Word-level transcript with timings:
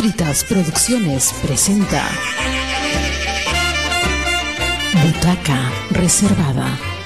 Fritas 0.00 0.44
Producciones 0.44 1.30
presenta 1.42 2.02
Butaca 5.04 5.70
Reservada. 5.90 6.99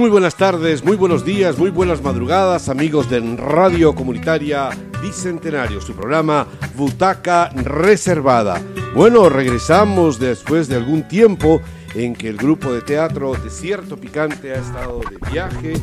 Muy 0.00 0.08
buenas 0.08 0.34
tardes, 0.34 0.82
muy 0.82 0.96
buenos 0.96 1.26
días, 1.26 1.58
muy 1.58 1.68
buenas 1.68 2.02
madrugadas, 2.02 2.70
amigos 2.70 3.10
de 3.10 3.20
Radio 3.36 3.94
Comunitaria 3.94 4.70
Bicentenario, 5.02 5.82
su 5.82 5.92
programa 5.92 6.46
Butaca 6.74 7.50
Reservada. 7.50 8.62
Bueno, 8.94 9.28
regresamos 9.28 10.18
después 10.18 10.68
de 10.68 10.76
algún 10.76 11.06
tiempo 11.06 11.60
en 11.94 12.14
que 12.14 12.28
el 12.28 12.38
grupo 12.38 12.72
de 12.72 12.80
teatro 12.80 13.34
Desierto 13.44 13.98
Picante 13.98 14.52
ha 14.52 14.60
estado 14.60 15.00
de 15.00 15.30
viaje 15.30 15.74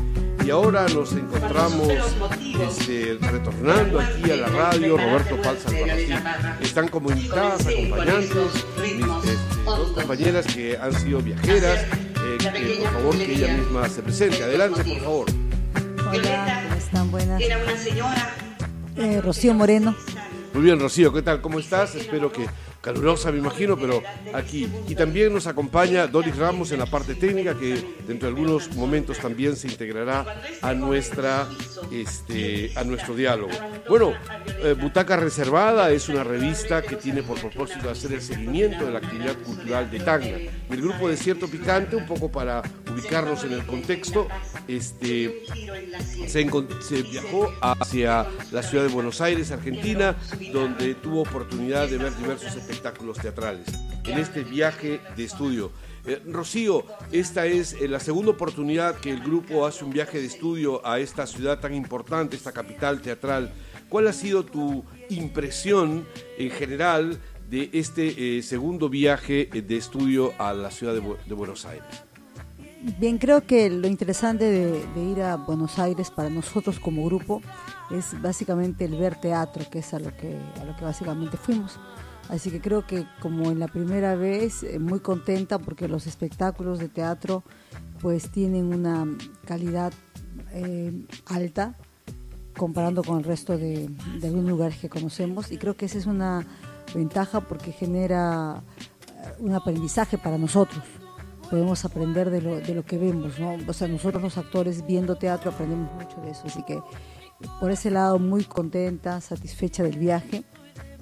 y 0.43 0.49
ahora 0.49 0.87
nos 0.87 1.11
encontramos 1.11 1.87
este, 2.67 3.19
retornando 3.21 3.99
aquí 3.99 4.31
a 4.31 4.35
la 4.37 4.47
radio. 4.47 4.97
Roberto 4.97 5.39
Palza 5.43 5.69
Están 6.59 6.87
como 6.87 7.11
invitadas, 7.11 7.67
acompañantes, 7.67 8.65
mis 8.81 8.93
este, 9.29 9.63
dos 9.63 9.91
compañeras 9.91 10.47
que 10.47 10.75
han 10.75 10.93
sido 10.93 11.19
viajeras 11.19 11.85
eh, 12.35 12.79
por 12.83 12.91
favor, 12.93 13.17
que 13.17 13.33
ella 13.33 13.53
misma 13.53 13.89
se 13.89 14.01
presente. 14.01 14.43
Adelante, 14.43 14.83
por 14.83 14.99
favor. 14.99 15.25
Hola, 16.09 16.63
¿cómo 16.63 16.75
están? 16.75 17.11
Buenas. 17.11 17.41
Eh, 18.97 19.21
Rocío 19.21 19.53
Moreno. 19.53 19.95
Muy 20.53 20.63
bien, 20.63 20.79
Rocío, 20.79 21.13
¿qué 21.13 21.21
tal? 21.21 21.41
¿Cómo 21.41 21.59
estás? 21.59 21.95
Espero 21.95 22.31
que 22.31 22.47
calurosa, 22.81 23.31
me 23.31 23.39
imagino, 23.39 23.77
pero 23.77 24.01
aquí. 24.33 24.67
Y 24.87 24.95
también 24.95 25.33
nos 25.33 25.47
acompaña 25.47 26.07
Doris 26.07 26.35
Ramos 26.37 26.71
en 26.71 26.79
la 26.79 26.85
parte 26.85 27.15
técnica, 27.15 27.57
que 27.57 27.75
dentro 28.07 28.29
de 28.29 28.35
algunos 28.35 28.73
momentos 28.75 29.17
también 29.17 29.55
se 29.55 29.67
integrará 29.67 30.41
a, 30.61 30.73
nuestra, 30.73 31.47
este, 31.91 32.71
a 32.75 32.83
nuestro 32.83 33.15
diálogo. 33.15 33.51
Bueno, 33.89 34.13
eh, 34.63 34.73
Butaca 34.73 35.17
Reservada 35.17 35.91
es 35.91 36.09
una 36.09 36.23
revista 36.23 36.81
que 36.81 36.95
tiene 36.95 37.23
por 37.23 37.39
propósito 37.39 37.89
hacer 37.89 38.13
el 38.13 38.21
seguimiento 38.21 38.85
de 38.85 38.91
la 38.91 38.99
actividad 38.99 39.35
cultural 39.37 39.89
de 39.89 39.99
Tacna. 39.99 40.37
el 40.69 40.81
grupo 40.81 41.09
Desierto 41.09 41.47
Picante, 41.47 41.95
un 41.95 42.05
poco 42.05 42.31
para 42.31 42.61
ubicarnos 42.91 43.43
en 43.43 43.53
el 43.53 43.65
contexto, 43.65 44.27
este, 44.67 45.43
se, 46.27 46.49
se 46.81 47.01
viajó 47.03 47.53
hacia 47.61 48.25
la 48.51 48.63
ciudad 48.63 48.85
de 48.85 48.89
Buenos 48.89 49.21
Aires, 49.21 49.51
Argentina, 49.51 50.15
donde 50.51 50.95
tuvo 50.95 51.21
oportunidad 51.21 51.87
de 51.87 51.97
ver 51.97 52.15
diversos 52.17 52.55
espectáculos 52.67 53.17
teatrales, 53.17 53.65
en 54.05 54.19
este 54.19 54.43
viaje 54.43 54.99
de 55.15 55.23
estudio. 55.23 55.71
Eh, 56.05 56.21
Rocío, 56.25 56.85
esta 57.11 57.45
es 57.45 57.73
eh, 57.73 57.87
la 57.87 57.99
segunda 57.99 58.31
oportunidad 58.31 58.95
que 58.95 59.11
el 59.11 59.21
grupo 59.21 59.65
hace 59.65 59.83
un 59.85 59.91
viaje 59.91 60.19
de 60.19 60.25
estudio 60.25 60.85
a 60.85 60.99
esta 60.99 61.25
ciudad 61.27 61.59
tan 61.59 61.73
importante, 61.73 62.35
esta 62.35 62.51
capital 62.51 63.01
teatral. 63.01 63.51
¿Cuál 63.89 64.07
ha 64.07 64.13
sido 64.13 64.45
tu 64.45 64.83
impresión 65.09 66.05
en 66.37 66.49
general 66.51 67.19
de 67.49 67.69
este 67.73 68.37
eh, 68.37 68.41
segundo 68.41 68.89
viaje 68.89 69.45
de 69.45 69.77
estudio 69.77 70.33
a 70.37 70.53
la 70.53 70.71
ciudad 70.71 70.93
de, 70.93 71.33
Buenos 71.33 71.65
Aires? 71.65 72.03
Bien, 72.99 73.17
creo 73.17 73.45
que 73.45 73.69
lo 73.69 73.87
interesante 73.87 74.45
de, 74.45 74.85
de, 74.93 75.03
ir 75.03 75.21
a 75.21 75.35
Buenos 75.35 75.79
Aires 75.79 76.11
para 76.11 76.29
nosotros 76.29 76.79
como 76.79 77.05
grupo 77.05 77.41
es 77.91 78.19
básicamente 78.21 78.85
el 78.85 78.95
ver 78.95 79.19
teatro, 79.19 79.65
que 79.69 79.79
es 79.79 79.93
a 79.93 79.99
lo 79.99 80.15
que, 80.15 80.37
a 80.61 80.65
lo 80.65 80.75
que 80.75 80.83
básicamente 80.83 81.37
fuimos. 81.37 81.79
Así 82.29 82.51
que 82.51 82.59
creo 82.59 82.85
que 82.85 83.05
como 83.21 83.51
en 83.51 83.59
la 83.59 83.67
primera 83.67 84.15
vez, 84.15 84.63
eh, 84.63 84.79
muy 84.79 84.99
contenta 84.99 85.59
porque 85.59 85.87
los 85.87 86.07
espectáculos 86.07 86.79
de 86.79 86.89
teatro 86.89 87.43
pues 88.01 88.29
tienen 88.29 88.73
una 88.73 89.07
calidad 89.45 89.93
eh, 90.51 91.05
alta 91.25 91.75
comparando 92.57 93.03
con 93.03 93.19
el 93.19 93.23
resto 93.23 93.57
de, 93.57 93.89
de, 94.19 94.27
algunos 94.27 94.49
lugares 94.49 94.77
que 94.77 94.89
conocemos 94.89 95.51
y 95.51 95.57
creo 95.57 95.75
que 95.77 95.85
esa 95.85 95.97
es 95.97 96.05
una 96.05 96.45
ventaja 96.93 97.41
porque 97.41 97.71
genera 97.71 98.63
eh, 99.07 99.35
un 99.39 99.53
aprendizaje 99.53 100.17
para 100.17 100.37
nosotros. 100.37 100.83
Podemos 101.49 101.85
aprender 101.85 102.29
de 102.29 102.41
lo, 102.41 102.55
de 102.57 102.75
lo 102.75 102.83
que 102.83 102.97
vemos, 102.97 103.39
¿no? 103.39 103.55
O 103.67 103.73
sea, 103.73 103.87
nosotros 103.87 104.21
los 104.21 104.37
actores 104.37 104.85
viendo 104.85 105.15
teatro 105.15 105.51
aprendemos 105.51 105.93
mucho 105.93 106.19
de 106.21 106.31
eso, 106.31 106.43
así 106.45 106.61
que 106.63 106.81
por 107.61 107.71
ese 107.71 107.89
lado 107.89 108.19
muy 108.19 108.43
contenta, 108.43 109.21
satisfecha 109.21 109.83
del 109.83 109.97
viaje 109.97 110.43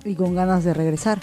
y 0.05 0.16
con 0.16 0.35
ganas 0.35 0.63
de 0.63 0.73
regresar. 0.73 1.19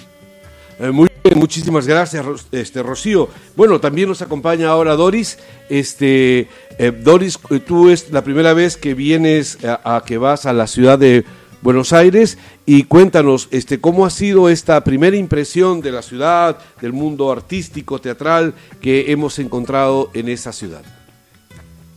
Eh, 0.78 0.90
muy 0.90 1.08
bien, 1.22 1.38
muchísimas 1.38 1.86
gracias, 1.86 2.24
este, 2.50 2.82
Rocío. 2.82 3.28
Bueno, 3.56 3.80
también 3.80 4.08
nos 4.08 4.20
acompaña 4.20 4.68
ahora 4.68 4.96
Doris. 4.96 5.38
Este, 5.68 6.48
eh, 6.78 6.90
Doris, 6.90 7.38
eh, 7.50 7.60
tú 7.60 7.88
es 7.88 8.10
la 8.10 8.24
primera 8.24 8.52
vez 8.52 8.76
que 8.76 8.94
vienes 8.94 9.58
a, 9.64 10.02
que 10.04 10.18
vas 10.18 10.46
a 10.46 10.52
la 10.52 10.66
ciudad 10.66 10.98
de 10.98 11.24
Buenos 11.60 11.92
Aires 11.92 12.38
y 12.66 12.84
cuéntanos, 12.84 13.46
este, 13.52 13.80
cómo 13.80 14.04
ha 14.04 14.10
sido 14.10 14.48
esta 14.48 14.82
primera 14.82 15.16
impresión 15.16 15.80
de 15.80 15.92
la 15.92 16.02
ciudad, 16.02 16.58
del 16.80 16.92
mundo 16.92 17.30
artístico, 17.30 18.00
teatral 18.00 18.54
que 18.80 19.12
hemos 19.12 19.38
encontrado 19.38 20.10
en 20.14 20.28
esa 20.28 20.52
ciudad. 20.52 20.82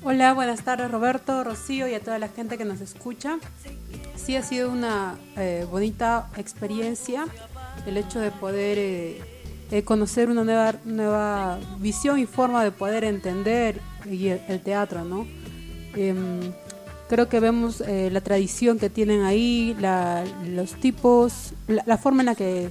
Hola, 0.08 0.36
buenas 0.36 0.62
tardes 0.62 0.92
Roberto, 0.92 1.44
Rocío 1.44 1.88
y 1.88 1.96
a 1.96 2.00
toda 2.00 2.20
la 2.20 2.28
gente 2.28 2.60
que 2.60 2.64
nos 2.64 2.80
escucha. 2.80 3.40
Sí 4.16 4.36
ha 4.36 4.44
sido 4.44 4.72
una 4.72 5.16
eh, 5.36 5.66
bonita 5.68 6.30
experiencia 6.38 7.26
el 7.88 7.98
hecho 7.98 8.20
de 8.20 8.30
poder 8.30 8.78
eh, 8.78 9.22
eh, 9.72 9.82
conocer 9.82 10.30
una 10.30 10.44
nueva, 10.44 10.76
nueva 10.86 11.58
visión 11.80 12.20
y 12.20 12.28
forma 12.28 12.64
de 12.64 12.70
poder 12.70 13.04
entender 13.04 13.82
el, 14.06 14.62
teatro, 14.62 15.04
¿no? 15.06 15.26
Em, 15.96 16.54
creo 17.10 17.28
que 17.28 17.40
vemos 17.40 17.80
la 17.80 18.22
tradición 18.22 18.78
que 18.78 18.92
tienen 18.92 19.24
ahí, 19.24 19.76
los 20.46 20.74
tipos, 20.74 21.56
la, 21.66 21.98
forma 21.98 22.22
en 22.22 22.28
la 22.28 22.36
que, 22.36 22.70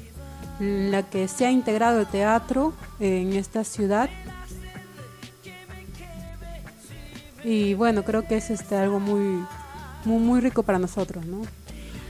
la 0.61 1.03
que 1.03 1.27
se 1.27 1.47
ha 1.47 1.51
integrado 1.51 1.99
el 1.99 2.07
teatro 2.07 2.75
en 3.01 3.33
esta 3.33 3.65
ciudad 3.65 4.09
y 7.45 7.75
bueno, 7.75 8.05
creo 8.05 8.27
que 8.27 8.37
es 8.37 8.51
este 8.51 8.77
algo 8.77 8.99
muy, 8.99 9.45
muy, 10.05 10.19
muy 10.19 10.41
rico 10.41 10.63
para 10.63 10.79
nosotros, 10.79 11.25
¿no? 11.27 11.43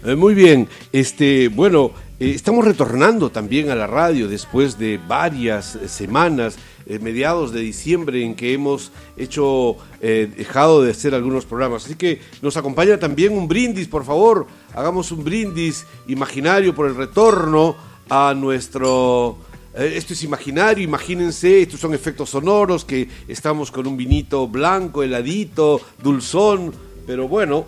Eh, 0.05 0.17
muy 0.17 0.35
bien, 0.35 0.69
este, 0.93 1.49
bueno, 1.49 1.93
eh, 2.21 2.31
estamos 2.31 2.65
retornando 2.65 3.31
también 3.31 3.71
a 3.71 3.75
la 3.75 3.87
radio 3.87 4.29
después 4.29 4.79
de 4.79 5.01
varias 5.09 5.77
eh, 5.77 5.89
semanas, 5.89 6.59
mediados 7.01 7.51
de 7.51 7.61
diciembre, 7.61 8.23
en 8.23 8.35
que 8.35 8.53
hemos 8.53 8.93
hecho, 9.17 9.79
dejado 10.03 10.83
de 10.83 10.91
hacer 10.91 11.15
algunos 11.15 11.47
programas. 11.47 11.87
Así 11.87 11.95
que 11.95 12.21
nos 12.43 12.59
acompaña 12.59 12.99
también 12.99 13.33
un 13.33 13.49
brindis, 13.49 13.89
por 13.89 14.05
favor, 14.05 14.47
hagamos 14.75 15.11
un 15.11 15.25
brindis 15.25 15.87
imaginario 16.09 16.75
por 16.75 16.87
el 16.87 16.95
retorno 16.95 17.75
a 18.11 18.35
nuestro 18.37 19.39
esto 19.75 20.13
es 20.13 20.23
imaginario, 20.23 20.85
imagínense, 20.85 21.63
estos 21.63 21.81
son 21.81 21.95
efectos 21.95 22.31
sonoros, 22.31 22.85
que 22.85 23.09
estamos 23.27 23.71
con 23.71 23.87
un 23.87 23.97
vinito 23.97 24.47
blanco, 24.47 25.03
heladito, 25.03 25.81
dulzón, 26.01 26.73
pero 27.07 27.27
bueno, 27.27 27.67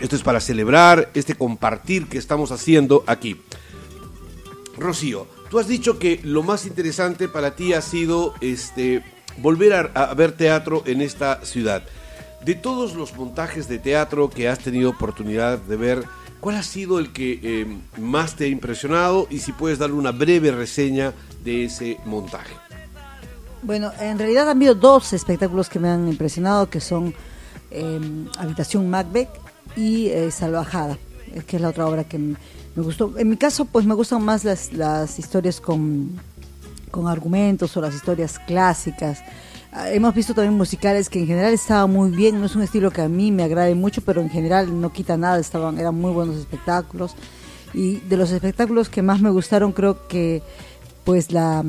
esto 0.00 0.16
es 0.16 0.22
para 0.22 0.40
celebrar 0.40 1.10
este 1.14 1.34
compartir 1.34 2.06
que 2.06 2.18
estamos 2.18 2.50
haciendo 2.50 3.04
aquí. 3.06 3.40
Rocío, 4.78 5.26
tú 5.50 5.58
has 5.58 5.68
dicho 5.68 5.98
que 5.98 6.20
lo 6.22 6.42
más 6.42 6.66
interesante 6.66 7.28
para 7.28 7.56
ti 7.56 7.74
ha 7.74 7.82
sido 7.82 8.34
este, 8.40 9.04
volver 9.38 9.74
a, 9.74 10.04
a 10.04 10.14
ver 10.14 10.32
teatro 10.32 10.82
en 10.86 11.02
esta 11.02 11.44
ciudad. 11.44 11.82
De 12.44 12.54
todos 12.54 12.94
los 12.94 13.14
montajes 13.16 13.68
de 13.68 13.78
teatro 13.78 14.30
que 14.30 14.48
has 14.48 14.60
tenido 14.60 14.90
oportunidad 14.90 15.58
de 15.58 15.76
ver, 15.76 16.04
¿Cuál 16.46 16.58
ha 16.58 16.62
sido 16.62 17.00
el 17.00 17.12
que 17.12 17.40
eh, 17.42 17.66
más 17.98 18.36
te 18.36 18.44
ha 18.44 18.46
impresionado 18.46 19.26
y 19.30 19.40
si 19.40 19.50
puedes 19.50 19.80
darle 19.80 19.96
una 19.96 20.12
breve 20.12 20.52
reseña 20.52 21.12
de 21.42 21.64
ese 21.64 21.98
montaje? 22.04 22.54
Bueno, 23.62 23.90
en 23.98 24.16
realidad 24.16 24.48
han 24.48 24.56
habido 24.56 24.76
dos 24.76 25.12
espectáculos 25.12 25.68
que 25.68 25.80
me 25.80 25.88
han 25.88 26.06
impresionado, 26.06 26.70
que 26.70 26.78
son 26.78 27.12
em, 27.72 28.28
Habitación 28.38 28.88
Macbeth 28.88 29.30
y 29.74 30.06
eh, 30.06 30.30
Salvajada, 30.30 30.96
eh, 31.34 31.42
que 31.44 31.56
es 31.56 31.62
la 31.62 31.70
otra 31.70 31.84
obra 31.84 32.04
que 32.04 32.16
me 32.16 32.36
gustó. 32.76 33.12
En 33.18 33.28
mi 33.28 33.36
caso, 33.36 33.64
pues 33.64 33.84
me 33.84 33.94
gustan 33.94 34.22
más 34.22 34.44
las, 34.44 34.72
las 34.72 35.18
historias 35.18 35.60
con, 35.60 36.12
con 36.92 37.08
argumentos 37.08 37.76
o 37.76 37.80
las 37.80 37.92
historias 37.92 38.38
clásicas. 38.38 39.18
Ah, 39.78 39.90
hemos 39.90 40.14
visto 40.14 40.32
también 40.32 40.54
musicales 40.54 41.10
que 41.10 41.18
en 41.18 41.26
general 41.26 41.52
estaban 41.52 41.92
muy 41.92 42.10
bien, 42.10 42.40
no 42.40 42.46
es 42.46 42.56
un 42.56 42.62
estilo 42.62 42.90
que 42.90 43.02
a 43.02 43.10
mí 43.10 43.30
me 43.30 43.42
agrade 43.42 43.74
mucho, 43.74 44.00
pero 44.00 44.22
en 44.22 44.30
general 44.30 44.80
no 44.80 44.90
quita 44.90 45.18
nada, 45.18 45.38
estaban, 45.38 45.78
eran 45.78 45.94
muy 45.94 46.12
buenos 46.12 46.36
espectáculos. 46.36 47.14
Y 47.74 47.96
de 47.96 48.16
los 48.16 48.30
espectáculos 48.30 48.88
que 48.88 49.02
más 49.02 49.20
me 49.20 49.28
gustaron, 49.28 49.72
creo 49.72 50.08
que 50.08 50.42
pues 51.04 51.30
la, 51.30 51.62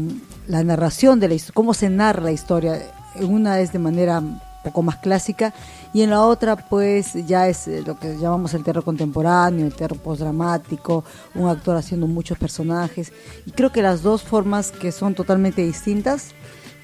narración 0.48 1.20
de 1.20 1.28
la 1.28 1.34
historia, 1.34 1.54
cómo 1.54 1.74
se 1.74 1.90
narra 1.90 2.24
la 2.24 2.32
historia, 2.32 2.82
una 3.20 3.60
es 3.60 3.74
de 3.74 3.80
manera 3.80 4.24
poco 4.64 4.84
más 4.84 4.96
clásica, 5.00 5.54
y 5.94 6.02
en 6.02 6.10
la 6.10 6.22
otra 6.22 6.56
pues 6.56 7.14
ya 7.28 7.50
es 7.50 7.68
eh, 7.68 7.84
lo 7.86 8.00
que 8.00 8.18
llamamos 8.18 8.54
el 8.54 8.64
teatro 8.64 8.84
contemporáneo, 8.84 9.66
el 9.66 9.74
teatro 9.74 9.98
postdramático, 9.98 11.04
un 11.36 11.50
actor 11.50 11.76
haciendo 11.76 12.08
muchos 12.08 12.38
personajes, 12.38 13.12
y 13.46 13.52
creo 13.52 13.74
que 13.74 13.82
las 13.82 14.02
dos 14.02 14.24
formas 14.24 14.72
que 14.72 14.94
son 14.94 15.14
totalmente 15.14 15.62
distintas, 15.62 16.34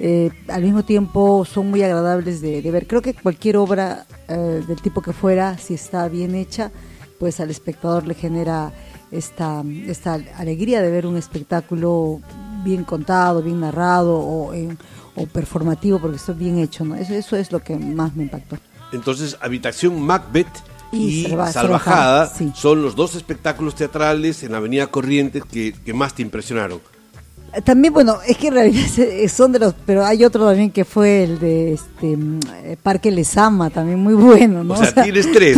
eh, 0.06 0.32
al 0.50 0.62
mismo 0.64 0.84
tiempo 0.84 1.46
son 1.46 1.70
muy 1.70 1.82
agradables 1.82 2.42
de, 2.42 2.60
ver. 2.70 2.88
Creo 2.88 3.02
que 3.02 3.14
cualquier 3.14 3.56
obra 3.56 4.06
eh, 4.28 4.62
del 4.68 4.82
tipo 4.82 5.02
que 5.02 5.14
fuera, 5.14 5.58
si 5.58 5.76
está 5.76 6.10
bien 6.10 6.36
hecha, 6.36 6.74
pues 7.20 7.40
al 7.40 7.50
espectador 7.50 8.06
le 8.06 8.14
genera 8.14 8.74
esta, 9.12 9.64
esta 9.88 10.16
alegría 10.36 10.82
de 10.82 10.92
ver 10.92 11.08
un 11.08 11.16
espectáculo 11.16 12.20
bien 12.66 12.84
contado, 12.84 13.42
bien 13.42 13.62
narrado 13.62 14.18
o, 14.20 14.54
o 15.16 15.26
performativo 15.28 16.00
porque 16.00 16.18
está 16.18 16.34
bien 16.34 16.60
hecho. 16.60 16.84
¿no? 16.84 16.96
Eso, 16.96 17.14
eso 17.14 17.38
es 17.38 17.54
lo 17.54 17.62
que 17.62 17.78
más 17.78 18.14
me 18.14 18.24
impactó. 18.24 18.58
Entonces, 18.92 19.38
Habitación 19.40 20.02
Macbeth 20.02 20.52
y, 20.92 21.28
Salvajada, 21.50 22.30
son 22.54 22.82
los 22.82 22.98
dos 22.98 23.16
espectáculos 23.16 23.76
teatrales 23.76 24.44
en 24.44 24.52
la 24.52 24.58
Avenida 24.58 24.88
Corrientes 24.88 25.46
que, 25.46 25.72
que 25.72 25.94
más 25.94 26.14
te 26.14 26.24
impresionaron. 26.24 26.82
También, 27.64 27.94
bueno, 27.94 28.18
es 28.28 28.38
que 28.38 28.48
en 28.48 28.54
realidad 28.54 28.88
son 29.30 29.52
de 29.52 29.60
los, 29.60 29.76
pero 29.86 30.06
hay 30.06 30.26
otro 30.26 30.46
también 30.46 30.72
que 30.72 30.86
fue 30.86 31.24
el 31.24 31.40
de 31.40 31.74
este 31.74 32.18
mm, 32.18 32.40
Parque 32.82 33.12
Lesama, 33.12 33.70
también 33.70 34.00
muy 34.00 34.14
bueno, 34.14 34.64
¿no? 34.64 34.74
O 34.74 34.78
sea, 34.78 34.94
tienes 35.04 35.32
tres. 35.32 35.58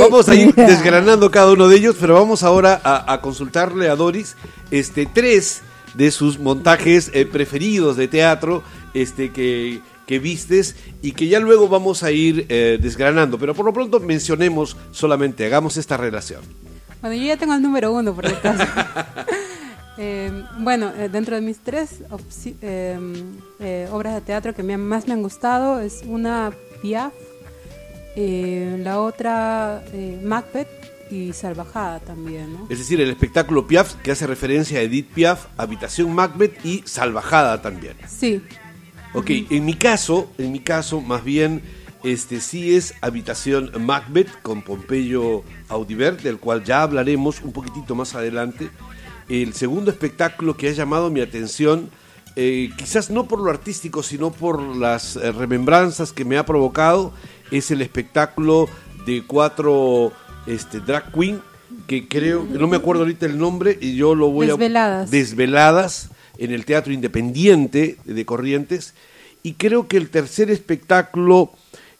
vamos 0.00 0.28
a 0.28 0.34
ir 0.34 0.54
desgranando 0.56 1.30
cada 1.30 1.52
uno 1.52 1.68
de 1.68 1.76
ellos, 1.76 1.96
pero 2.00 2.14
vamos 2.14 2.42
ahora 2.42 2.80
a, 2.84 3.20
consultarle 3.20 3.88
a 3.88 3.96
Doris 3.96 4.36
este 4.70 5.06
tres 5.06 5.62
de 5.94 6.10
sus 6.10 6.38
montajes 6.38 7.10
eh, 7.14 7.26
preferidos 7.26 7.96
de 7.96 8.08
teatro, 8.08 8.62
este 8.92 9.30
que 9.30 9.80
que 10.06 10.18
vistes 10.18 10.76
y 11.02 11.12
que 11.12 11.28
ya 11.28 11.40
luego 11.40 11.68
vamos 11.68 12.02
a 12.02 12.10
ir 12.10 12.46
eh, 12.48 12.78
desgranando, 12.80 13.38
pero 13.38 13.54
por 13.54 13.64
lo 13.64 13.72
pronto 13.72 14.00
mencionemos 14.00 14.76
solamente, 14.90 15.46
hagamos 15.46 15.76
esta 15.76 15.96
relación. 15.96 16.42
Bueno, 17.00 17.16
yo 17.16 17.26
ya 17.26 17.36
tengo 17.36 17.54
el 17.54 17.62
número 17.62 17.92
uno, 17.92 18.14
por 18.14 18.26
el 18.26 18.40
caso. 18.40 18.64
Eh, 19.96 20.44
bueno, 20.58 20.92
eh, 20.96 21.08
dentro 21.08 21.36
de 21.36 21.40
mis 21.40 21.58
tres 21.58 22.02
em, 22.60 23.36
eh, 23.60 23.88
obras 23.92 24.14
de 24.14 24.20
teatro 24.22 24.54
que 24.54 24.62
más 24.62 25.06
me 25.06 25.12
han 25.12 25.22
gustado 25.22 25.80
es 25.80 26.02
una 26.06 26.52
Piaf, 26.82 27.12
la 28.16 29.00
otra 29.00 29.82
Macbeth 30.22 30.68
y 31.10 31.32
Salvajada 31.32 32.00
también. 32.00 32.58
Es 32.68 32.78
decir, 32.78 33.00
el 33.00 33.10
espectáculo 33.10 33.66
Piaf 33.66 33.94
que 33.96 34.10
hace 34.10 34.26
referencia 34.26 34.78
a 34.78 34.82
Edith 34.82 35.08
Piaf, 35.12 35.46
Habitación 35.56 36.14
Macbeth 36.14 36.64
y 36.64 36.82
Salvajada 36.84 37.62
también. 37.62 37.96
Sí. 38.06 38.42
Ok, 39.14 39.30
en 39.50 39.64
mi 39.64 39.74
caso, 39.74 40.30
en 40.38 40.52
mi 40.52 40.60
caso, 40.60 41.00
más 41.00 41.24
bien, 41.24 41.62
este 42.02 42.40
sí 42.40 42.76
es 42.76 42.94
Habitación 43.00 43.70
Macbeth 43.80 44.42
con 44.42 44.62
Pompeyo 44.62 45.42
Audiver, 45.68 46.20
del 46.20 46.38
cual 46.38 46.64
ya 46.64 46.82
hablaremos 46.82 47.40
un 47.42 47.52
poquitito 47.52 47.94
más 47.94 48.14
adelante 48.14 48.70
el 49.28 49.54
segundo 49.54 49.90
espectáculo 49.90 50.56
que 50.56 50.68
ha 50.68 50.72
llamado 50.72 51.10
mi 51.10 51.20
atención, 51.20 51.90
eh, 52.36 52.70
quizás 52.76 53.10
no 53.10 53.26
por 53.26 53.40
lo 53.40 53.50
artístico, 53.50 54.02
sino 54.02 54.32
por 54.32 54.60
las 54.76 55.16
eh, 55.16 55.30
remembranzas 55.32 56.12
que 56.12 56.24
me 56.24 56.36
ha 56.36 56.44
provocado, 56.44 57.12
es 57.50 57.70
el 57.70 57.80
espectáculo 57.80 58.68
de 59.06 59.22
cuatro 59.26 60.12
este, 60.46 60.80
drag 60.80 61.12
queen, 61.12 61.40
que 61.86 62.08
creo, 62.08 62.44
no 62.44 62.66
me 62.66 62.76
acuerdo 62.76 63.02
ahorita 63.02 63.26
el 63.26 63.38
nombre, 63.38 63.78
y 63.80 63.96
yo 63.96 64.14
lo 64.14 64.30
voy 64.30 64.50
a... 64.50 64.56
Desveladas, 65.10 66.10
en 66.38 66.50
el 66.50 66.64
Teatro 66.64 66.92
Independiente 66.92 67.98
de 68.04 68.26
Corrientes, 68.26 68.94
y 69.42 69.54
creo 69.54 69.86
que 69.86 69.96
el 69.96 70.10
tercer 70.10 70.50
espectáculo 70.50 71.52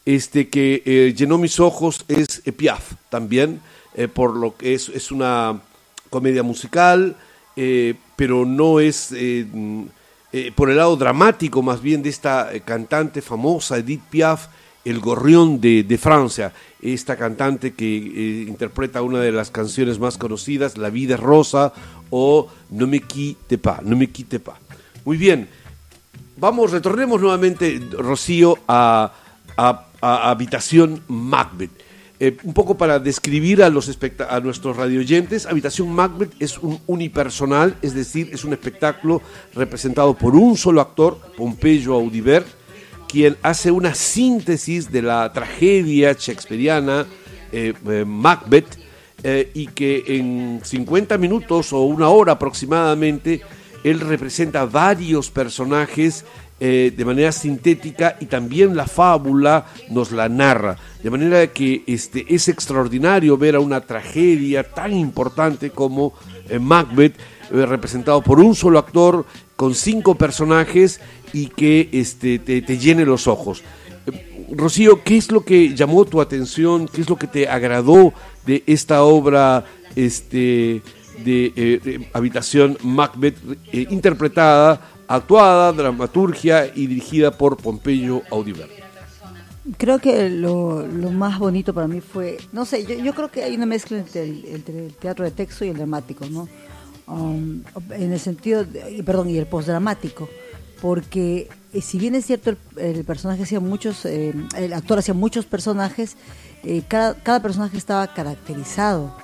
este, 0.05 0.49
que 0.49 0.83
eh, 0.85 1.15
llenó 1.17 1.39
mis 1.39 1.61
ojos 1.61 2.05
es 2.09 2.43
Piaf, 2.57 2.95
también, 3.09 3.61
por 4.13 4.35
lo 4.35 4.57
que 4.57 4.75
es, 4.75 4.89
es 4.89 5.13
una 5.13 5.61
comedia 6.15 6.45
musical, 6.45 7.17
eh, 7.57 7.95
pero 8.15 8.47
no 8.47 8.79
es 8.79 9.11
eh, 9.11 9.45
eh, 10.33 10.53
por 10.55 10.71
el 10.71 10.77
lado 10.77 10.95
dramático 10.97 11.61
más 11.61 11.83
bien 11.83 12.05
de 12.05 12.11
esta 12.11 12.51
cantante 12.65 13.21
famosa, 13.21 13.79
Edith 13.79 14.05
Piaf, 14.11 14.47
el 14.85 15.01
gorrión 15.01 15.61
de, 15.61 15.99
Francia, 16.01 16.53
esta 16.81 17.17
cantante 17.17 17.75
que 17.75 18.47
interpreta 18.47 19.03
una 19.03 19.19
de 19.19 19.33
las 19.33 19.51
canciones 19.51 19.99
más 19.99 20.17
conocidas, 20.17 20.79
La 20.79 20.89
vida 20.89 21.17
es 21.17 21.21
rosa 21.21 21.73
o 22.11 22.49
No 22.71 22.87
me 22.87 23.01
quitte 23.01 23.59
pas, 23.59 23.83
no 23.83 23.97
me 23.97 24.07
quitte 24.07 24.39
pas. 24.39 24.59
Muy 25.05 25.17
bien, 25.17 25.49
vamos, 26.37 26.71
retornemos 26.71 27.21
nuevamente, 27.21 27.83
Rocío, 27.99 28.57
a, 28.69 29.13
a, 29.57 29.87
a 30.01 30.31
Habitación 30.31 31.03
Macbeth. 31.09 31.84
Eh, 32.21 32.37
un 32.45 32.55
poco 32.55 32.77
para 32.77 33.01
describir 33.01 33.61
a, 33.63 33.69
los 33.71 33.91
a 34.29 34.41
nuestros 34.41 34.77
radioyentes, 34.77 35.47
Habitación 35.47 35.93
Macbeth 35.93 36.33
es 36.39 36.59
un 36.59 36.79
unipersonal, 36.87 37.77
es 37.83 37.93
decir, 37.93 38.31
es 38.33 38.45
un 38.45 38.53
espectáculo 38.53 39.21
representado 39.53 40.15
por 40.15 40.37
un 40.37 40.57
solo 40.57 40.81
actor, 40.81 41.19
Pompeyo 41.37 41.95
Audiver, 41.95 42.45
quien 43.09 43.37
hace 43.43 43.73
una 43.73 43.97
síntesis 43.97 44.93
de 44.93 45.03
la 45.03 45.33
tragedia 45.33 46.13
shakespeariana 46.13 47.05
eh, 47.51 47.75
eh, 47.89 48.05
Macbeth 48.07 48.79
y 49.55 49.69
que 49.69 50.05
en 50.07 50.61
50 50.63 51.17
minutos 51.17 51.73
o 51.73 51.81
una 51.81 52.11
hora 52.11 52.33
aproximadamente 52.33 53.41
él 53.83 54.01
representa 54.01 54.67
varios 54.67 55.31
personajes 55.31 56.27
eh, 56.67 56.95
de 56.97 57.05
manera 57.05 57.31
sintética 57.31 58.17
y 58.21 58.25
también 58.25 58.75
la 58.75 58.87
fábula 58.87 59.67
nos 59.91 60.13
la 60.13 60.31
narra. 60.31 60.79
De 61.03 61.11
manera 61.11 61.47
que 61.49 61.85
este, 61.87 62.25
es 62.27 62.49
extraordinario 62.49 63.37
ver 63.37 63.57
a 63.57 63.61
una 63.61 63.83
tragedia 63.83 64.63
tan 64.63 64.95
importante 64.95 65.69
como 65.69 66.15
eh, 66.49 66.59
Macbeth, 66.59 67.19
eh, 67.53 67.67
representado 67.67 68.23
por 68.23 68.41
un 68.41 68.55
solo 68.55 68.79
actor, 68.79 69.27
con 69.57 69.75
cinco 69.75 70.15
personajes 70.15 71.03
y 71.35 71.49
que 71.49 71.91
este, 71.93 72.39
te, 72.39 72.79
llene 72.79 73.05
los 73.05 73.27
ojos. 73.27 73.63
Rocío, 74.51 75.03
¿qué 75.05 75.19
es 75.19 75.31
lo 75.31 75.45
que 75.45 75.75
llamó 75.75 76.07
tu 76.07 76.23
atención? 76.23 76.89
¿Qué 76.89 77.03
es 77.03 77.11
lo 77.11 77.17
que 77.17 77.27
te 77.27 77.47
agradó 77.47 78.15
de 78.47 78.63
esta 78.67 79.03
obra 79.03 79.67
este, 79.97 80.81
de 81.27 82.09
Habitación 82.15 82.79
Macbeth, 82.83 83.37
interpretada 83.71 84.94
actuada, 85.09 85.73
dramaturgia 85.73 86.67
y 86.75 86.87
dirigida 86.87 87.31
por 87.31 87.57
Pompeyo 87.57 88.23
Audiver. 88.31 88.69
Creo 89.79 89.99
que 89.99 90.29
lo, 90.29 90.87
más 91.11 91.39
bonito 91.39 91.73
para 91.73 91.89
mí 91.89 92.01
fue, 92.01 92.37
no 92.53 92.67
sé, 92.67 92.85
yo, 93.03 93.15
creo 93.15 93.31
que 93.31 93.43
hay 93.43 93.55
una 93.57 93.67
mezcla 93.67 93.99
entre 93.99 94.23
el, 94.25 94.95
teatro 95.01 95.25
de 95.25 95.31
texto 95.31 95.65
y 95.65 95.69
el 95.69 95.77
dramático, 95.77 96.27
¿no? 96.27 96.49
Um, 97.07 97.63
en 97.91 98.13
el 98.13 98.21
sentido, 98.21 98.65
perdón, 99.05 99.31
y 99.31 99.39
el 99.39 99.47
postdramático, 99.47 100.29
porque 100.81 101.49
eh, 101.73 101.81
si 101.81 101.99
bien 101.99 102.15
es 102.15 102.27
cierto 102.27 102.57
el, 102.77 103.05
personaje 103.05 103.43
hacía 103.43 103.61
muchos, 103.61 104.05
eh, 104.05 104.35
el 104.57 104.73
actor 104.73 104.99
hacía 104.99 105.15
muchos 105.15 105.47
personajes, 105.47 106.17
eh, 106.63 106.83
cada, 106.87 107.15
cada 107.15 107.41
personaje 107.41 107.77
estaba 107.77 108.07
caracterizado 108.13 109.15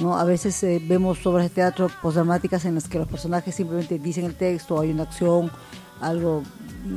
¿no? 0.00 0.16
A 0.16 0.24
veces 0.24 0.62
eh, 0.64 0.82
vemos 0.82 1.24
obras 1.26 1.44
de 1.44 1.50
teatro 1.50 1.88
postdramáticas 2.02 2.64
en 2.64 2.74
las 2.74 2.88
que 2.88 2.98
los 2.98 3.08
personajes 3.08 3.54
simplemente 3.54 3.98
dicen 3.98 4.24
el 4.24 4.34
texto, 4.34 4.80
hay 4.80 4.90
una 4.90 5.04
acción, 5.04 5.50
algo, 6.00 6.42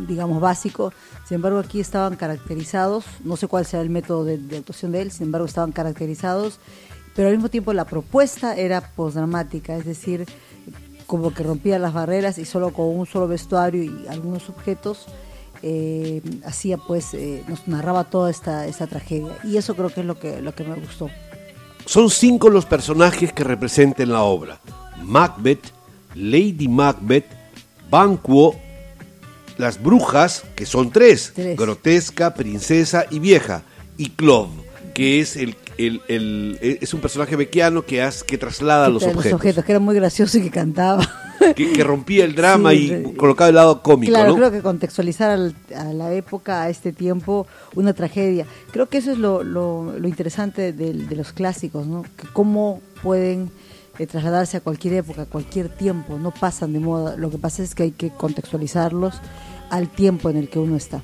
digamos, 0.07 0.41
básico. 0.41 0.91
Sin 1.25 1.35
embargo, 1.35 1.59
aquí 1.59 1.79
estaban 1.79 2.15
caracterizados, 2.15 3.05
no 3.23 3.37
sé 3.37 3.47
cuál 3.47 3.65
sea 3.65 3.81
el 3.81 3.89
método 3.89 4.25
de, 4.25 4.57
actuación 4.57 4.91
de 4.91 5.01
él, 5.01 5.11
sin 5.11 5.27
embargo, 5.27 5.45
estaban 5.45 5.71
caracterizados, 5.71 6.59
pero 7.15 7.27
al 7.29 7.35
mismo 7.35 7.49
tiempo 7.49 7.73
la 7.73 7.85
propuesta 7.85 8.55
era 8.55 8.81
postdramática, 8.81 9.75
es 9.75 9.85
decir, 9.85 10.25
como 11.05 11.33
que 11.33 11.43
rompía 11.43 11.79
las 11.79 11.93
barreras 11.93 12.37
y 12.37 12.45
solo 12.45 12.73
con 12.73 12.87
un 12.87 13.05
solo 13.05 13.27
vestuario 13.27 13.83
y 13.83 14.07
algunos 14.07 14.49
objetos. 14.49 15.07
Eh, 15.63 16.21
hacía 16.45 16.77
pues 16.77 17.15
eh, 17.15 17.43
nos 17.47 17.67
narraba 17.67 18.03
toda 18.03 18.29
esta, 18.29 18.67
esta 18.67 18.85
tragedia 18.85 19.35
y 19.43 19.57
eso 19.57 19.75
creo 19.75 19.89
que 19.89 20.01
es 20.01 20.05
lo 20.05 20.19
que 20.19 20.39
lo 20.39 20.53
que 20.53 20.63
me 20.63 20.75
gustó 20.75 21.09
son 21.87 22.09
cinco 22.09 22.49
los 22.49 22.65
personajes 22.65 23.31
que 23.31 23.45
representan 23.45 24.11
la 24.11 24.21
obra. 24.21 24.59
Macbeth, 25.03 25.71
Lady 26.15 26.67
Macbeth, 26.67 27.25
Banquo, 27.89 28.55
las 29.57 29.81
brujas, 29.81 30.43
que 30.55 30.65
son 30.65 30.91
tres, 30.91 31.33
grotesca, 31.55 32.33
princesa 32.33 33.05
y 33.09 33.19
vieja, 33.19 33.63
y 33.97 34.09
Clove, 34.09 34.51
que 34.93 35.21
es 35.21 35.37
el, 35.37 35.55
es 35.77 36.93
un 36.93 36.99
personaje 36.99 37.35
bequiano 37.35 37.85
que, 37.85 38.01
hace, 38.01 38.25
que 38.25 38.37
traslada 38.37 38.89
los 38.89 39.03
objetos. 39.03 39.25
Los 39.25 39.33
objetos, 39.33 39.65
que 39.65 39.71
era 39.71 39.79
muy 39.79 39.95
gracioso 39.95 40.37
y 40.37 40.41
que 40.41 40.51
cantaba. 40.51 41.07
Que, 41.55 41.83
rompía 41.83 42.25
el 42.25 42.35
drama 42.35 42.73
y 42.73 43.13
colocaba 43.15 43.49
el 43.49 43.55
lado 43.55 43.81
cómico. 43.83 44.11
Claro, 44.11 44.35
creo 44.35 44.51
que 44.51 44.61
contextualizar 44.61 45.39
a 45.75 45.83
la 45.93 46.11
época, 46.11 46.63
a 46.63 46.69
este 46.69 46.91
tiempo, 46.91 47.45
una 47.75 47.93
tragedia. 47.93 48.45
Creo 48.71 48.89
que 48.89 48.97
eso 48.97 49.11
es 49.11 49.19
lo, 49.19 49.43
lo, 49.43 49.95
interesante 50.07 50.73
de, 50.73 50.93
de, 50.93 51.15
los 51.15 51.33
clásicos, 51.33 51.85
¿no? 51.85 52.01
Que 52.01 52.27
cómo 52.33 52.81
pueden 53.03 53.51
eh, 53.99 54.07
trasladarse 54.07 54.57
a 54.57 54.61
cualquier 54.61 54.95
época, 54.95 55.21
a 55.21 55.25
cualquier 55.25 55.69
tiempo, 55.69 56.17
no 56.19 56.31
pasan 56.31 56.73
de 56.73 56.79
moda. 56.79 57.15
Lo 57.15 57.29
que 57.29 57.37
pasa 57.37 57.61
es 57.61 57.75
que 57.75 57.83
hay 57.83 57.91
que 57.91 58.09
contextualizarlos 58.09 59.21
al 59.69 59.89
tiempo 59.89 60.29
en 60.31 60.37
el 60.37 60.49
que 60.49 60.59
uno 60.59 60.75
está. 60.75 61.03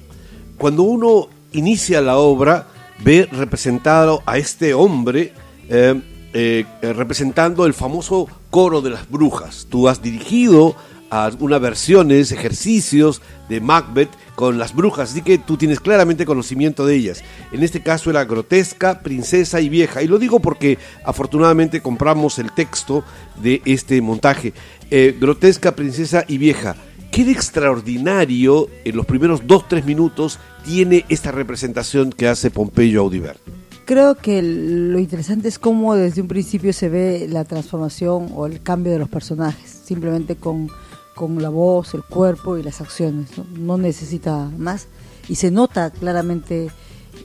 Cuando 0.58 0.84
uno 0.84 1.28
inicia 1.54 2.02
la 2.02 2.18
obra, 2.18 2.68
ve 3.04 3.28
representado 3.32 4.24
a 4.26 4.38
este 4.38 4.74
hombre 4.74 5.34
eh, 5.70 6.02
eh, 6.34 6.66
representando 6.82 7.66
el 7.66 7.74
famoso 7.76 8.28
coro 8.50 8.82
de 8.82 8.90
las 8.90 9.10
brujas. 9.10 9.68
Tú 9.70 9.88
has 9.88 10.02
dirigido 10.02 10.76
algunas 11.22 11.62
versiones, 11.62 12.32
ejercicios 12.32 13.22
de 13.48 13.62
Macbeth 13.62 14.10
con 14.34 14.58
las 14.58 14.74
brujas, 14.74 15.12
así 15.12 15.22
que 15.22 15.38
tú 15.38 15.58
tienes 15.58 15.80
claramente 15.80 16.26
conocimiento 16.26 16.88
de 16.88 16.96
ellas. 16.96 17.24
En 17.52 17.62
este 17.62 17.84
caso 17.84 18.10
era 18.10 18.26
grotesca, 18.26 19.02
princesa 19.02 19.62
y 19.62 19.70
vieja. 19.70 20.02
Y 20.02 20.08
lo 20.08 20.18
digo 20.18 20.40
porque 20.40 20.80
afortunadamente 21.06 21.82
compramos 21.82 22.40
el 22.40 22.52
texto 22.52 23.04
de 23.36 23.62
este 23.66 24.02
montaje. 24.02 24.54
Eh, 24.90 25.16
grotesca, 25.20 25.76
princesa 25.76 26.26
y 26.28 26.40
vieja. 26.40 26.76
¿Qué 27.14 27.24
de 27.24 27.32
extraordinario 27.32 28.70
en 28.84 28.96
los 28.96 29.06
primeros 29.06 29.46
dos, 29.46 29.68
tres 29.68 29.86
minutos 29.86 30.40
tiene 30.66 31.06
esta 31.10 31.32
representación 31.32 32.12
que 32.12 32.28
hace 32.28 32.50
Pompeyo 32.50 33.02
Audibert? 33.02 33.40
Creo 33.86 34.16
que 34.16 34.42
lo 34.42 34.98
interesante 34.98 35.48
es 35.48 35.60
cómo 35.60 35.94
desde 35.94 36.22
un 36.22 36.28
principio 36.28 36.74
se 36.74 36.90
ve 36.90 37.28
la 37.30 37.44
transformación 37.44 38.30
o 38.34 38.48
el 38.48 38.64
cambio 38.64 38.92
de 38.92 38.98
los 38.98 39.10
personajes, 39.10 39.70
simplemente 39.70 40.38
con 40.38 40.70
con 41.14 41.40
la 41.40 41.50
voz, 41.50 41.94
el 41.94 42.04
cuerpo 42.04 42.58
y 42.58 42.64
las 42.64 42.82
acciones. 42.82 43.30
No, 43.56 43.78
necesita 43.78 44.50
más. 44.58 44.88
Y 45.30 45.36
se 45.36 45.52
nota 45.52 45.92
claramente 45.92 46.72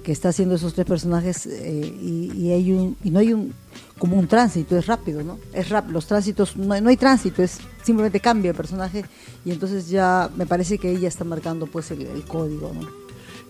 que 0.03 0.13
está 0.13 0.31
haciendo 0.31 0.55
esos 0.55 0.75
tres 0.75 0.87
personajes 0.87 1.47
eh, 1.47 1.95
y, 2.01 2.51
hay 2.51 2.73
un, 2.73 2.97
y 3.03 3.11
no 3.11 3.19
hay 3.19 3.33
un 3.33 3.53
como 3.99 4.17
un 4.17 4.29
tránsito, 4.29 4.79
es 4.79 4.87
rápido, 4.87 5.23
¿no? 5.23 5.39
Es 5.53 5.69
rápido, 5.69 5.95
los 5.95 6.07
tránsitos, 6.07 6.57
no 6.57 6.81
no 6.81 6.89
hay 6.89 6.97
tránsito, 6.97 7.43
es 7.43 7.59
simplemente 7.83 8.21
cambia 8.21 8.51
el 8.51 8.57
personaje 8.57 9.05
y 9.45 9.51
entonces 9.51 9.89
ya 9.89 10.31
me 10.37 10.47
parece 10.47 10.79
que 10.79 10.91
ella 10.91 11.09
está 11.09 11.25
marcando 11.25 11.67
pues 11.67 11.91
el, 11.91 12.07
código, 12.27 12.73
¿no? 12.73 12.89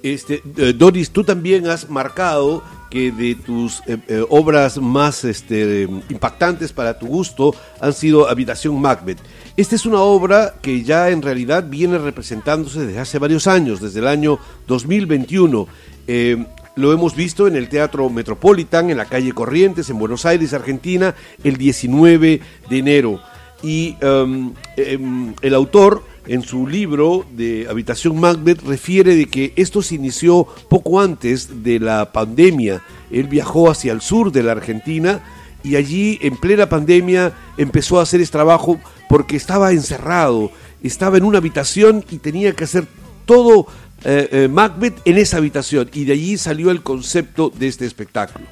Este, 0.02 0.42
eh, 0.56 0.72
Doris, 0.72 1.10
tú 1.10 1.24
también 1.24 1.66
has 1.66 1.90
marcado 1.90 2.62
que 2.88 3.10
de 3.10 3.34
tus 3.34 3.82
eh, 3.86 4.24
obras 4.30 4.78
más 4.78 5.24
este, 5.24 5.88
impactantes 6.08 6.72
para 6.72 6.98
tu 6.98 7.06
gusto 7.06 7.54
han 7.80 7.92
sido 7.92 8.28
Habitación 8.28 8.80
Macbeth. 8.80 9.18
Esta 9.56 9.74
es 9.74 9.86
una 9.86 10.00
obra 10.00 10.54
que 10.62 10.84
ya 10.84 11.10
en 11.10 11.20
realidad 11.20 11.64
viene 11.68 11.98
representándose 11.98 12.86
desde 12.86 13.00
hace 13.00 13.18
varios 13.18 13.48
años, 13.48 13.80
desde 13.80 13.98
el 13.98 14.06
año 14.06 14.38
2021. 14.68 15.66
Eh, 16.08 16.42
lo 16.74 16.92
hemos 16.92 17.14
visto 17.14 17.46
en 17.46 17.54
el 17.54 17.68
Teatro 17.68 18.08
Metropolitan, 18.08 18.88
en 18.88 18.96
la 18.96 19.04
calle 19.04 19.32
Corrientes, 19.32 19.90
en 19.90 19.98
Buenos 19.98 20.24
Aires, 20.24 20.54
Argentina, 20.54 21.14
el 21.44 21.58
19 21.58 22.40
de 22.70 22.78
enero. 22.78 23.20
Y 23.62 23.96
em, 24.00 24.54
em, 24.76 25.34
el 25.42 25.54
autor, 25.54 26.02
en 26.26 26.42
su 26.42 26.66
libro 26.66 27.26
de 27.32 27.66
Habitación 27.68 28.18
Macbeth, 28.18 28.62
refiere 28.62 29.16
de 29.16 29.26
que 29.26 29.52
esto 29.56 29.82
se 29.82 29.96
inició 29.96 30.46
poco 30.70 31.00
antes 31.00 31.62
de 31.62 31.78
la 31.78 32.10
pandemia. 32.12 32.82
Él 33.10 33.26
viajó 33.26 33.70
hacia 33.70 33.92
el 33.92 34.00
sur 34.00 34.32
de 34.32 34.44
la 34.44 34.52
Argentina 34.52 35.20
y 35.62 35.76
allí, 35.76 36.18
en 36.22 36.36
plena 36.36 36.68
pandemia, 36.68 37.34
empezó 37.58 37.98
a 37.98 38.04
hacer 38.04 38.20
este 38.20 38.32
trabajo 38.32 38.80
porque 39.08 39.36
estaba 39.36 39.72
encerrado, 39.72 40.52
estaba 40.82 41.18
en 41.18 41.24
una 41.24 41.38
habitación 41.38 42.04
y 42.10 42.18
tenía 42.18 42.54
que 42.54 42.64
hacer 42.64 42.86
todo 43.26 43.66
eh, 44.04 44.28
eh, 44.30 44.48
Macbeth 44.48 45.00
en 45.04 45.18
esa 45.18 45.38
habitación 45.38 45.90
y 45.92 46.04
de 46.04 46.12
allí 46.12 46.38
salió 46.38 46.70
el 46.70 46.82
concepto 46.82 47.50
de 47.50 47.66
este 47.66 47.84
espectáculo. 47.84 48.46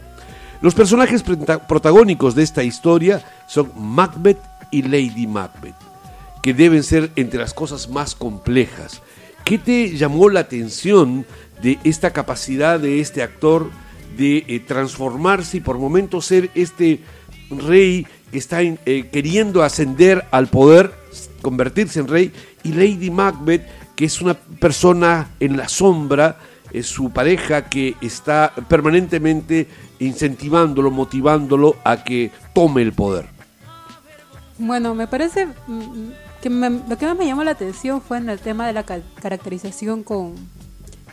Los 0.61 0.75
personajes 0.75 1.23
protagónicos 1.23 2.35
de 2.35 2.43
esta 2.43 2.65
historia 2.65 3.25
son 3.47 3.71
Macbeth 3.77 4.41
y 4.73 4.83
Lady 4.83 5.27
Macbeth, 5.27 5.77
que 6.43 6.55
deben 6.55 6.83
ser 6.83 7.11
entre 7.15 7.39
las 7.39 7.55
cosas 7.55 7.89
más 7.89 8.15
complejas. 8.15 9.03
¿Qué 9.45 9.59
te 9.59 9.97
llamó 9.97 10.29
la 10.29 10.41
atención 10.41 11.25
de 11.63 11.79
esta 11.85 12.13
capacidad 12.13 12.81
de 12.81 13.01
este 13.01 13.23
actor 13.23 13.71
de 14.17 14.45
eh, 14.49 14.61
transformarse 14.67 15.59
y 15.59 15.61
por 15.61 15.79
momentos 15.79 16.27
ser 16.27 16.51
este 16.55 17.01
rey 17.51 18.07
que 18.33 18.39
está 18.39 18.61
queriendo 19.13 19.63
ascender 19.63 20.25
al 20.33 20.49
poder, 20.49 20.93
convertirse 21.43 22.01
en 22.01 22.09
rey, 22.09 22.33
y 22.65 22.73
Lady 22.73 23.11
Macbeth, 23.11 23.63
que 23.97 24.05
es 24.05 24.21
una 24.21 24.35
persona 24.35 25.31
en 25.41 25.57
la 25.57 25.69
sombra, 25.69 26.39
es 26.73 26.87
su 26.87 27.11
pareja 27.11 27.69
que 27.69 27.97
está 28.01 28.53
permanentemente 28.69 29.69
incentivándolo, 29.99 30.91
motivándolo 30.91 31.77
a 31.83 32.05
que 32.05 32.31
tome 32.53 32.83
el 32.83 32.93
poder. 32.93 33.27
Bueno, 34.59 34.95
me 34.95 35.07
parece 35.07 35.47
mm, 35.47 36.11
que 36.43 36.51
lo 36.51 36.99
que 36.99 37.07
más 37.07 37.17
me 37.17 37.27
llamó 37.27 37.45
la 37.45 37.53
atención 37.53 38.01
fue 38.01 38.19
en 38.19 38.29
el 38.29 38.39
tema 38.39 38.67
de 38.67 38.73
la 38.75 38.85
caracterización 38.85 40.03
con, 40.03 40.35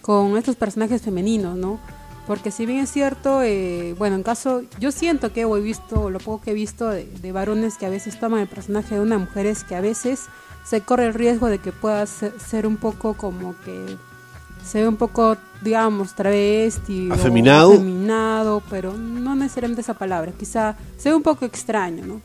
con 0.02 0.38
estos 0.38 0.56
personajes 0.56 1.02
femeninos, 1.02 1.56
¿no? 1.56 1.80
Porque 2.26 2.52
si 2.52 2.66
bien 2.66 2.80
es 2.80 2.92
cierto, 2.92 3.42
eh, 3.44 3.96
bueno, 3.98 4.16
en 4.16 4.24
caso, 4.24 4.64
yo 4.80 4.92
siento 4.92 5.34
que 5.34 5.42
he 5.42 5.60
visto, 5.60 6.10
lo 6.10 6.20
poco 6.20 6.42
que 6.42 6.52
he 6.52 6.54
visto 6.54 6.90
de, 6.90 7.32
varones 7.34 7.78
que 7.78 7.86
a 7.86 7.90
veces 7.90 8.18
toman 8.20 8.40
el 8.40 8.48
personaje 8.48 8.96
de 8.96 9.02
una 9.02 9.18
mujer 9.18 9.46
es 9.46 9.64
que 9.66 9.76
a 9.76 9.82
veces 9.82 10.22
se 10.64 10.82
corre 10.82 11.06
el 11.06 11.14
riesgo 11.14 11.48
de 11.48 11.60
que 11.60 11.74
pueda 11.74 12.06
ser, 12.06 12.66
un 12.66 12.78
poco 12.78 13.16
como 13.16 13.56
que 13.66 13.98
se 14.66 14.82
ve 14.82 14.88
un 14.88 14.96
poco, 14.96 15.36
digamos, 15.62 16.16
travesti 16.16 17.10
afeminado. 17.12 17.74
afeminado, 17.74 18.64
pero 18.70 18.94
no 18.94 19.36
necesariamente 19.36 19.82
esa 19.82 19.96
palabra, 19.96 20.32
quizá 20.32 20.78
se 20.98 21.10
ve 21.10 21.16
un 21.16 21.24
poco 21.24 21.44
extraño, 21.44 22.06
¿no? 22.06 22.22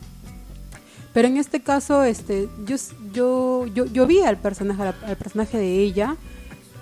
Pero 1.13 1.27
en 1.27 1.39
este 1.39 1.61
caso, 1.61 2.05
este, 2.05 2.49
yo, 2.65 2.77
yo, 3.13 3.67
yo, 3.75 3.87
yo 3.87 4.07
vi 4.07 4.21
al 4.21 4.37
personaje, 4.37 4.95
al 5.05 5.17
personaje 5.17 5.59
de 5.59 5.81
ella, 5.81 6.17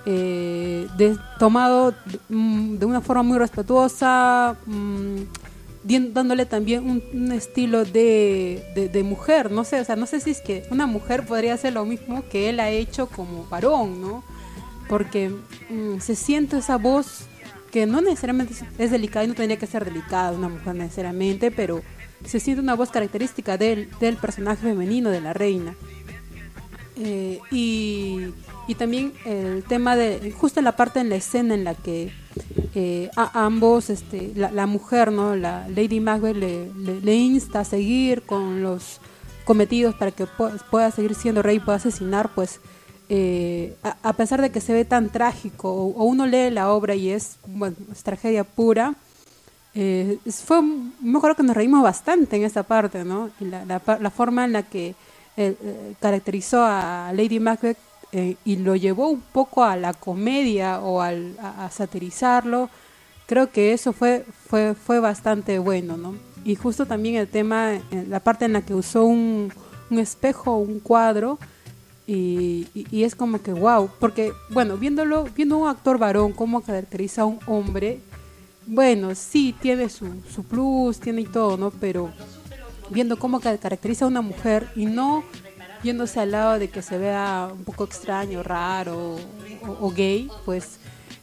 eh, 0.08 0.86
de, 0.96 1.18
tomado 1.36 1.92
mm, 2.28 2.76
de 2.76 2.86
una 2.86 3.00
forma 3.00 3.24
muy 3.24 3.38
respetuosa, 3.38 4.56
mm, 4.64 5.22
dándole 6.12 6.46
también 6.46 6.88
un, 6.88 7.32
estilo 7.32 7.84
de, 7.84 9.02
mujer, 9.04 9.50
no 9.50 9.64
sé, 9.64 9.80
o 9.80 9.84
sea, 9.84 9.96
no 9.96 10.06
sé 10.06 10.20
si 10.20 10.30
es 10.30 10.40
que 10.40 10.64
una 10.70 10.86
mujer 10.86 11.26
podría 11.26 11.54
hacer 11.54 11.72
lo 11.72 11.84
mismo 11.84 12.22
que 12.28 12.48
él 12.48 12.60
ha 12.60 12.70
hecho 12.70 13.08
como 13.08 13.46
varón, 13.48 14.00
¿no? 14.00 14.22
Porque 14.88 15.30
mm, 15.70 15.98
se 15.98 16.14
siente 16.14 16.58
esa 16.58 16.76
voz 16.76 17.26
que 17.72 17.86
no 17.86 18.00
necesariamente 18.00 18.54
es 18.78 18.90
delicada 18.92 19.24
y 19.24 19.28
no 19.28 19.34
tendría 19.34 19.58
que 19.58 19.66
ser 19.66 19.84
delicada 19.84 20.30
una 20.32 20.48
mujer 20.48 20.76
necesariamente, 20.76 21.50
pero 21.50 21.82
se 22.24 22.38
siente 22.38 22.62
una 22.62 22.74
voz 22.74 22.90
característica 22.90 23.58
del, 23.58 23.90
del 23.98 24.16
personaje 24.16 24.62
femenino 24.62 25.10
de 25.10 25.20
la 25.20 25.32
reina. 25.32 25.74
Eh, 26.98 27.40
y 27.50 28.32
y 28.68 28.74
también 28.74 29.12
el 29.24 29.64
tema 29.64 29.96
de 29.96 30.32
justo 30.32 30.60
en 30.60 30.64
la 30.64 30.76
parte 30.76 31.00
en 31.00 31.08
la 31.08 31.16
escena 31.16 31.54
en 31.54 31.64
la 31.64 31.74
que 31.74 32.12
eh, 32.74 33.10
a 33.16 33.46
ambos 33.46 33.90
este 33.90 34.32
la, 34.34 34.66
mujer 34.66 35.12
no 35.12 35.36
la 35.36 35.68
Lady 35.68 36.00
Macbeth 36.00 36.36
le, 36.36 37.14
insta 37.14 37.60
a 37.60 37.64
seguir 37.64 38.22
con 38.22 38.62
los 38.62 39.00
cometidos 39.44 39.94
para 39.94 40.10
que 40.10 40.26
pueda 40.70 40.90
seguir 40.90 41.14
siendo 41.14 41.42
rey 41.42 41.56
y 41.56 41.60
pueda 41.60 41.76
asesinar 41.76 42.30
pues 42.34 42.60
eh, 43.08 43.76
a, 43.82 44.12
pesar 44.14 44.42
de 44.42 44.50
que 44.50 44.60
se 44.60 44.72
ve 44.72 44.84
tan 44.84 45.10
trágico 45.10 45.72
o, 45.72 46.04
uno 46.04 46.26
lee 46.26 46.50
la 46.50 46.72
obra 46.72 46.96
y 46.96 47.10
es 47.10 47.36
bueno 47.46 47.76
es 47.92 48.02
tragedia 48.02 48.42
pura 48.42 48.94
eh, 49.74 50.18
fue 50.44 50.60
mejor 51.00 51.36
que 51.36 51.44
nos 51.44 51.54
reímos 51.54 51.82
bastante 51.84 52.36
en 52.36 52.42
esa 52.42 52.64
parte 52.64 53.04
no 53.04 53.30
la, 53.38 53.64
la, 53.64 54.10
forma 54.10 54.44
en 54.44 54.52
la 54.52 54.64
que 54.64 54.96
caracterizó 56.00 56.64
a 56.64 57.12
Lady 57.14 57.38
Macbeth 57.38 57.78
eh, 58.12 58.36
y 58.44 58.56
lo 58.56 58.76
llevó 58.76 59.08
un 59.08 59.20
poco 59.20 59.64
a 59.64 59.76
la 59.76 59.92
comedia 59.92 60.80
o 60.80 61.00
al, 61.00 61.36
a, 61.40 61.70
satirizarlo, 61.70 62.70
creo 63.26 63.50
que 63.50 63.72
eso 63.72 63.92
fue, 63.92 64.24
fue, 64.48 64.74
fue 64.74 65.00
bastante 65.00 65.58
bueno, 65.58 65.96
¿no? 65.96 66.14
Y 66.44 66.54
justo 66.54 66.86
también 66.86 67.16
el 67.16 67.28
tema, 67.28 67.80
la 68.08 68.20
parte 68.20 68.44
en 68.44 68.52
la 68.52 68.62
que 68.62 68.74
usó 68.74 69.04
un, 69.04 69.52
un 69.90 69.98
espejo, 69.98 70.56
un 70.56 70.78
cuadro, 70.78 71.38
y, 72.06 72.68
y, 72.72 73.02
es 73.02 73.16
como 73.16 73.42
que 73.42 73.52
wow, 73.52 73.90
porque 73.98 74.32
bueno, 74.50 74.76
viéndolo, 74.76 75.24
viendo 75.34 75.58
un 75.58 75.68
actor 75.68 75.98
varón, 75.98 76.32
cómo 76.32 76.60
caracteriza 76.60 77.22
a 77.22 77.24
un 77.24 77.40
hombre, 77.46 77.98
bueno, 78.66 79.14
sí, 79.16 79.54
tiene 79.60 79.88
su, 79.88 80.22
su 80.32 80.44
plus, 80.44 81.00
tiene 81.00 81.22
y 81.22 81.26
todo, 81.26 81.56
¿no? 81.56 81.70
Pero 81.72 82.12
viendo 82.90 83.18
cómo 83.18 83.40
caracteriza 83.40 84.04
a 84.04 84.08
una 84.08 84.20
mujer 84.20 84.68
y 84.76 84.86
no 84.86 85.24
yéndose 85.86 86.20
al 86.20 86.32
lado 86.32 86.58
de 86.58 86.68
que 86.68 86.82
se 86.82 86.98
vea 86.98 87.48
un 87.50 87.64
poco 87.64 87.84
extraño, 87.84 88.42
raro 88.42 89.16
o, 89.80 89.90
gay, 89.90 90.28
pues 90.44 90.78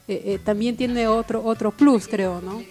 eh, 0.08 0.22
eh, 0.25 0.39
también 0.43 0.75
tiene 0.75 1.08
otro 1.08 1.43
otro 1.43 1.72
plus, 1.72 2.08
creo, 2.08 2.41
¿no? 2.41 2.63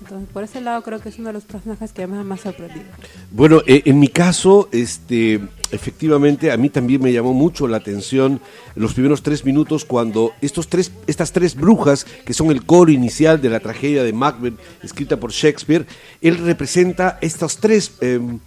Entonces, 0.00 0.28
por 0.32 0.44
ese 0.44 0.60
lado 0.60 0.82
creo 0.82 1.00
que 1.00 1.08
es 1.08 1.18
uno 1.18 1.28
de 1.28 1.32
los 1.32 1.44
personajes 1.44 1.92
que 1.92 2.06
más 2.06 2.24
me 2.24 2.34
ha 2.34 2.36
sorprendido. 2.36 2.84
Bueno, 3.32 3.62
eh, 3.66 3.82
en 3.86 3.98
mi 3.98 4.06
caso, 4.06 4.68
este, 4.70 5.40
efectivamente, 5.72 6.52
a 6.52 6.56
mí 6.56 6.68
también 6.68 7.02
me 7.02 7.12
llamó 7.12 7.32
mucho 7.32 7.66
la 7.66 7.78
atención 7.78 8.40
los 8.76 8.94
primeros 8.94 9.22
tres 9.22 9.44
minutos 9.44 9.84
cuando 9.84 10.32
estos 10.40 10.68
tres, 10.68 10.92
estas 11.08 11.32
tres 11.32 11.56
brujas, 11.56 12.04
que 12.04 12.34
son 12.34 12.50
el 12.52 12.64
coro 12.64 12.92
inicial 12.92 13.40
de 13.40 13.48
la 13.48 13.58
tragedia 13.58 14.04
de 14.04 14.12
Macbeth, 14.12 14.54
escrita 14.82 15.16
por 15.16 15.32
Shakespeare, 15.32 15.86
él 16.20 16.38
representa 16.38 17.18
estos 17.20 17.56
tres... 17.56 17.92
Em, 18.00 18.38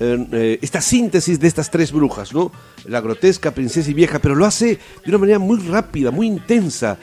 eh, 0.00 0.58
esta 0.62 0.80
síntesis 0.80 1.40
de 1.40 1.48
estas 1.48 1.70
tres 1.70 1.92
brujas, 1.92 2.32
¿no? 2.32 2.52
La 2.86 3.00
grotesca, 3.00 3.52
princesa 3.52 3.90
y 3.90 3.94
vieja, 3.94 4.18
pero 4.18 4.34
lo 4.34 4.44
hace 4.46 4.78
de 5.04 5.08
una 5.08 5.18
manera 5.18 5.38
muy 5.38 5.58
rápida, 5.58 6.10
muy 6.10 6.26
intensa. 6.26 6.98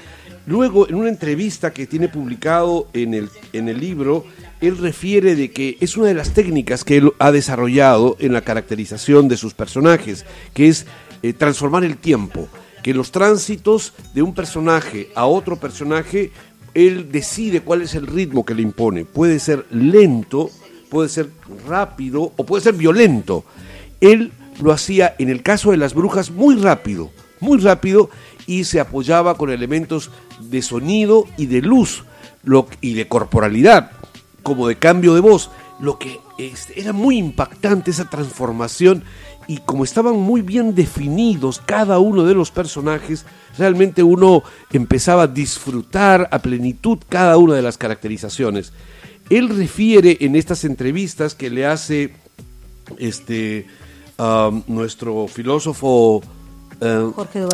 Luego, 0.48 0.88
en 0.88 0.96
una 0.96 1.10
entrevista 1.10 1.74
que 1.74 1.88
tiene 1.88 2.08
publicado 2.08 2.88
en 2.94 3.16
el, 3.16 3.30
en 3.52 3.68
el 3.68 3.80
libro, 3.80 4.26
él 4.62 4.78
refiere 4.78 5.36
de 5.36 5.52
que 5.52 5.78
es 5.82 5.98
una 5.98 6.08
de 6.08 6.14
las 6.14 6.34
técnicas 6.34 6.84
que 6.84 6.98
él 6.98 7.12
ha 7.20 7.32
desarrollado 7.32 8.16
en 8.20 8.32
la 8.32 8.42
caracterización 8.42 9.28
de 9.28 9.38
sus 9.38 9.54
personajes, 9.54 10.26
que 10.54 10.68
es 10.68 10.86
eh, 11.24 11.34
transformar 11.34 11.84
el 11.84 11.98
tiempo, 11.98 12.48
que 12.84 12.94
los 12.94 13.12
tránsitos 13.12 13.94
de 14.14 14.22
un 14.22 14.36
personaje 14.36 15.10
a 15.16 15.26
otro 15.26 15.58
personaje, 15.60 16.32
él 16.76 17.12
decide 17.12 17.62
cuál 17.62 17.82
es 17.82 17.96
el 17.96 18.06
ritmo 18.06 18.46
que 18.46 18.54
le 18.54 18.62
impone. 18.62 19.06
Puede 19.06 19.40
ser 19.40 19.66
lento, 19.72 20.52
puede 20.90 21.10
ser 21.10 21.30
rápido 21.68 22.34
o 22.36 22.46
puede 22.46 22.64
ser 22.64 22.74
violento. 22.74 23.44
Él 24.02 24.32
lo 24.62 24.72
hacía 24.72 25.16
en 25.20 25.30
el 25.30 25.44
caso 25.44 25.72
de 25.72 25.78
las 25.78 25.94
brujas 25.94 26.32
muy 26.32 26.56
rápido, 26.56 27.12
muy 27.40 27.58
rápido 27.60 28.10
y 28.48 28.64
se 28.64 28.80
apoyaba 28.80 29.36
con 29.36 29.50
elementos 29.50 30.12
de 30.40 30.62
sonido 30.62 31.26
y 31.38 31.48
de 31.48 31.62
luz 31.62 32.04
y 32.82 32.94
de 32.94 33.08
corporalidad, 33.08 33.92
como 34.44 34.68
de 34.68 34.78
cambio 34.78 35.16
de 35.16 35.22
voz, 35.22 35.50
lo 35.80 35.98
que 35.98 36.20
este, 36.38 36.80
era 36.80 36.94
muy 36.94 37.18
impactante 37.18 37.92
esa 37.92 38.10
transformación 38.10 39.04
y 39.48 39.58
como 39.58 39.84
estaban 39.84 40.16
muy 40.16 40.42
bien 40.42 40.76
definidos 40.76 41.62
cada 41.66 42.00
uno 42.00 42.24
de 42.24 42.34
los 42.34 42.52
personajes, 42.52 43.26
realmente 43.58 44.04
uno 44.04 44.44
empezaba 44.72 45.24
a 45.24 45.28
disfrutar 45.28 46.28
a 46.32 46.40
plenitud 46.40 47.00
cada 47.10 47.38
una 47.38 47.56
de 47.56 47.62
las 47.62 47.78
caracterizaciones. 47.78 48.74
Él 49.30 49.50
refiere 49.50 50.18
en 50.22 50.36
estas 50.36 50.64
entrevistas 50.66 51.34
que 51.34 51.50
le 51.50 51.66
hace 51.66 52.12
este 52.98 53.66
um, 54.18 54.62
nuestro 54.68 55.28
filósofo 55.28 56.18
uh, 56.82 57.12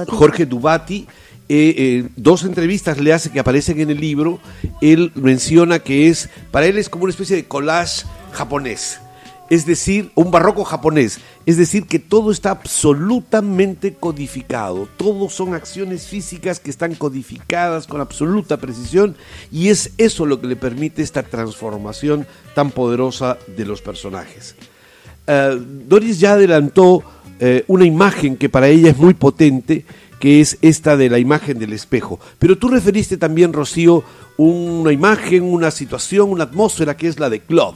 Jorge 0.07 0.45
Dubati, 0.45 1.07
eh, 1.47 1.75
eh, 1.77 2.09
dos 2.15 2.43
entrevistas 2.43 2.99
le 2.99 3.13
hace 3.13 3.29
que 3.29 3.39
aparecen 3.39 3.79
en 3.79 3.89
el 3.89 3.99
libro. 3.99 4.39
Él 4.81 5.11
menciona 5.15 5.79
que 5.79 6.07
es, 6.07 6.29
para 6.51 6.65
él 6.65 6.77
es 6.77 6.89
como 6.89 7.05
una 7.05 7.11
especie 7.11 7.35
de 7.35 7.45
collage 7.45 8.05
japonés 8.31 8.99
es 9.51 9.65
decir, 9.65 10.11
un 10.15 10.31
barroco 10.31 10.63
japonés, 10.63 11.19
es 11.45 11.57
decir, 11.57 11.85
que 11.85 11.99
todo 11.99 12.31
está 12.31 12.51
absolutamente 12.51 13.93
codificado, 13.93 14.87
todo 14.95 15.27
son 15.27 15.53
acciones 15.53 16.07
físicas 16.07 16.61
que 16.61 16.69
están 16.69 16.95
codificadas 16.95 17.85
con 17.85 17.99
absoluta 17.99 18.55
precisión 18.55 19.17
y 19.51 19.67
es 19.67 19.91
eso 19.97 20.25
lo 20.25 20.39
que 20.39 20.47
le 20.47 20.55
permite 20.55 21.01
esta 21.01 21.23
transformación 21.23 22.25
tan 22.55 22.71
poderosa 22.71 23.37
de 23.57 23.65
los 23.65 23.81
personajes. 23.81 24.55
Eh, 25.27 25.61
Doris 25.85 26.21
ya 26.21 26.31
adelantó 26.31 27.03
eh, 27.41 27.65
una 27.67 27.83
imagen 27.83 28.37
que 28.37 28.47
para 28.47 28.69
ella 28.69 28.91
es 28.91 28.97
muy 28.97 29.15
potente, 29.15 29.83
que 30.21 30.39
es 30.39 30.59
esta 30.61 30.95
de 30.95 31.09
la 31.09 31.19
imagen 31.19 31.59
del 31.59 31.73
espejo. 31.73 32.21
Pero 32.39 32.57
tú 32.57 32.69
referiste 32.69 33.17
también, 33.17 33.51
Rocío, 33.51 34.01
una 34.37 34.93
imagen, 34.93 35.43
una 35.43 35.71
situación, 35.71 36.29
una 36.29 36.45
atmósfera 36.45 36.95
que 36.95 37.09
es 37.09 37.19
la 37.19 37.29
de 37.29 37.41
Club. 37.41 37.75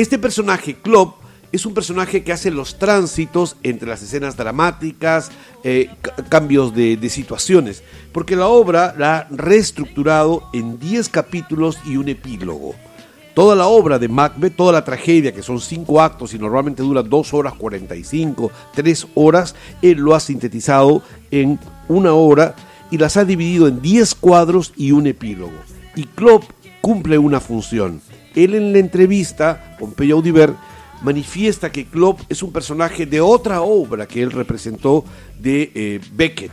Este 0.00 0.18
personaje, 0.18 0.76
Club, 0.76 1.12
es 1.52 1.66
un 1.66 1.74
personaje 1.74 2.24
que 2.24 2.32
hace 2.32 2.50
los 2.50 2.78
tránsitos 2.78 3.56
entre 3.62 3.86
las 3.86 4.00
escenas 4.00 4.34
dramáticas, 4.34 5.30
eh, 5.62 5.90
cambios 6.30 6.74
de, 6.74 7.06
situaciones, 7.10 7.82
porque 8.10 8.34
la 8.34 8.46
obra 8.46 8.94
la 8.96 9.18
ha 9.18 9.28
reestructurado 9.28 10.48
en 10.54 10.78
10 10.78 11.10
capítulos 11.10 11.76
y 11.84 11.98
un 11.98 12.08
epílogo. 12.08 12.74
Toda 13.34 13.54
la 13.54 13.66
obra 13.66 13.98
de 13.98 14.08
Macbeth, 14.08 14.56
toda 14.56 14.72
la 14.72 14.84
tragedia, 14.84 15.34
que 15.34 15.42
son 15.42 15.60
5 15.60 16.00
actos 16.00 16.32
y 16.32 16.38
normalmente 16.38 16.82
dura 16.82 17.02
2 17.02 17.34
horas 17.34 17.52
45, 17.52 18.50
3 18.74 19.06
horas, 19.16 19.54
él 19.82 19.98
lo 19.98 20.14
ha 20.14 20.20
sintetizado 20.20 21.02
en 21.30 21.60
una 21.88 22.14
hora 22.14 22.54
y 22.90 22.96
las 22.96 23.18
ha 23.18 23.26
dividido 23.26 23.68
en 23.68 23.82
10 23.82 24.14
cuadros 24.14 24.72
y 24.78 24.92
un 24.92 25.06
epílogo. 25.06 25.58
Y 25.94 26.04
Club 26.04 26.42
cumple 26.80 27.18
una 27.18 27.38
función 27.38 28.00
él 28.34 28.54
en 28.54 28.72
la 28.72 28.78
entrevista, 28.78 29.76
Pompeyo 29.78 30.16
Audiver, 30.16 30.54
manifiesta 31.02 31.70
que 31.72 31.86
Klopp 31.86 32.20
es 32.28 32.42
un 32.42 32.52
personaje 32.52 33.06
de 33.06 33.20
otra 33.20 33.62
obra 33.62 34.06
que 34.06 34.22
él 34.22 34.30
representó 34.30 35.04
de 35.40 35.72
eh, 35.74 36.00
Beckett 36.12 36.52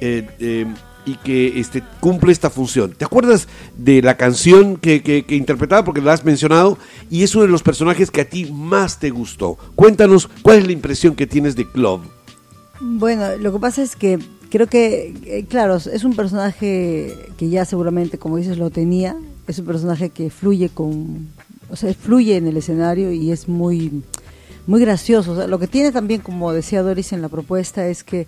eh, 0.00 0.28
eh, 0.38 0.66
y 1.04 1.16
que 1.16 1.58
este, 1.58 1.82
cumple 2.00 2.32
esta 2.32 2.48
función. 2.48 2.92
¿Te 2.92 3.04
acuerdas 3.04 3.48
de 3.76 4.02
la 4.02 4.16
canción 4.16 4.76
que, 4.76 5.24
interpretaba? 5.30 5.84
Porque 5.84 6.00
la 6.00 6.12
has 6.12 6.24
mencionado 6.24 6.78
y 7.10 7.24
es 7.24 7.34
uno 7.34 7.44
de 7.44 7.50
los 7.50 7.62
personajes 7.62 8.10
que 8.10 8.20
a 8.20 8.28
ti 8.28 8.50
más 8.52 9.00
te 9.00 9.10
gustó. 9.10 9.58
Cuéntanos 9.74 10.28
cuál 10.42 10.58
es 10.58 10.66
la 10.66 10.72
impresión 10.72 11.16
que 11.16 11.26
tienes 11.26 11.56
de 11.56 11.68
Klopp. 11.68 12.04
Bueno, 12.80 13.36
lo 13.36 13.52
que 13.52 13.58
pasa 13.58 13.82
es 13.82 13.96
que 13.96 14.18
creo 14.50 14.68
que, 14.68 15.44
claro, 15.48 15.76
es 15.76 16.04
un 16.04 16.14
personaje 16.14 17.16
que 17.36 17.48
ya 17.48 17.64
seguramente, 17.64 18.18
como 18.18 18.36
dices, 18.36 18.58
lo 18.58 18.70
tenía 18.70 19.16
es 19.46 19.58
un 19.58 19.66
personaje 19.66 20.10
que 20.10 20.30
fluye 20.30 20.68
con, 20.68 21.28
o 21.70 21.76
sea, 21.76 21.92
fluye 21.94 22.36
en 22.36 22.46
el 22.46 22.56
escenario 22.56 23.12
y 23.12 23.32
es 23.32 23.48
muy, 23.48 24.02
muy 24.66 24.80
gracioso. 24.80 25.46
lo 25.46 25.58
que 25.58 25.66
tiene 25.66 25.92
también, 25.92 26.20
como 26.20 26.52
decía 26.52 26.82
Doris 26.82 27.12
en 27.12 27.22
la 27.22 27.28
propuesta, 27.28 27.86
es 27.86 28.04
que 28.04 28.26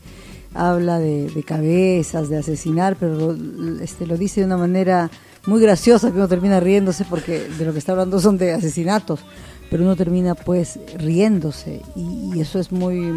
habla 0.55 0.99
de, 0.99 1.45
cabezas, 1.47 2.29
de 2.29 2.39
asesinar, 2.39 2.97
pero 2.99 3.15
lo, 3.15 3.81
este, 3.81 4.07
lo 4.07 4.17
dice 4.17 4.41
de 4.41 4.47
una 4.47 4.57
manera 4.57 5.11
muy 5.47 5.61
graciosa 5.61 6.11
que 6.11 6.17
uno 6.17 6.29
termina 6.29 6.61
riéndose 6.61 7.05
porque 7.05 7.41
de 7.41 7.65
lo 7.65 7.73
que 7.73 7.79
está 7.79 7.93
hablando 7.93 8.21
son 8.21 8.39
de 8.39 8.53
asesinatos, 8.53 9.21
pero 9.71 9.83
uno 9.83 9.97
termina 9.97 10.35
pues 10.35 10.79
riéndose 10.97 11.83
y 11.97 12.41
eso 12.41 12.59
es 12.59 12.73
muy 12.73 13.13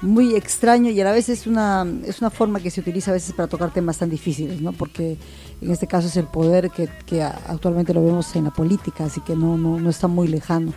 muy 0.00 0.34
extraño 0.34 0.90
y 0.90 1.00
a 1.00 1.04
la 1.04 1.12
vez 1.12 1.28
es 1.28 1.46
una, 1.46 1.86
es 2.04 2.20
una 2.20 2.30
forma 2.30 2.60
que 2.60 2.70
se 2.70 2.80
utiliza 2.80 3.10
a 3.10 3.14
veces 3.14 3.32
para 3.32 3.48
tocar 3.48 3.72
temas 3.72 3.98
tan 3.98 4.10
difíciles, 4.10 4.60
¿no? 4.60 4.72
Porque 4.72 5.16
en 5.60 5.70
este 5.70 5.86
caso 5.86 6.06
es 6.08 6.16
el 6.16 6.26
poder 6.26 6.70
que, 6.70 6.88
que 7.06 7.22
actualmente 7.22 7.92
lo 7.92 8.04
vemos 8.04 8.34
en 8.36 8.44
la 8.44 8.50
política, 8.50 9.04
así 9.04 9.20
que 9.20 9.34
no, 9.34 9.58
no, 9.58 9.78
no 9.78 9.90
está 9.90 10.06
muy 10.06 10.28
lejano. 10.28 10.72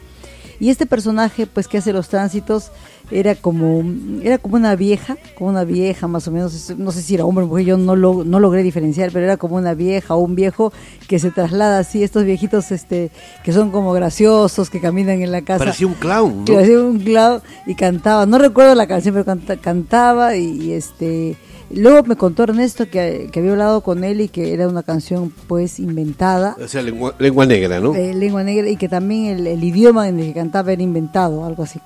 Y 0.61 0.69
este 0.69 0.85
personaje, 0.85 1.47
pues, 1.47 1.67
que 1.67 1.79
hace 1.79 1.91
los 1.91 2.07
tránsitos, 2.07 2.71
era 3.09 3.33
como, 3.33 3.83
era 4.21 4.37
como 4.37 4.57
una 4.57 4.75
vieja, 4.75 5.17
como 5.35 5.49
una 5.49 5.63
vieja 5.63 6.07
más 6.07 6.27
o 6.27 6.31
menos, 6.31 6.71
no 6.77 6.91
sé 6.91 7.01
si 7.01 7.15
era 7.15 7.25
hombre 7.25 7.45
o 7.45 7.47
mujer, 7.47 7.65
yo 7.65 7.77
no, 7.79 7.95
lo, 7.95 8.23
no 8.23 8.39
logré 8.39 8.61
diferenciar, 8.61 9.09
pero 9.11 9.25
era 9.25 9.37
como 9.37 9.55
una 9.55 9.73
vieja 9.73 10.13
o 10.13 10.19
un 10.19 10.35
viejo 10.35 10.71
que 11.07 11.17
se 11.17 11.31
traslada 11.31 11.79
así, 11.79 12.03
estos 12.03 12.25
viejitos 12.25 12.71
este 12.71 13.09
que 13.43 13.53
son 13.53 13.71
como 13.71 13.91
graciosos, 13.91 14.69
que 14.69 14.79
caminan 14.79 15.23
en 15.23 15.31
la 15.31 15.41
casa. 15.41 15.65
Parecía 15.65 15.87
un 15.87 15.95
clown, 15.95 16.45
¿no? 16.45 16.53
Parecía 16.53 16.79
un 16.79 16.99
clown 16.99 17.41
y 17.65 17.73
cantaba, 17.73 18.27
no 18.27 18.37
recuerdo 18.37 18.75
la 18.75 18.85
canción, 18.85 19.15
pero 19.15 19.59
cantaba 19.61 20.35
y 20.35 20.73
este 20.73 21.37
Luego 21.73 22.03
me 22.03 22.15
contó 22.15 22.43
Ernesto 22.43 22.89
que, 22.89 23.29
había 23.35 23.51
hablado 23.51 23.81
con 23.81 24.03
él 24.03 24.21
y 24.21 24.27
que 24.27 24.53
era 24.53 24.67
una 24.67 24.83
canción 24.83 25.31
pues 25.47 25.79
inventada. 25.79 26.55
O 26.61 26.67
sea, 26.67 26.81
lengua, 26.81 27.45
negra, 27.45 27.79
¿no? 27.79 27.95
Eh, 27.95 28.13
lengua 28.13 28.43
negra 28.43 28.69
y 28.69 28.77
que 28.77 28.89
también 28.89 29.45
el, 29.47 29.63
idioma 29.63 30.09
en 30.09 30.19
el 30.19 30.27
que 30.27 30.33
cantaba 30.33 30.71
era 30.71 30.81
inventado, 30.81 31.45
algo 31.45 31.63
así. 31.63 31.79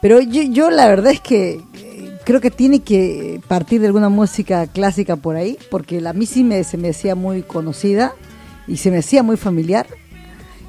Pero 0.00 0.20
yo, 0.20 0.42
yo 0.42 0.70
la 0.70 0.86
verdad 0.88 1.12
es 1.12 1.20
que 1.20 1.60
eh, 1.74 2.18
creo 2.24 2.40
que 2.40 2.50
tiene 2.50 2.80
que 2.80 3.40
partir 3.48 3.80
de 3.80 3.88
alguna 3.88 4.08
música 4.08 4.66
clásica 4.66 5.16
por 5.16 5.36
ahí, 5.36 5.58
porque 5.70 6.06
a 6.06 6.12
mí 6.12 6.26
sí 6.26 6.44
me, 6.44 6.62
se 6.64 6.76
me 6.76 6.90
hacía 6.90 7.14
muy 7.14 7.42
conocida 7.42 8.14
y 8.66 8.76
se 8.76 8.90
me 8.90 8.98
hacía 8.98 9.22
muy 9.22 9.36
familiar 9.36 9.86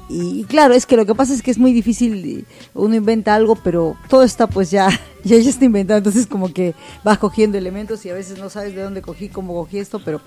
y, 0.08 0.44
claro, 0.44 0.74
es 0.74 0.84
que 0.84 0.96
lo 0.96 1.06
que 1.06 1.14
pasa 1.14 1.32
es 1.32 1.42
que 1.42 1.50
es 1.50 1.58
muy 1.58 1.72
difícil, 1.72 2.46
uno 2.74 2.94
inventa 2.94 3.34
algo, 3.34 3.56
pero 3.56 3.96
todo 4.08 4.22
está 4.22 4.46
pues 4.46 4.70
ya, 4.70 4.88
ya, 5.24 5.36
ya 5.38 5.48
está 5.48 5.64
inventado, 5.64 5.98
entonces 5.98 6.26
como 6.26 6.52
que 6.52 6.74
vas 7.02 7.18
cogiendo 7.18 7.56
elementos 7.56 8.04
y 8.04 8.10
a 8.10 8.14
veces 8.14 8.38
no 8.38 8.50
sabes 8.50 8.74
de 8.74 8.82
dónde 8.82 9.00
cogí, 9.00 9.28
cómo 9.28 9.54
cogí 9.54 9.78
esto, 9.78 10.00
pero 10.04 10.20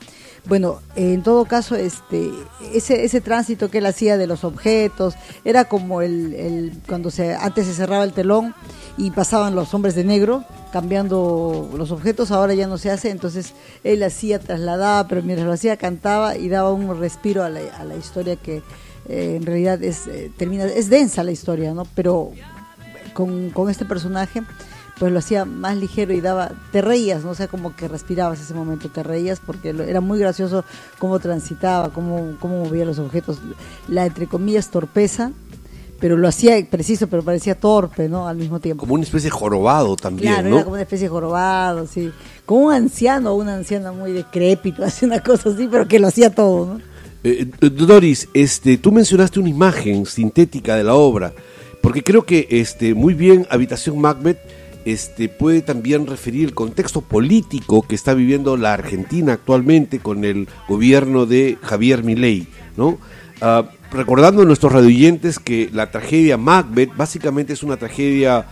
bueno, 0.45 0.79
en 0.95 1.21
todo 1.23 1.45
caso, 1.45 1.75
este, 1.75 2.31
ese, 2.73 3.03
ese 3.03 3.21
tránsito 3.21 3.69
que 3.69 3.79
él 3.79 3.85
hacía 3.85 4.17
de 4.17 4.27
los 4.27 4.43
objetos, 4.43 5.15
era 5.45 5.65
como 5.65 6.01
el, 6.01 6.33
el, 6.33 6.73
cuando 6.87 7.11
se, 7.11 7.35
antes 7.35 7.67
se 7.67 7.73
cerraba 7.73 8.03
el 8.03 8.13
telón 8.13 8.55
y 8.97 9.11
pasaban 9.11 9.55
los 9.55 9.73
hombres 9.73 9.93
de 9.93 10.05
negro 10.05 10.43
cambiando 10.71 11.69
los 11.75 11.91
objetos, 11.91 12.31
ahora 12.31 12.53
ya 12.53 12.67
no 12.67 12.77
se 12.77 12.89
hace, 12.89 13.09
entonces 13.09 13.53
él 13.83 14.01
hacía, 14.03 14.39
trasladaba, 14.39 15.07
pero 15.07 15.21
mientras 15.21 15.47
lo 15.47 15.53
hacía 15.53 15.77
cantaba 15.77 16.37
y 16.37 16.49
daba 16.49 16.71
un 16.71 16.99
respiro 16.99 17.43
a 17.43 17.49
la, 17.49 17.59
a 17.77 17.83
la 17.83 17.95
historia 17.95 18.35
que 18.35 18.63
eh, 19.09 19.35
en 19.37 19.45
realidad 19.45 19.81
es, 19.83 20.07
eh, 20.07 20.31
termina, 20.35 20.65
es 20.65 20.89
densa 20.89 21.23
la 21.23 21.31
historia, 21.31 21.73
¿no? 21.73 21.85
Pero 21.95 22.31
con, 23.13 23.51
con, 23.51 23.69
este 23.69 23.85
personaje, 23.85 24.43
pues 24.99 25.11
lo 25.11 25.19
hacía 25.19 25.45
más 25.45 25.77
ligero 25.77 26.13
y 26.13 26.19
daba, 26.19 26.51
te 26.71 26.81
reías, 26.81 27.23
¿no? 27.23 27.31
O 27.31 27.35
sea, 27.35 27.47
como 27.47 27.75
que 27.75 27.87
respirabas 27.87 28.41
ese 28.41 28.53
momento, 28.53 28.89
te 28.89 29.03
reías 29.03 29.39
porque 29.39 29.69
era 29.69 30.01
muy 30.01 30.19
gracioso 30.19 30.65
cómo 30.99 31.19
transitaba, 31.19 31.89
cómo, 31.89 32.35
cómo 32.39 32.65
movía 32.65 32.83
los 32.83 32.99
objetos, 32.99 33.39
la 33.87 34.05
entre 34.05 34.27
comillas 34.27 34.69
torpeza, 34.69 35.31
pero 35.99 36.17
lo 36.17 36.27
hacía 36.27 36.53
preciso, 36.69 37.07
pero 37.07 37.23
parecía 37.23 37.55
torpe, 37.55 38.09
¿no? 38.09 38.27
Al 38.27 38.37
mismo 38.37 38.59
tiempo. 38.59 38.81
Como 38.81 38.95
una 38.95 39.03
especie 39.03 39.27
de 39.27 39.31
jorobado 39.31 39.95
también, 39.95 40.33
claro, 40.33 40.49
era 40.49 40.63
como 40.63 40.73
una 40.73 40.83
especie 40.83 41.05
de 41.05 41.09
jorobado, 41.09 41.87
sí. 41.87 42.11
Como 42.45 42.65
un 42.65 42.73
anciano, 42.73 43.35
una 43.35 43.55
anciana 43.55 43.93
muy 43.93 44.11
decrépito, 44.11 44.83
hace 44.83 45.05
una 45.05 45.21
cosa 45.21 45.49
así, 45.49 45.67
pero 45.71 45.87
que 45.87 45.99
lo 45.99 46.07
hacía 46.07 46.33
todo, 46.35 46.73
¿no? 46.73 46.96
Eh, 47.23 47.47
eh, 47.61 47.69
Doris, 47.69 48.29
este, 48.33 48.77
tú 48.77 48.91
mencionaste 48.91 49.39
una 49.39 49.49
imagen 49.49 50.05
sintética 50.05 50.75
de 50.75 50.83
la 50.83 50.93
obra, 50.95 51.33
porque 51.81 52.03
creo 52.03 52.25
que 52.25 52.47
este, 52.49 52.93
muy 52.93 53.13
bien 53.13 53.47
Habitación 53.49 53.99
Macbeth 53.99 54.39
este, 54.85 55.27
puede 55.27 55.61
también 55.61 56.07
referir 56.07 56.45
el 56.45 56.53
contexto 56.53 57.01
político 57.01 57.81
que 57.81 57.95
está 57.95 58.13
viviendo 58.13 58.55
la 58.55 58.73
Argentina 58.73 59.33
actualmente 59.33 59.99
con 59.99 60.23
el 60.23 60.47
gobierno 60.69 61.25
de 61.25 61.57
Javier 61.61 62.03
Milei, 62.03 62.47
¿no? 62.77 62.97
Ah, 63.41 63.69
recordando 63.91 64.41
a 64.41 64.45
nuestros 64.45 64.71
radioyentes 64.71 65.39
que 65.39 65.69
la 65.71 65.91
tragedia 65.91 66.37
Macbeth 66.37 66.95
básicamente 66.95 67.53
es 67.53 67.63
una 67.63 67.77
tragedia 67.77 68.45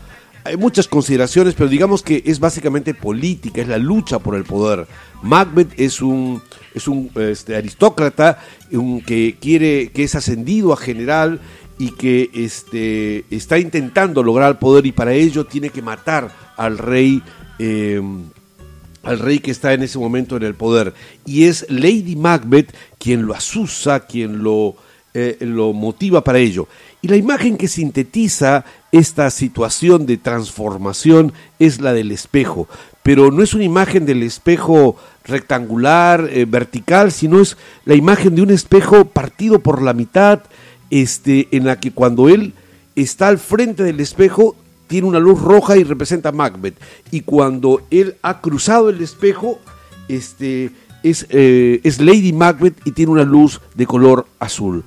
hay 0.46 0.58
muchas 0.58 0.88
consideraciones, 0.88 1.56
pero 1.56 1.68
digamos 1.68 2.04
que 2.04 2.22
es 2.24 2.40
básicamente 2.40 2.94
política, 2.94 3.62
es 3.62 3.68
la 3.68 3.80
lucha 3.80 4.20
por 4.20 4.36
el 4.36 4.44
poder. 4.44 4.86
Macbeth 5.24 5.74
es 5.76 6.04
un, 6.04 6.40
es 6.76 6.88
un 6.88 7.10
este, 7.16 7.56
aristócrata 7.56 8.38
que 9.08 9.38
quiere, 9.42 9.90
que 9.90 10.04
es 10.04 10.14
ascendido 10.14 10.72
a 10.72 10.78
general 10.78 11.42
y 11.80 11.92
que 11.92 12.30
este, 12.36 13.26
está 13.32 13.58
intentando 13.58 14.22
lograr 14.22 14.52
el 14.52 14.58
poder 14.58 14.86
y 14.86 14.92
para 14.92 15.14
ello 15.14 15.48
tiene 15.48 15.72
que 15.72 15.82
matar 15.82 16.32
al 16.58 16.78
rey. 16.78 17.24
Em, 17.58 18.26
al 19.02 19.20
rey 19.20 19.38
que 19.38 19.52
está 19.52 19.74
en 19.74 19.84
ese 19.84 20.00
momento 20.00 20.36
en 20.36 20.44
el 20.44 20.56
poder. 20.56 20.94
Y 21.28 21.44
es 21.44 21.68
Lady 21.70 22.16
Macbeth 22.16 22.76
quien 22.98 23.28
lo 23.28 23.36
asusa, 23.36 24.00
quien 24.00 24.42
lo, 24.42 24.76
eh, 25.18 25.38
lo 25.40 25.72
motiva 25.72 26.26
para 26.26 26.40
ello. 26.40 26.68
Y 27.02 27.08
la 27.08 27.16
imagen 27.16 27.56
que 27.56 27.70
sintetiza 27.70 28.66
esta 28.92 29.30
situación 29.30 30.06
de 30.06 30.18
transformación 30.18 31.32
es 31.58 31.80
la 31.80 31.94
del 31.94 32.12
espejo, 32.12 32.68
pero 33.02 33.32
no 33.32 33.42
es 33.42 33.54
una 33.54 33.64
imagen 33.64 34.06
del 34.06 34.24
espejo 34.24 34.98
rectangular, 35.24 36.28
eh, 36.30 36.44
vertical, 36.44 37.14
sino 37.14 37.40
es 37.40 37.56
la 37.86 37.96
imagen 37.96 38.36
de 38.36 38.42
un 38.42 38.52
espejo 38.52 39.06
partido 39.06 39.60
por 39.60 39.82
la 39.82 39.94
mitad, 39.94 40.42
este, 40.90 41.48
en 41.52 41.66
la 41.66 41.80
que 41.80 41.92
cuando 41.92 42.28
él 42.28 42.52
está 42.98 43.30
al 43.30 43.38
frente 43.38 43.84
del 43.84 44.02
espejo 44.02 44.58
tiene 44.88 45.08
una 45.08 45.20
luz 45.20 45.42
roja 45.42 45.78
y 45.78 45.86
representa 45.86 46.28
a 46.28 46.34
Macbeth, 46.34 46.76
y 47.10 47.22
cuando 47.22 47.84
él 47.90 48.18
ha 48.22 48.42
cruzado 48.42 48.90
el 48.90 49.02
espejo, 49.02 49.62
este, 50.10 50.72
es, 51.04 51.26
eh, 51.30 51.80
es 51.86 52.02
Lady 52.02 52.34
Macbeth 52.34 52.86
y 52.86 52.92
tiene 52.92 53.14
una 53.14 53.24
luz 53.24 53.62
de 53.76 53.86
color 53.86 54.28
azul. 54.40 54.84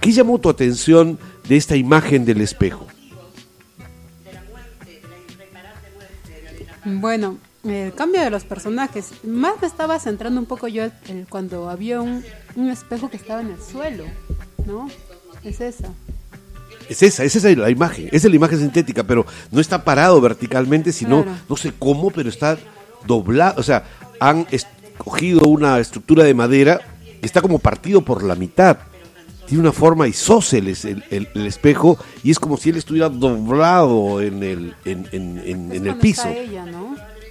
¿Qué 0.00 0.12
llamó 0.12 0.38
tu 0.38 0.48
atención 0.48 1.18
de 1.46 1.56
esta 1.56 1.76
imagen 1.76 2.24
del 2.24 2.40
espejo? 2.40 2.86
Bueno, 6.84 7.36
el 7.64 7.92
cambio 7.92 8.22
de 8.22 8.30
los 8.30 8.44
personajes. 8.44 9.10
Más 9.22 9.60
me 9.60 9.66
estaba 9.66 9.98
centrando 9.98 10.40
un 10.40 10.46
poco 10.46 10.68
yo 10.68 10.84
cuando 11.28 11.68
había 11.68 12.00
un, 12.00 12.24
espejo 12.70 13.10
que 13.10 13.18
estaba 13.18 13.42
en 13.42 13.50
el 13.50 13.60
suelo, 13.60 14.04
¿no? 14.66 14.88
Es 15.44 15.60
esa. 15.60 15.88
Es 16.88 17.02
esa, 17.02 17.22
es 17.22 17.36
esa 17.36 17.50
la 17.50 17.70
imagen, 17.70 18.06
esa 18.06 18.26
es 18.26 18.30
la 18.30 18.36
imagen 18.36 18.58
sintética, 18.58 19.04
pero 19.04 19.24
no 19.52 19.60
está 19.60 19.84
parado 19.84 20.20
verticalmente, 20.20 20.92
sino, 20.92 21.24
no 21.48 21.56
sé 21.56 21.72
cómo, 21.78 22.10
pero 22.10 22.28
está 22.28 22.58
doblado, 23.06 23.60
o 23.60 23.62
sea, 23.62 23.84
han 24.18 24.46
escogido 24.50 25.46
una 25.46 25.78
estructura 25.78 26.24
de 26.24 26.34
madera 26.34 26.80
que 27.20 27.26
está 27.26 27.42
como 27.42 27.60
partido 27.60 28.00
por 28.00 28.24
la 28.24 28.34
mitad 28.34 28.78
tiene 29.50 29.62
una 29.62 29.72
forma 29.72 30.06
isósceles 30.06 30.84
el, 30.84 31.02
el, 31.10 31.44
espejo 31.44 31.98
y 32.22 32.30
es 32.30 32.38
como 32.38 32.56
si 32.56 32.70
él 32.70 32.76
estuviera 32.76 33.08
doblado 33.08 34.20
en 34.20 34.44
el, 34.44 34.76
en, 34.84 35.08
en, 35.10 35.86
el 35.88 35.96
piso. 35.96 36.32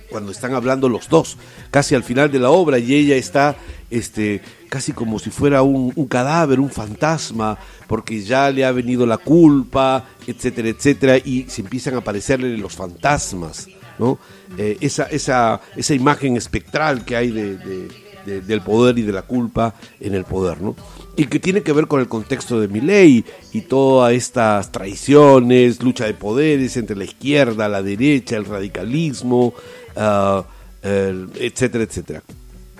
Cuando 0.10 0.34
están 0.34 0.54
hablando 0.54 0.90
los 0.90 1.08
dos, 1.08 1.38
casi 1.72 1.96
al 1.96 2.04
final 2.04 2.30
de 2.30 2.40
la 2.40 2.50
obra, 2.50 2.78
y 2.78 2.94
ella 2.94 3.16
está 3.16 3.56
este, 3.90 4.42
casi 4.68 4.92
como 4.92 5.18
si 5.18 5.30
fuera 5.30 5.62
un, 5.62 5.94
cadáver, 6.10 6.60
un 6.60 6.70
fantasma, 6.70 7.58
porque 7.88 8.22
ya 8.22 8.52
le 8.52 8.66
ha 8.66 8.74
venido 8.74 9.06
la 9.06 9.18
culpa, 9.18 10.10
etcétera, 10.28 10.68
etcétera, 10.68 11.18
y 11.20 11.46
se 11.48 11.62
empiezan 11.62 11.94
a 11.94 12.00
aparecerle 12.00 12.58
los 12.58 12.76
fantasmas, 12.76 13.70
¿no? 13.98 14.20
Eh, 14.58 14.76
esa, 14.82 15.04
esa, 15.04 15.62
esa 15.78 15.94
imagen 15.94 16.36
espectral 16.36 17.06
que 17.06 17.16
hay 17.16 17.32
de 17.32 17.88
del 18.26 18.62
poder 18.62 18.98
y 18.98 19.04
de 19.04 19.12
la 19.12 19.24
culpa 19.24 19.74
en 20.00 20.14
el 20.14 20.26
poder, 20.26 20.62
¿no? 20.62 20.76
Y 21.20 21.26
que 21.26 21.38
tiene 21.38 21.64
que 21.64 21.74
ver 21.74 21.88
con 21.88 22.00
el 22.00 22.08
contexto 22.08 22.62
de 22.62 22.70
mi 22.70 22.80
ley 22.80 23.26
y 23.52 23.60
todas 23.60 24.14
estas 24.14 24.72
traiciones, 24.72 25.84
lucha 25.84 26.06
de 26.06 26.14
poderes 26.14 26.78
entre 26.78 26.96
la 26.96 27.04
izquierda, 27.04 27.68
la 27.68 27.84
derecha, 27.84 28.38
el 28.38 28.46
radicalismo, 28.46 29.54
uh, 29.98 30.44
etcétera, 30.82 31.84
etcétera. 31.84 32.24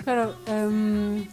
Claro, 0.02 0.36
em, 0.46 1.26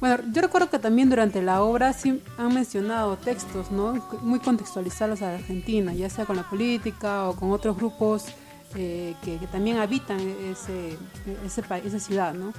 bueno, 0.00 0.18
yo 0.34 0.42
recuerdo 0.42 0.68
que 0.68 0.78
también 0.78 1.08
durante 1.08 1.40
la 1.40 1.62
obra 1.62 1.94
sí 1.94 2.20
han 2.36 2.52
mencionado 2.52 3.16
textos, 3.16 3.70
¿no? 3.70 3.94
Muy 4.20 4.40
contextualizados 4.40 5.22
a 5.22 5.28
la 5.28 5.34
Argentina, 5.36 5.94
ya 5.94 6.10
sea 6.10 6.26
con 6.26 6.36
la 6.36 6.46
política 6.46 7.26
o 7.30 7.36
con 7.36 7.52
otros 7.52 7.74
grupos 7.74 8.26
eh, 8.74 9.14
que, 9.24 9.38
también 9.50 9.78
habitan 9.78 10.20
ese, 10.20 10.98
ese, 11.42 11.62
esa 11.86 11.98
ciudad, 11.98 12.34
¿no? 12.34 12.52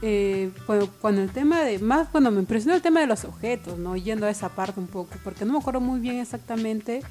Eh, 0.00 0.52
cuando, 1.00 1.22
el 1.22 1.30
tema 1.30 1.62
de, 1.62 1.78
más 1.78 2.08
cuando 2.08 2.30
me 2.30 2.40
impresionó 2.40 2.74
el 2.74 2.82
tema 2.82 3.00
de 3.00 3.06
los 3.06 3.24
objetos, 3.24 3.78
¿no? 3.78 3.96
Yendo 3.96 4.26
a 4.26 4.30
esa 4.30 4.48
parte 4.48 4.78
un 4.78 4.86
poco, 4.86 5.10
porque 5.24 5.44
no 5.44 5.54
me 5.54 5.58
acuerdo 5.58 5.80
muy 5.80 6.00
bien 6.00 6.18
exactamente 6.18 7.02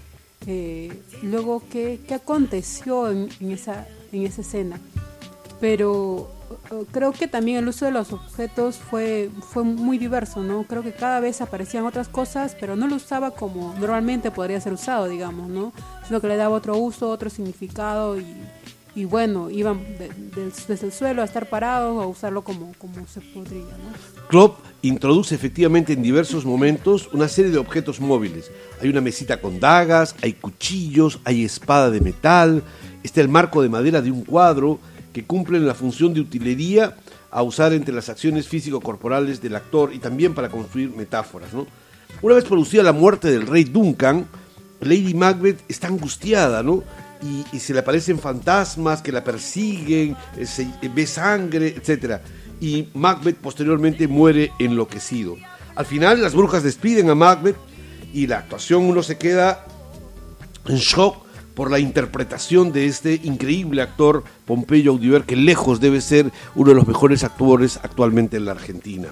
eh, 0.46 1.04
luego 1.24 1.64
qué, 1.70 2.00
qué 2.08 2.14
aconteció 2.14 3.10
en, 3.10 3.30
esa, 3.42 3.88
en 4.12 4.26
esa 4.26 4.42
escena. 4.42 4.80
Pero 5.60 6.32
eh, 6.72 6.86
creo 6.92 7.12
que 7.12 7.28
también 7.28 7.58
el 7.58 7.68
uso 7.68 7.86
de 7.86 7.92
los 7.92 8.14
objetos 8.14 8.78
fue, 8.78 9.30
fue 9.42 9.64
muy 9.64 9.98
diverso, 9.98 10.42
¿no? 10.44 10.64
Creo 10.64 10.84
que 10.84 10.94
cada 10.94 11.20
vez 11.20 11.42
aparecían 11.42 11.86
otras 11.86 12.08
cosas, 12.08 12.56
pero 12.60 12.76
no 12.76 12.88
lo 12.88 12.96
usaba 12.96 13.32
como 13.32 13.74
normalmente 13.80 14.32
podría 14.32 14.62
ser 14.62 14.74
usado, 14.74 15.10
digamos, 15.10 15.50
¿no? 15.50 15.74
Sino 16.08 16.22
que 16.22 16.28
le 16.28 16.38
daba 16.38 16.56
otro 16.56 16.78
uso, 16.78 17.10
otro 17.10 17.30
significado 17.30 18.20
y 18.20 18.26
y 18.98 19.06
bueno, 19.06 19.52
iban 19.52 19.80
desde 20.58 20.88
el 20.88 20.92
suelo 20.92 21.22
a 21.22 21.26
estar 21.26 21.48
parados 21.48 21.96
o 21.96 22.02
a 22.02 22.08
usarlo 22.08 22.44
como, 22.44 22.74
como 22.80 22.96
se 23.06 23.22
podría. 23.22 23.62
¿no? 23.62 24.28
Klopp 24.28 24.58
introduce 24.82 25.36
efectivamente 25.36 25.94
en 25.94 26.02
diversos 26.02 26.46
momentos 26.46 27.08
una 27.14 27.28
serie 27.28 27.52
de 27.52 27.60
objetos 27.60 28.00
móviles. 28.00 28.50
Hay 28.82 28.90
una 28.90 29.00
mesita 29.00 29.40
con 29.40 29.60
dagas, 29.60 30.16
hay 30.24 30.34
cuchillos, 30.34 31.20
hay 31.26 31.46
espada 31.46 31.92
de 31.92 32.02
metal, 32.02 32.64
está 33.04 33.22
el 33.22 33.30
marco 33.30 33.62
de 33.62 33.70
madera 33.70 34.02
de 34.02 34.10
un 34.10 34.24
cuadro 34.24 34.80
que 35.14 35.26
cumple 35.26 35.60
la 35.60 35.76
función 35.76 36.16
de 36.16 36.22
utilería 36.22 36.96
a 37.30 37.44
usar 37.44 37.74
entre 37.74 37.94
las 37.94 38.10
acciones 38.10 38.48
físico-corporales 38.48 39.44
del 39.44 39.58
actor 39.58 39.94
y 39.94 40.00
también 40.00 40.34
para 40.34 40.50
construir 40.50 40.90
metáforas. 40.90 41.50
Una 42.24 42.34
vez 42.34 42.46
producida 42.46 42.82
la 42.82 42.94
muerte 42.94 43.30
del 43.30 43.46
rey 43.46 43.64
Duncan, 43.64 44.26
Lady 44.82 45.14
Macbeth 45.14 45.60
está 45.68 45.86
angustiada, 45.86 46.64
¿no? 46.64 46.84
Y, 47.22 47.60
se 47.60 47.74
le 47.74 47.80
aparecen 47.80 48.20
fantasmas 48.20 49.02
que 49.02 49.12
la 49.12 49.24
persiguen, 49.24 50.16
eh, 50.38 50.46
se, 50.46 50.64
eh, 50.82 50.90
ve 50.94 51.06
sangre, 51.08 51.68
etc. 51.68 52.22
Y 52.60 52.90
Macbeth 52.94 53.38
posteriormente 53.38 54.08
muere 54.08 54.52
enloquecido. 54.60 55.38
Al 55.76 55.86
final 55.86 56.22
las 56.22 56.34
brujas 56.34 56.64
despiden 56.64 57.10
a 57.10 57.16
Macbeth 57.16 57.58
y 58.14 58.28
la 58.28 58.40
actuación 58.40 58.84
uno 58.84 59.04
se 59.04 59.18
queda 59.18 59.66
en 60.68 60.78
shock 60.78 61.28
por 61.54 61.72
la 61.72 61.80
interpretación 61.80 62.72
de 62.72 62.86
este 62.86 63.20
increíble 63.24 63.82
actor 63.82 64.24
Pompeyo 64.46 64.92
Audiver, 64.92 65.24
que 65.24 65.36
lejos 65.36 65.80
debe 65.80 66.02
ser 66.02 66.32
uno 66.56 66.70
de 66.70 66.76
los 66.76 66.88
mejores 66.88 67.24
actores 67.24 67.80
actualmente 67.82 68.38
en 68.38 68.46
la 68.46 68.52
Argentina. 68.52 69.10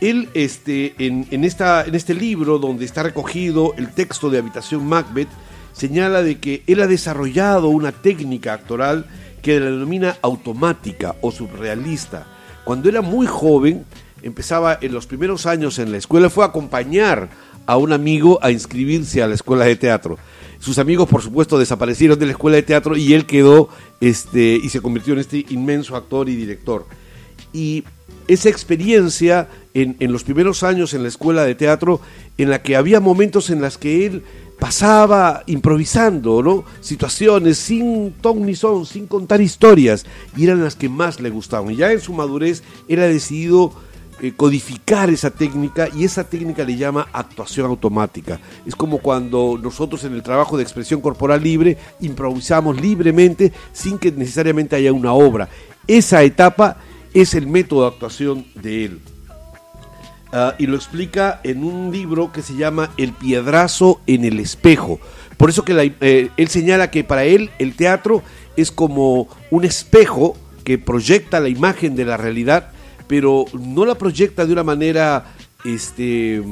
Él, 0.00 0.28
este, 0.34 0.94
en, 1.04 1.26
en, 1.32 1.42
esta, 1.42 1.84
en 1.84 1.96
este 1.96 2.14
libro 2.14 2.58
donde 2.60 2.84
está 2.84 3.02
recogido 3.02 3.74
el 3.76 3.92
texto 3.92 4.30
de 4.30 4.38
Habitación 4.38 4.86
Macbeth, 4.86 5.28
señala 5.78 6.22
de 6.22 6.38
que 6.38 6.62
él 6.66 6.82
ha 6.82 6.86
desarrollado 6.86 7.68
una 7.68 7.92
técnica 7.92 8.52
actoral 8.52 9.06
que 9.42 9.60
la 9.60 9.66
denomina 9.66 10.16
automática 10.22 11.14
o 11.20 11.30
surrealista. 11.30 12.26
Cuando 12.64 12.88
era 12.88 13.00
muy 13.00 13.26
joven, 13.26 13.84
empezaba 14.22 14.78
en 14.80 14.92
los 14.92 15.06
primeros 15.06 15.46
años 15.46 15.78
en 15.78 15.92
la 15.92 15.98
escuela, 15.98 16.30
fue 16.30 16.44
a 16.44 16.48
acompañar 16.48 17.28
a 17.64 17.76
un 17.76 17.92
amigo 17.92 18.38
a 18.42 18.50
inscribirse 18.50 19.22
a 19.22 19.28
la 19.28 19.34
escuela 19.34 19.64
de 19.66 19.76
teatro. 19.76 20.18
Sus 20.58 20.78
amigos, 20.78 21.08
por 21.08 21.22
supuesto, 21.22 21.58
desaparecieron 21.58 22.18
de 22.18 22.26
la 22.26 22.32
escuela 22.32 22.56
de 22.56 22.64
teatro 22.64 22.96
y 22.96 23.14
él 23.14 23.24
quedó 23.24 23.68
este, 24.00 24.58
y 24.60 24.68
se 24.70 24.80
convirtió 24.80 25.12
en 25.12 25.20
este 25.20 25.46
inmenso 25.50 25.94
actor 25.94 26.28
y 26.28 26.34
director. 26.34 26.86
Y 27.52 27.84
esa 28.26 28.48
experiencia 28.48 29.48
en, 29.74 29.96
los 30.12 30.24
primeros 30.24 30.62
años 30.62 30.92
en 30.92 31.02
la 31.02 31.08
escuela 31.08 31.44
de 31.44 31.54
teatro, 31.54 32.00
en 32.36 32.50
la 32.50 32.62
que 32.62 32.76
había 32.76 33.00
momentos 33.00 33.50
en 33.50 33.62
las 33.62 33.78
que 33.78 34.06
él 34.06 34.22
pasaba 34.58 35.42
improvisando, 35.46 36.42
¿no? 36.42 36.64
Situaciones 36.80 37.58
sin 37.58 38.12
ton 38.20 38.44
ni 38.44 38.54
son, 38.54 38.86
sin 38.86 39.06
contar 39.06 39.40
historias, 39.40 40.04
y 40.36 40.44
eran 40.44 40.62
las 40.62 40.76
que 40.76 40.88
más 40.88 41.20
le 41.20 41.30
gustaban. 41.30 41.74
Ya 41.76 41.92
en 41.92 42.00
su 42.00 42.12
madurez 42.12 42.62
él 42.88 43.00
ha 43.00 43.06
decidido 43.06 43.72
eh, 44.20 44.32
codificar 44.36 45.10
esa 45.10 45.30
técnica 45.30 45.88
y 45.94 46.02
esa 46.02 46.24
técnica 46.28 46.64
le 46.64 46.76
llama 46.76 47.06
actuación 47.12 47.66
automática. 47.66 48.40
Es 48.66 48.74
como 48.74 48.98
cuando 48.98 49.58
nosotros 49.62 50.02
en 50.02 50.14
el 50.14 50.24
trabajo 50.24 50.56
de 50.56 50.64
expresión 50.64 51.00
corporal 51.00 51.40
libre 51.40 51.78
improvisamos 52.00 52.80
libremente 52.80 53.52
sin 53.72 53.96
que 53.96 54.10
necesariamente 54.10 54.74
haya 54.74 54.92
una 54.92 55.12
obra. 55.12 55.48
Esa 55.86 56.24
etapa 56.24 56.78
es 57.14 57.34
el 57.34 57.46
método 57.46 57.82
de 57.82 57.88
actuación 57.88 58.46
de 58.56 58.84
él. 58.86 59.00
Ah, 60.32 60.54
y 60.58 60.66
lo 60.66 60.76
explica 60.76 61.40
en 61.44 61.64
un 61.64 61.92
libro 61.92 62.32
que 62.32 62.42
se 62.42 62.56
llama 62.56 62.90
El 62.96 63.12
piedrazo 63.12 64.00
en 64.06 64.24
el 64.24 64.40
espejo. 64.40 65.00
Por 65.36 65.50
eso 65.50 65.64
que 65.64 65.94
eh, 66.00 66.30
él 66.36 66.48
señala 66.48 66.90
que 66.90 67.04
para 67.04 67.24
él 67.24 67.50
el 67.58 67.74
teatro 67.74 68.22
es 68.56 68.72
como 68.72 69.28
un 69.50 69.64
espejo 69.64 70.36
que 70.64 70.78
proyecta 70.78 71.40
la 71.40 71.48
imagen 71.48 71.94
de 71.94 72.04
la 72.04 72.16
realidad, 72.16 72.72
pero 73.06 73.46
no 73.52 73.86
la 73.86 73.94
proyecta 73.94 74.44
de 74.44 74.52
una 74.52 74.64
manera 74.64 75.26
este, 75.64 76.42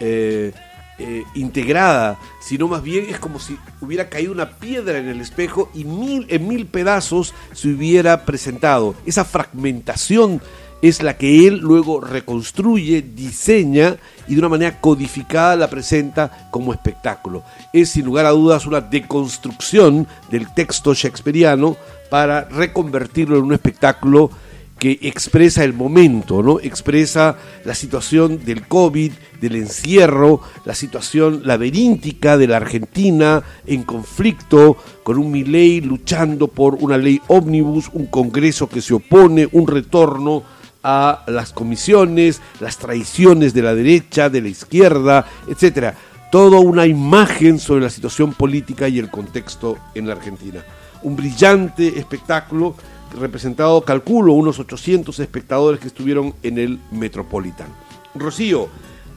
eh, 0.00 0.52
eh, 1.00 1.24
integrada, 1.34 2.18
sino 2.40 2.66
más 2.66 2.82
bien 2.82 3.06
es 3.08 3.18
como 3.18 3.38
si 3.38 3.56
hubiera 3.80 4.08
caído 4.08 4.32
una 4.32 4.58
piedra 4.58 4.98
en 4.98 5.08
el 5.08 5.20
espejo 5.20 5.70
y 5.72 5.84
mil, 5.84 6.26
en 6.28 6.48
mil 6.48 6.66
pedazos 6.66 7.34
se 7.52 7.68
hubiera 7.68 8.24
presentado. 8.24 8.94
Esa 9.06 9.24
fragmentación 9.24 10.40
es 10.82 11.02
la 11.02 11.16
que 11.16 11.46
él 11.46 11.58
luego 11.58 12.00
reconstruye, 12.00 13.02
diseña 13.02 13.96
y 14.26 14.34
de 14.34 14.40
una 14.40 14.48
manera 14.48 14.80
codificada 14.80 15.56
la 15.56 15.70
presenta 15.70 16.48
como 16.50 16.72
espectáculo. 16.72 17.42
Es 17.72 17.90
sin 17.90 18.04
lugar 18.04 18.26
a 18.26 18.30
dudas 18.30 18.66
una 18.66 18.80
deconstrucción 18.80 20.06
del 20.30 20.52
texto 20.54 20.94
shakespeariano 20.94 21.76
para 22.10 22.44
reconvertirlo 22.44 23.38
en 23.38 23.44
un 23.44 23.52
espectáculo 23.52 24.30
que 24.78 24.98
expresa 25.02 25.64
el 25.64 25.72
momento, 25.72 26.40
¿no? 26.42 26.60
Expresa 26.60 27.36
la 27.64 27.74
situación 27.74 28.44
del 28.44 28.68
COVID, 28.68 29.12
del 29.40 29.56
encierro, 29.56 30.40
la 30.64 30.74
situación 30.74 31.42
laberíntica 31.44 32.38
de 32.38 32.46
la 32.46 32.58
Argentina 32.58 33.42
en 33.66 33.82
conflicto 33.82 34.76
con 35.02 35.18
un 35.18 35.32
Milei 35.32 35.80
luchando 35.80 36.46
por 36.46 36.76
una 36.76 36.96
ley 36.96 37.20
ómnibus, 37.26 37.90
un 37.92 38.06
Congreso 38.06 38.68
que 38.68 38.80
se 38.80 38.94
opone, 38.94 39.48
un 39.50 39.66
retorno 39.66 40.44
a 40.82 41.24
las 41.26 41.52
comisiones, 41.52 42.40
las 42.60 42.78
traiciones 42.78 43.54
de 43.54 43.62
la 43.62 43.74
derecha, 43.74 44.30
de 44.30 44.42
la 44.42 44.48
izquierda, 44.48 45.26
etcétera. 45.48 45.94
Toda 46.30 46.60
una 46.60 46.86
imagen 46.86 47.58
sobre 47.58 47.84
la 47.84 47.90
situación 47.90 48.34
política 48.34 48.88
y 48.88 48.98
el 48.98 49.10
contexto 49.10 49.78
en 49.94 50.06
la 50.06 50.14
Argentina. 50.14 50.62
Un 51.02 51.16
brillante 51.16 51.98
espectáculo 51.98 52.74
representado, 53.18 53.82
calculo, 53.82 54.34
unos 54.34 54.58
800 54.58 55.18
espectadores 55.20 55.80
que 55.80 55.88
estuvieron 55.88 56.34
en 56.42 56.58
el 56.58 56.78
Metropolitan. 56.90 57.68
Rocío, 58.14 58.68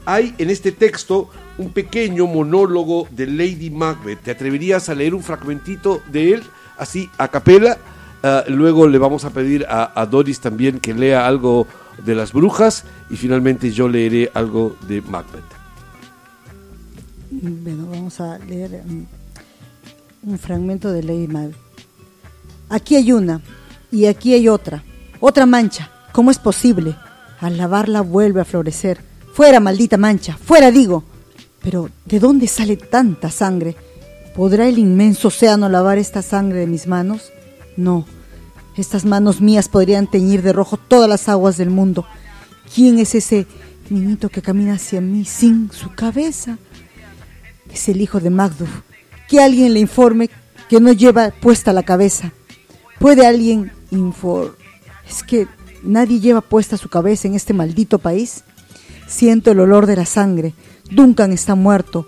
hay 0.06 0.34
en 0.38 0.50
este 0.50 0.72
texto 0.72 1.30
un 1.58 1.72
pequeño 1.72 2.28
monólogo 2.28 3.08
de 3.12 3.28
Lady 3.28 3.70
Macbeth. 3.70 4.22
¿Te 4.22 4.32
atreverías 4.32 4.90
a 4.90 4.96
leer 4.96 5.14
un 5.14 5.24
fragmentito 5.24 6.02
de 6.12 6.34
él, 6.34 6.44
así 6.78 7.10
a 7.18 7.28
capela? 7.28 7.78
Ah, 8.24 8.44
luego 8.48 8.88
le 8.88 8.98
vamos 8.98 9.26
a 9.26 9.32
pedir 9.32 9.66
a, 9.68 10.06
Doris 10.06 10.40
también 10.40 10.80
que 10.80 10.94
lea 10.94 11.26
algo 11.26 11.66
de 12.06 12.14
las 12.14 12.34
brujas 12.34 12.84
y 13.10 13.16
finalmente 13.16 13.72
yo 13.72 13.88
leeré 13.88 14.30
algo 14.34 14.76
de 14.88 15.02
Macbeth. 15.02 15.44
Bueno, 17.32 17.88
vamos 17.90 18.20
a 18.22 18.38
leer 18.38 18.84
un, 18.86 19.08
un 20.24 20.38
fragmento 20.38 20.92
de 20.92 21.04
Lady 21.04 21.28
Macbeth. 21.28 21.56
Aquí 22.70 22.96
hay 22.96 23.12
una, 23.12 23.42
y 23.92 24.06
aquí 24.06 24.34
hay 24.34 24.48
otra, 24.48 24.84
otra 25.20 25.46
mancha. 25.46 25.90
¿Cómo 26.12 26.32
es 26.32 26.40
posible? 26.40 26.96
Al 27.40 27.58
lavarla 27.58 28.02
vuelve 28.02 28.42
a 28.42 28.46
florecer. 28.46 29.00
Fuera, 29.34 29.60
maldita 29.60 29.98
mancha, 29.98 30.38
fuera 30.38 30.72
digo. 30.72 31.04
Pero, 31.62 31.90
¿de 32.06 32.20
dónde 32.20 32.48
sale 32.48 32.78
tanta 32.78 33.30
sangre? 33.30 33.76
¿Podrá 34.36 34.68
el 34.68 34.80
inmenso 34.80 35.28
océano 35.28 35.70
lavar 35.70 35.98
esta 35.98 36.22
sangre 36.22 36.60
de 36.60 36.68
mis 36.68 36.88
manos? 36.88 37.32
No, 37.78 38.06
estas 38.76 39.06
manos 39.06 39.42
mías 39.42 39.68
podrían 39.70 40.08
teñir 40.08 40.42
de 40.42 40.54
rojo 40.54 40.78
todas 40.78 41.10
las 41.10 41.28
aguas 41.30 41.58
del 41.58 41.70
mundo. 41.70 42.06
¿Quién 42.74 43.00
es 43.00 43.16
ese 43.16 43.48
niñito 43.90 44.30
que 44.30 44.42
camina 44.42 44.76
hacia 44.76 45.02
mí 45.02 45.26
sin 45.26 45.72
su 45.72 45.94
cabeza? 45.94 46.58
Es 47.72 47.90
el 47.90 48.02
hijo 48.02 48.20
de 48.20 48.30
Macduff. 48.30 48.70
Que 49.28 49.42
alguien 49.42 49.74
le 49.74 49.80
informe 49.80 50.30
que 50.70 50.80
no 50.80 50.92
lleva 50.94 51.32
puesta 51.32 51.74
la 51.74 51.84
cabeza. 51.84 52.32
¿Puede 53.00 53.26
alguien 53.26 53.72
infor... 53.92 54.58
Es 55.10 55.24
que 55.24 55.48
nadie 55.84 56.20
lleva 56.20 56.40
puesta 56.40 56.78
su 56.78 56.88
cabeza 56.88 57.28
en 57.28 57.36
este 57.36 57.54
maldito 57.54 58.00
país. 58.00 58.44
Siento 59.08 59.52
el 59.52 59.60
olor 59.60 59.86
de 59.86 59.98
la 59.98 60.06
sangre. 60.06 60.54
Duncan 60.90 61.34
está 61.34 61.56
muerto. 61.56 62.08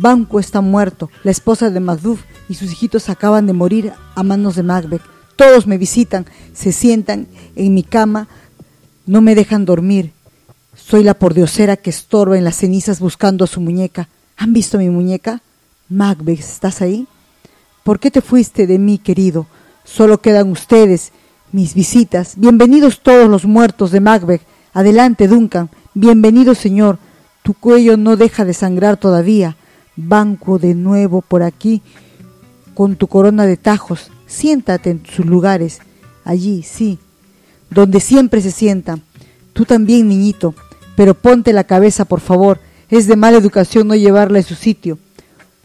Banco 0.00 0.38
está 0.38 0.60
muerto. 0.60 1.10
La 1.24 1.32
esposa 1.32 1.70
de 1.70 1.80
Macduff 1.80 2.22
y 2.48 2.54
sus 2.54 2.70
hijitos 2.70 3.08
acaban 3.08 3.46
de 3.46 3.52
morir 3.52 3.92
a 4.14 4.22
manos 4.22 4.54
de 4.54 4.62
Macbeth. 4.62 5.02
Todos 5.34 5.66
me 5.66 5.76
visitan, 5.76 6.26
se 6.52 6.72
sientan 6.72 7.26
en 7.56 7.74
mi 7.74 7.82
cama, 7.82 8.28
no 9.06 9.20
me 9.20 9.34
dejan 9.34 9.64
dormir. 9.64 10.12
Soy 10.76 11.02
la 11.02 11.14
pordiosera 11.14 11.76
que 11.76 11.90
estorba 11.90 12.38
en 12.38 12.44
las 12.44 12.56
cenizas 12.56 13.00
buscando 13.00 13.44
a 13.44 13.48
su 13.48 13.60
muñeca. 13.60 14.08
¿Han 14.36 14.52
visto 14.52 14.78
mi 14.78 14.88
muñeca? 14.88 15.42
Macbeth, 15.88 16.40
¿estás 16.40 16.80
ahí? 16.80 17.08
¿Por 17.82 17.98
qué 17.98 18.12
te 18.12 18.20
fuiste 18.20 18.68
de 18.68 18.78
mí, 18.78 18.98
querido? 18.98 19.46
Solo 19.84 20.20
quedan 20.20 20.50
ustedes, 20.50 21.10
mis 21.50 21.74
visitas. 21.74 22.34
Bienvenidos 22.36 23.02
todos 23.02 23.28
los 23.28 23.46
muertos 23.46 23.90
de 23.90 24.00
Macbeth. 24.00 24.42
Adelante, 24.72 25.26
Duncan. 25.26 25.70
Bienvenido, 25.94 26.54
señor. 26.54 26.98
Tu 27.42 27.54
cuello 27.54 27.96
no 27.96 28.16
deja 28.16 28.44
de 28.44 28.54
sangrar 28.54 28.96
todavía. 28.96 29.56
Banco 30.00 30.60
de 30.60 30.76
nuevo 30.76 31.22
por 31.22 31.42
aquí 31.42 31.82
con 32.72 32.94
tu 32.94 33.08
corona 33.08 33.46
de 33.46 33.56
tajos. 33.56 34.12
Siéntate 34.28 34.90
en 34.90 35.02
sus 35.04 35.26
lugares. 35.26 35.80
Allí, 36.24 36.62
sí. 36.62 37.00
Donde 37.68 37.98
siempre 37.98 38.40
se 38.40 38.52
sientan. 38.52 39.02
Tú 39.52 39.64
también, 39.64 40.08
niñito. 40.08 40.54
Pero 40.94 41.14
ponte 41.14 41.52
la 41.52 41.64
cabeza, 41.64 42.04
por 42.04 42.20
favor. 42.20 42.60
Es 42.88 43.08
de 43.08 43.16
mala 43.16 43.38
educación 43.38 43.88
no 43.88 43.96
llevarla 43.96 44.38
en 44.38 44.44
su 44.44 44.54
sitio. 44.54 45.00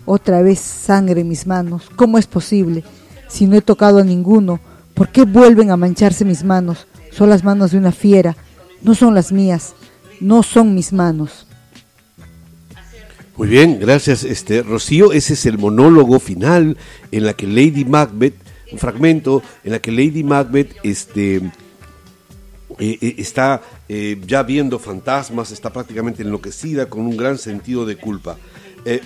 Otra 0.06 0.42
vez 0.42 0.58
sangre 0.58 1.22
en 1.22 1.28
mis 1.28 1.46
manos. 1.46 1.92
¿Cómo 1.96 2.18
es 2.18 2.26
posible? 2.26 2.84
Si 3.28 3.46
no 3.46 3.56
he 3.56 3.62
tocado 3.62 4.00
a 4.00 4.04
ninguno, 4.04 4.60
¿por 4.96 5.10
qué 5.10 5.26
vuelven 5.26 5.70
a 5.70 5.78
mancharse 5.78 6.26
mis 6.26 6.44
manos? 6.44 6.88
Son 7.12 7.30
las 7.30 7.44
manos 7.44 7.70
de 7.70 7.78
una 7.78 7.92
fiera. 7.92 8.36
No 8.82 8.96
son 8.96 9.14
las 9.14 9.32
mías. 9.32 9.76
No 10.20 10.42
son 10.42 10.74
mis 10.74 10.92
manos. 10.92 11.46
Muy 13.36 13.48
bien, 13.48 13.80
gracias, 13.80 14.24
este 14.24 14.62
Rocío. 14.62 15.12
Ese 15.12 15.34
es 15.34 15.48
el 15.48 15.58
monólogo 15.58 16.20
final 16.20 16.78
en 17.12 17.26
la 17.26 17.34
que 17.34 17.48
Lady 17.48 17.84
Macbeth, 17.84 18.36
un 18.72 18.78
fragmento 18.78 19.42
en 19.64 19.72
la 19.72 19.80
que 19.80 19.92
Lady 19.92 20.24
Macbeth 20.24 20.76
este, 20.84 21.38
eh, 21.38 21.42
eh, 22.78 23.16
está 23.18 23.64
eh, 23.90 24.22
ya 24.28 24.44
viendo 24.44 24.78
fantasmas, 24.78 25.52
está 25.52 25.74
prácticamente 25.74 26.22
enloquecida 26.22 26.86
con 26.86 27.02
un 27.08 27.18
gran 27.18 27.40
sentido 27.40 27.88
de 27.88 27.96
culpa. 27.96 28.38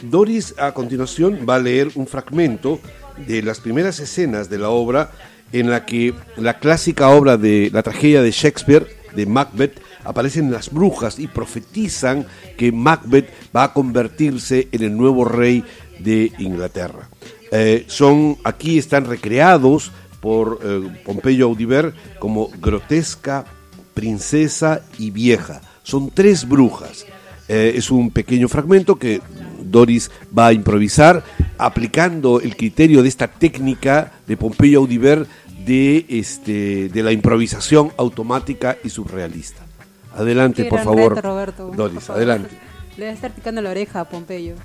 Doris 0.01 0.55
a 0.57 0.73
continuación 0.73 1.45
va 1.47 1.55
a 1.55 1.59
leer 1.59 1.91
un 1.95 2.07
fragmento 2.07 2.81
de 3.27 3.43
las 3.43 3.61
primeras 3.61 3.99
escenas 3.99 4.49
de 4.49 4.57
la 4.57 4.69
obra 4.69 5.11
en 5.53 5.69
la 5.69 5.85
que 5.85 6.13
la 6.35 6.59
clásica 6.59 7.09
obra 7.09 7.37
de 7.37 7.69
la 7.71 7.83
tragedia 7.83 8.21
de 8.23 8.31
Shakespeare, 8.31 8.87
de 9.15 9.25
Macbeth, 9.25 9.79
aparecen 10.07 10.51
las 10.51 10.71
brujas 10.71 11.19
y 11.19 11.27
profetizan 11.27 12.25
que 12.57 12.71
Macbeth 12.71 13.29
va 13.53 13.65
a 13.65 13.73
convertirse 13.73 14.69
en 14.71 14.83
el 14.83 14.95
nuevo 14.95 15.25
rey 15.25 15.65
de 15.99 16.31
Inglaterra. 16.39 17.09
Eh, 17.51 17.83
son 17.87 18.37
aquí 18.45 18.77
están 18.77 19.05
recreados 19.05 19.91
por 20.21 20.59
eh, 20.63 21.01
Pompeyo 21.05 21.47
Audiver 21.47 21.93
como 22.19 22.49
grotesca, 22.61 23.45
princesa 23.93 24.81
y 24.97 25.11
vieja. 25.11 25.61
Son 25.83 26.09
tres 26.09 26.47
brujas. 26.47 27.05
Eh, 27.49 27.73
es 27.75 27.91
un 27.91 28.09
pequeño 28.11 28.47
fragmento 28.47 28.95
que 28.95 29.21
Doris 29.61 30.09
va 30.37 30.47
a 30.47 30.53
improvisar 30.53 31.23
aplicando 31.57 32.39
el 32.39 32.55
criterio 32.55 33.03
de 33.03 33.09
esta 33.09 33.27
técnica 33.27 34.13
de 34.25 34.37
Pompeyo 34.37 34.79
Audiver 34.79 35.27
de, 35.65 36.05
este, 36.07 36.87
de 36.87 37.03
la 37.03 37.11
improvisación 37.11 37.91
automática 37.97 38.77
y 38.85 38.89
surrealista. 38.89 39.66
Adelante, 40.15 40.65
por 40.65 40.79
favor. 40.83 41.21
Roberto, 41.21 41.71
Doris, 41.75 42.09
adelante. 42.09 42.57
Le 42.97 43.05
va 43.05 43.11
a 43.11 43.13
estar 43.13 43.31
picando 43.31 43.61
la 43.61 43.69
oreja 43.69 44.01
a 44.01 44.05
Pompeyo. 44.05 44.55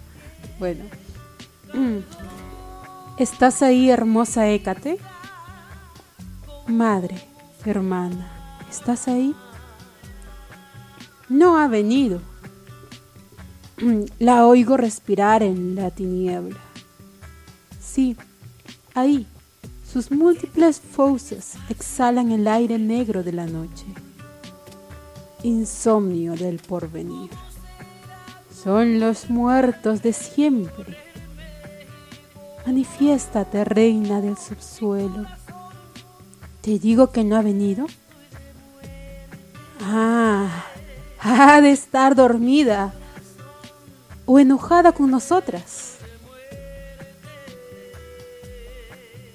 Bueno. 0.59 0.85
¿Estás 3.18 3.62
ahí, 3.62 3.90
hermosa 3.90 4.48
Hécate? 4.48 4.98
Madre, 6.66 7.16
hermana, 7.66 8.31
¿estás 8.70 9.07
ahí? 9.09 9.35
No 11.28 11.59
ha 11.59 11.68
venido. 11.68 12.20
La 14.18 14.46
oigo 14.46 14.76
respirar 14.76 15.42
en 15.42 15.74
la 15.74 15.90
tiniebla. 15.90 16.57
Sí, 17.81 18.16
ahí, 18.94 19.26
sus 19.87 20.11
múltiples 20.11 20.81
fauces 20.81 21.55
exhalan 21.68 22.33
el 22.33 22.48
aire 22.48 22.78
negro 22.78 23.22
de 23.22 23.33
la 23.33 23.46
noche 23.46 23.85
insomnio 25.42 26.35
del 26.35 26.59
porvenir. 26.59 27.31
Son 28.62 29.00
los 29.00 29.28
muertos 29.31 30.02
de 30.02 30.12
siempre. 30.12 30.96
Manifiéstate, 32.66 33.64
reina 33.64 34.20
del 34.20 34.37
subsuelo. 34.37 35.26
¿Te 36.61 36.78
digo 36.78 37.11
que 37.11 37.24
no 37.24 37.37
ha 37.37 37.42
venido? 37.42 37.87
Ah, 39.81 40.64
ha 41.18 41.61
de 41.61 41.72
estar 41.72 42.14
dormida 42.14 42.94
o 44.26 44.38
enojada 44.38 44.92
con 44.92 45.11
nosotras. 45.11 45.96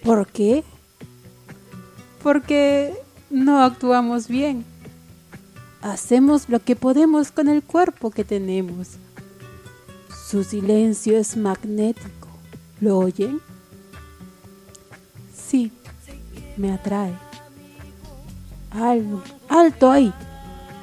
¿Por 0.04 0.26
qué? 0.28 0.64
Porque 2.24 2.94
no 3.30 3.62
actuamos 3.62 4.30
bien. 4.30 4.64
Hacemos 5.88 6.50
lo 6.50 6.60
que 6.60 6.76
podemos 6.76 7.32
con 7.32 7.48
el 7.48 7.64
cuerpo 7.64 8.12
que 8.12 8.26
tenemos. 8.26 8.90
Su 10.30 10.44
silencio 10.44 11.18
es 11.18 11.38
magnético. 11.38 12.28
¿Lo 12.82 12.98
oyen? 12.98 13.40
Sí, 15.34 15.72
me 16.58 16.74
atrae. 16.74 17.18
Alto, 18.70 19.24
alto 19.48 19.90
ahí. 19.90 20.14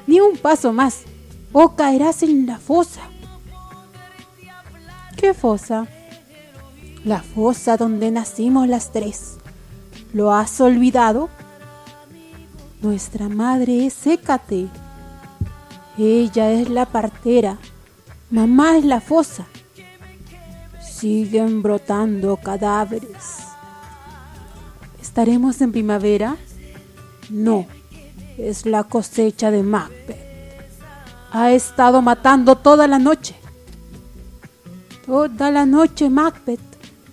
Ni 0.07 0.19
un 0.19 0.37
paso 0.37 0.73
más. 0.73 1.03
O 1.53 1.75
caerás 1.75 2.23
en 2.23 2.47
la 2.47 2.57
fosa. 2.57 3.01
¿Qué 5.15 5.35
fosa? 5.35 5.87
La 7.03 7.21
fosa 7.21 7.77
donde 7.77 8.09
nacimos 8.09 8.67
las 8.67 8.91
tres. 8.91 9.37
¿Lo 10.13 10.33
has 10.33 10.59
olvidado? 10.59 11.29
Nuestra 12.81 13.29
madre 13.29 13.85
es 13.85 14.07
Hécate. 14.07 14.67
Ella 15.97 16.51
es 16.51 16.69
la 16.69 16.85
partera. 16.85 17.57
Mamá 18.29 18.77
es 18.77 18.85
la 18.85 18.99
fosa. 18.99 19.45
Siguen 20.81 21.61
brotando 21.61 22.35
cadáveres. 22.37 23.37
¿Estaremos 25.01 25.61
en 25.61 25.71
primavera? 25.71 26.35
No, 27.29 27.65
es 28.37 28.65
la 28.65 28.83
cosecha 28.83 29.51
de 29.51 29.63
Macbeth. 29.63 30.25
Ha 31.31 31.51
estado 31.51 32.01
matando 32.01 32.57
toda 32.57 32.87
la 32.87 32.99
noche. 32.99 33.35
Toda 35.05 35.51
la 35.51 35.65
noche 35.65 36.09
Macbeth. 36.09 36.59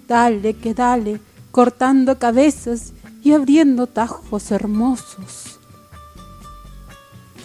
Dale 0.08 0.54
que 0.54 0.74
dale, 0.74 1.20
cortando 1.52 2.18
cabezas 2.18 2.92
y 3.22 3.32
abriendo 3.32 3.86
tajos 3.86 4.50
hermosos. 4.50 5.51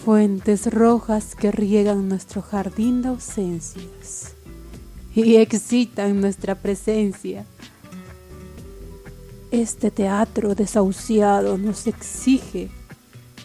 Fuentes 0.08 0.72
rojas 0.72 1.34
que 1.34 1.52
riegan 1.52 2.08
nuestro 2.08 2.40
jardín 2.40 3.02
de 3.02 3.08
ausencias 3.08 4.32
y 5.14 5.36
excitan 5.36 6.22
nuestra 6.22 6.54
presencia. 6.54 7.44
Este 9.50 9.90
teatro 9.90 10.54
desahuciado 10.54 11.58
nos 11.58 11.86
exige, 11.86 12.70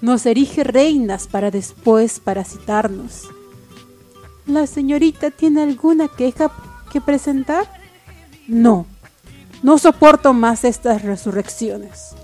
nos 0.02 0.26
erige 0.26 0.64
reinas 0.64 1.28
para 1.28 1.52
después 1.52 2.22
parasitarnos. 2.22 3.24
¿La 4.46 4.66
señorita 4.66 5.32
tiene 5.32 5.64
alguna 5.64 6.08
queja 6.08 6.50
que 6.94 7.02
presentar? 7.02 7.70
No, 8.48 8.86
no 9.64 9.78
soporto 9.78 10.32
más 10.32 10.64
estas 10.64 11.02
resurrecciones. 11.02 12.16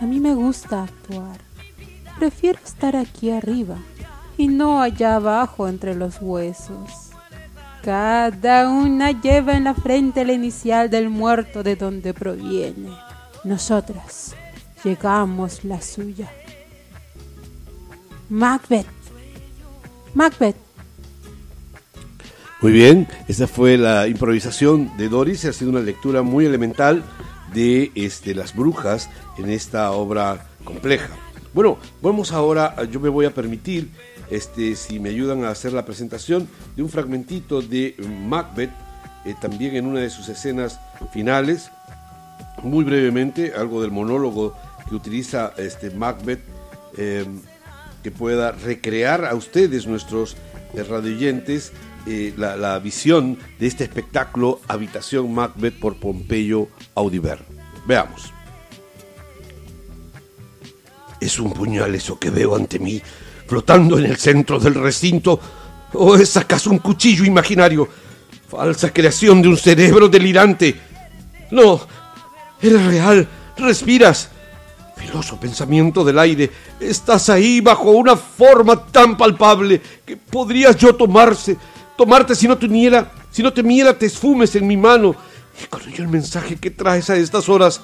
A 0.00 0.04
mí 0.04 0.20
me 0.20 0.36
gusta 0.36 0.84
actuar. 0.84 1.45
Prefiero 2.18 2.58
estar 2.64 2.96
aquí 2.96 3.30
arriba 3.30 3.76
y 4.36 4.48
no 4.48 4.80
allá 4.80 5.16
abajo 5.16 5.68
entre 5.68 5.94
los 5.94 6.16
huesos. 6.20 7.10
Cada 7.82 8.68
una 8.68 9.12
lleva 9.12 9.56
en 9.56 9.64
la 9.64 9.74
frente 9.74 10.24
la 10.24 10.32
inicial 10.32 10.90
del 10.90 11.08
muerto 11.08 11.62
de 11.62 11.76
donde 11.76 12.14
proviene. 12.14 12.90
Nosotras 13.44 14.34
llegamos 14.82 15.64
la 15.64 15.80
suya. 15.80 16.30
Macbeth. 18.28 18.86
Macbeth. 20.14 20.56
Muy 22.62 22.72
bien, 22.72 23.06
esa 23.28 23.46
fue 23.46 23.76
la 23.76 24.08
improvisación 24.08 24.96
de 24.96 25.08
Doris, 25.08 25.44
ha 25.44 25.52
sido 25.52 25.70
una 25.70 25.80
lectura 25.80 26.22
muy 26.22 26.46
elemental 26.46 27.04
de 27.52 27.92
este, 27.94 28.34
las 28.34 28.56
brujas 28.56 29.10
en 29.38 29.50
esta 29.50 29.92
obra 29.92 30.46
compleja. 30.64 31.10
Bueno, 31.56 31.78
vamos 32.02 32.32
ahora, 32.32 32.84
yo 32.84 33.00
me 33.00 33.08
voy 33.08 33.24
a 33.24 33.30
permitir 33.30 33.88
este, 34.30 34.76
si 34.76 35.00
me 35.00 35.08
ayudan 35.08 35.42
a 35.42 35.48
hacer 35.48 35.72
la 35.72 35.86
presentación 35.86 36.46
de 36.76 36.82
un 36.82 36.90
fragmentito 36.90 37.62
de 37.62 37.96
Macbeth, 38.26 38.72
eh, 39.24 39.34
también 39.40 39.74
en 39.74 39.86
una 39.86 40.00
de 40.00 40.10
sus 40.10 40.28
escenas 40.28 40.78
finales, 41.14 41.70
muy 42.62 42.84
brevemente, 42.84 43.54
algo 43.56 43.80
del 43.80 43.90
monólogo 43.90 44.54
que 44.86 44.94
utiliza 44.94 45.54
este 45.56 45.88
Macbeth, 45.88 46.42
em, 46.98 47.40
que 48.02 48.10
pueda 48.10 48.52
recrear 48.52 49.24
a 49.24 49.34
ustedes, 49.34 49.86
nuestros 49.86 50.36
eh, 50.74 50.82
radioyentes, 50.82 51.72
la, 52.36 52.58
la, 52.58 52.78
visión 52.80 53.38
de 53.58 53.66
este 53.66 53.82
espectáculo 53.82 54.60
Habitación 54.68 55.32
Macbeth 55.32 55.80
por 55.80 55.98
Pompeyo 55.98 56.68
Audiver. 56.94 57.38
Veamos. 57.86 58.35
Es 61.26 61.40
un 61.40 61.52
puñal 61.52 61.92
eso 61.92 62.20
que 62.20 62.30
veo 62.30 62.54
ante 62.54 62.78
mí 62.78 63.02
flotando 63.48 63.98
en 63.98 64.06
el 64.06 64.16
centro 64.16 64.60
del 64.60 64.74
recinto? 64.74 65.40
¿O 65.92 66.14
es 66.14 66.36
acaso 66.36 66.70
un 66.70 66.78
cuchillo 66.78 67.24
imaginario? 67.24 67.88
Falsa 68.48 68.92
creación 68.92 69.42
de 69.42 69.48
un 69.48 69.56
cerebro 69.56 70.08
delirante. 70.08 70.76
No, 71.50 71.80
eres 72.62 72.86
real, 72.86 73.26
respiras. 73.56 74.30
Filoso 74.96 75.36
pensamiento 75.40 76.04
del 76.04 76.20
aire, 76.20 76.48
estás 76.78 77.28
ahí 77.28 77.60
bajo 77.60 77.90
una 77.90 78.16
forma 78.16 78.86
tan 78.86 79.16
palpable 79.16 79.82
que 80.06 80.16
podrías 80.16 80.76
yo 80.76 80.94
tomarse, 80.94 81.56
tomarte 81.96 82.36
si 82.36 82.46
no 82.46 82.56
tuviera, 82.56 83.10
si 83.32 83.42
no 83.42 83.52
temiera 83.52 83.98
te 83.98 84.06
esfumes 84.06 84.54
en 84.54 84.64
mi 84.64 84.76
mano. 84.76 85.16
Y 85.60 85.66
con 85.66 85.82
ello 85.88 86.04
el 86.04 86.08
mensaje 86.08 86.54
que 86.54 86.70
traes 86.70 87.10
a 87.10 87.16
estas 87.16 87.48
horas 87.48 87.80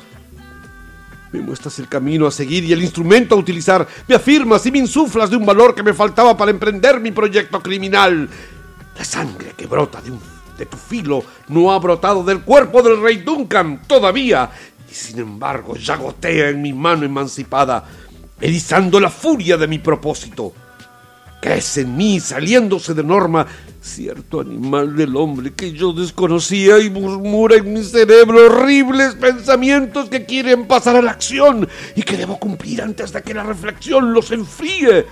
me 1.32 1.40
muestras 1.40 1.78
el 1.78 1.88
camino 1.88 2.26
a 2.26 2.30
seguir 2.30 2.62
y 2.64 2.72
el 2.72 2.82
instrumento 2.82 3.34
a 3.34 3.38
utilizar. 3.38 3.86
Me 4.06 4.14
afirmas 4.14 4.64
y 4.66 4.70
me 4.70 4.78
insuflas 4.78 5.30
de 5.30 5.36
un 5.36 5.46
valor 5.46 5.74
que 5.74 5.82
me 5.82 5.94
faltaba 5.94 6.36
para 6.36 6.50
emprender 6.50 7.00
mi 7.00 7.10
proyecto 7.10 7.60
criminal. 7.62 8.28
La 8.96 9.04
sangre 9.04 9.54
que 9.56 9.66
brota 9.66 10.02
de, 10.02 10.12
de 10.58 10.66
tu 10.66 10.76
filo 10.76 11.24
no 11.48 11.72
ha 11.72 11.78
brotado 11.78 12.22
del 12.22 12.42
cuerpo 12.42 12.82
del 12.82 13.00
rey 13.00 13.18
Duncan 13.18 13.82
todavía. 13.86 14.50
Y 14.90 14.94
sin 14.94 15.20
embargo 15.20 15.74
ya 15.76 15.96
gotea 15.96 16.50
en 16.50 16.60
mi 16.60 16.74
mano 16.74 17.06
emancipada, 17.06 17.84
erizando 18.38 19.00
la 19.00 19.08
furia 19.08 19.56
de 19.56 19.66
mi 19.66 19.78
propósito. 19.78 20.52
Es 21.42 21.76
en 21.76 21.96
mí, 21.96 22.20
saliéndose 22.20 22.94
de 22.94 23.02
norma, 23.02 23.44
cierto 23.80 24.40
animal 24.40 24.94
del 24.94 25.16
hombre 25.16 25.52
que 25.52 25.72
yo 25.72 25.92
desconocía 25.92 26.78
y 26.78 26.88
murmura 26.88 27.56
en 27.56 27.72
mi 27.72 27.82
cerebro 27.82 28.46
horribles 28.46 29.16
pensamientos 29.16 30.08
que 30.08 30.24
quieren 30.24 30.68
pasar 30.68 30.94
a 30.94 31.02
la 31.02 31.10
acción 31.10 31.68
y 31.96 32.02
que 32.04 32.16
debo 32.16 32.38
cumplir 32.38 32.80
antes 32.80 33.12
de 33.12 33.22
que 33.22 33.34
la 33.34 33.42
reflexión 33.42 34.14
los 34.14 34.30
enfríe. 34.30 35.04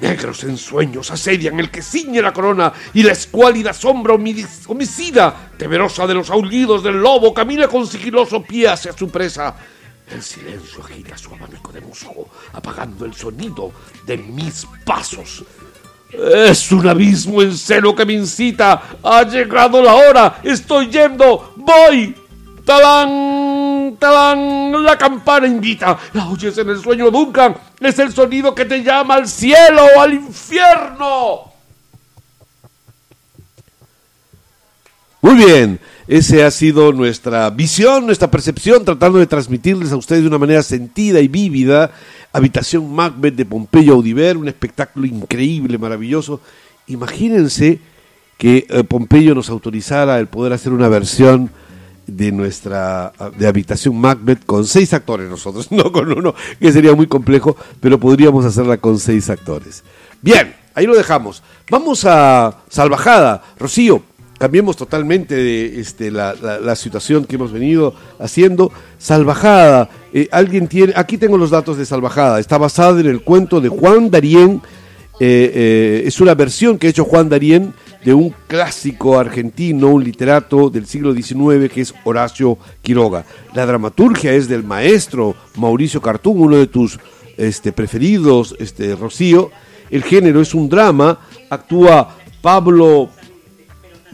Negros 0.00 0.44
ensueños 0.44 1.10
asedian 1.10 1.60
el 1.60 1.70
que 1.70 1.82
ciñe 1.82 2.22
la 2.22 2.32
corona 2.32 2.72
y 2.94 3.02
la 3.02 3.12
escuálida 3.12 3.74
sombra 3.74 4.14
homicida, 4.14 5.50
temerosa 5.58 6.06
de 6.06 6.14
los 6.14 6.30
aullidos 6.30 6.82
del 6.82 7.00
lobo, 7.00 7.34
camina 7.34 7.68
con 7.68 7.86
sigiloso 7.86 8.42
pie 8.42 8.68
hacia 8.68 8.94
su 8.94 9.10
presa. 9.10 9.54
El 10.08 10.22
silencio 10.22 10.84
agita 10.84 11.18
su 11.18 11.34
abanico 11.34 11.72
de 11.72 11.80
musgo, 11.80 12.28
apagando 12.52 13.04
el 13.04 13.14
sonido 13.14 13.72
de 14.04 14.16
mis 14.16 14.66
pasos. 14.84 15.44
Es 16.12 16.70
un 16.70 16.86
abismo 16.86 17.42
en 17.42 17.56
celo 17.56 17.94
que 17.94 18.06
me 18.06 18.12
incita. 18.12 18.98
Ha 19.02 19.24
llegado 19.24 19.82
la 19.82 19.94
hora. 19.94 20.40
Estoy 20.42 20.88
yendo. 20.88 21.52
Voy. 21.56 22.14
¡Talán! 22.64 23.96
¡Talán! 23.98 24.84
La 24.84 24.96
campana 24.96 25.46
invita. 25.46 25.98
La 26.12 26.28
oyes 26.28 26.56
en 26.58 26.70
el 26.70 26.80
sueño, 26.80 27.10
Duncan. 27.10 27.56
Es 27.80 27.98
el 27.98 28.12
sonido 28.12 28.54
que 28.54 28.64
te 28.64 28.82
llama 28.82 29.14
al 29.14 29.28
cielo 29.28 29.84
o 29.96 30.00
al 30.00 30.14
infierno. 30.14 31.52
Muy 35.20 35.34
bien, 35.34 35.80
esa 36.08 36.46
ha 36.46 36.50
sido 36.52 36.92
nuestra 36.92 37.50
visión, 37.50 38.06
nuestra 38.06 38.30
percepción, 38.30 38.84
tratando 38.84 39.18
de 39.18 39.26
transmitirles 39.26 39.90
a 39.90 39.96
ustedes 39.96 40.22
de 40.22 40.28
una 40.28 40.38
manera 40.38 40.62
sentida 40.62 41.20
y 41.20 41.26
vívida 41.26 41.90
Habitación 42.32 42.94
Macbeth 42.94 43.34
de 43.34 43.44
Pompeyo 43.44 43.94
Audiver, 43.94 44.36
un 44.36 44.46
espectáculo 44.46 45.06
increíble, 45.06 45.78
maravilloso. 45.78 46.40
Imagínense 46.86 47.80
que 48.38 48.66
eh, 48.68 48.84
Pompeyo 48.84 49.34
nos 49.34 49.50
autorizara 49.50 50.20
el 50.20 50.28
poder 50.28 50.52
hacer 50.52 50.72
una 50.72 50.88
versión 50.88 51.50
de 52.06 52.30
nuestra 52.30 53.12
de 53.36 53.48
Habitación 53.48 54.00
Macbeth 54.00 54.46
con 54.46 54.64
seis 54.64 54.92
actores 54.94 55.28
nosotros, 55.28 55.72
no 55.72 55.90
con 55.90 56.12
uno, 56.12 56.36
que 56.60 56.72
sería 56.72 56.94
muy 56.94 57.08
complejo, 57.08 57.56
pero 57.80 57.98
podríamos 57.98 58.44
hacerla 58.44 58.76
con 58.76 59.00
seis 59.00 59.28
actores. 59.28 59.82
Bien, 60.22 60.54
ahí 60.74 60.86
lo 60.86 60.94
dejamos. 60.94 61.42
Vamos 61.68 62.04
a 62.04 62.58
Salvajada, 62.68 63.42
Rocío 63.58 64.04
cambiemos 64.38 64.76
totalmente 64.76 65.34
de 65.34 65.80
este, 65.80 66.10
la, 66.10 66.76
situación 66.76 67.24
que 67.24 67.36
hemos 67.36 67.52
venido 67.52 67.94
haciendo. 68.18 68.72
Salvajada, 68.98 69.88
eh, 70.12 70.28
alguien 70.30 70.68
tiene, 70.68 70.92
aquí 70.96 71.18
tengo 71.18 71.38
los 71.38 71.50
datos 71.50 71.78
de 71.78 71.86
Salvajada, 71.86 72.40
está 72.40 72.58
basada 72.58 73.00
en 73.00 73.06
el 73.06 73.22
cuento 73.22 73.60
de 73.60 73.68
Juan 73.68 74.10
Darien 74.10 74.62
eh, 75.18 75.50
eh, 75.54 76.02
es 76.04 76.20
una 76.20 76.34
versión 76.34 76.78
que 76.78 76.88
ha 76.88 76.90
hecho 76.90 77.04
Juan 77.04 77.30
Darien 77.30 77.72
de 78.04 78.12
un 78.12 78.34
clásico 78.46 79.18
argentino, 79.18 79.88
un 79.88 80.04
literato 80.04 80.68
del 80.68 80.86
siglo 80.86 81.14
XIX 81.14 81.72
que 81.72 81.80
es 81.80 81.94
Horacio 82.04 82.58
Quiroga. 82.82 83.24
La 83.54 83.64
dramaturgia 83.64 84.34
es 84.34 84.46
del 84.46 84.62
maestro 84.62 85.34
Mauricio 85.56 86.02
Cartún, 86.02 86.40
uno 86.42 86.56
de 86.56 86.66
tus 86.66 87.00
este, 87.38 87.72
preferidos, 87.72 88.54
este, 88.58 88.94
Rocío. 88.94 89.50
El 89.90 90.02
género 90.04 90.42
es 90.42 90.54
un 90.54 90.68
drama, 90.68 91.20
actúa 91.48 92.14
Pablo 92.42 93.08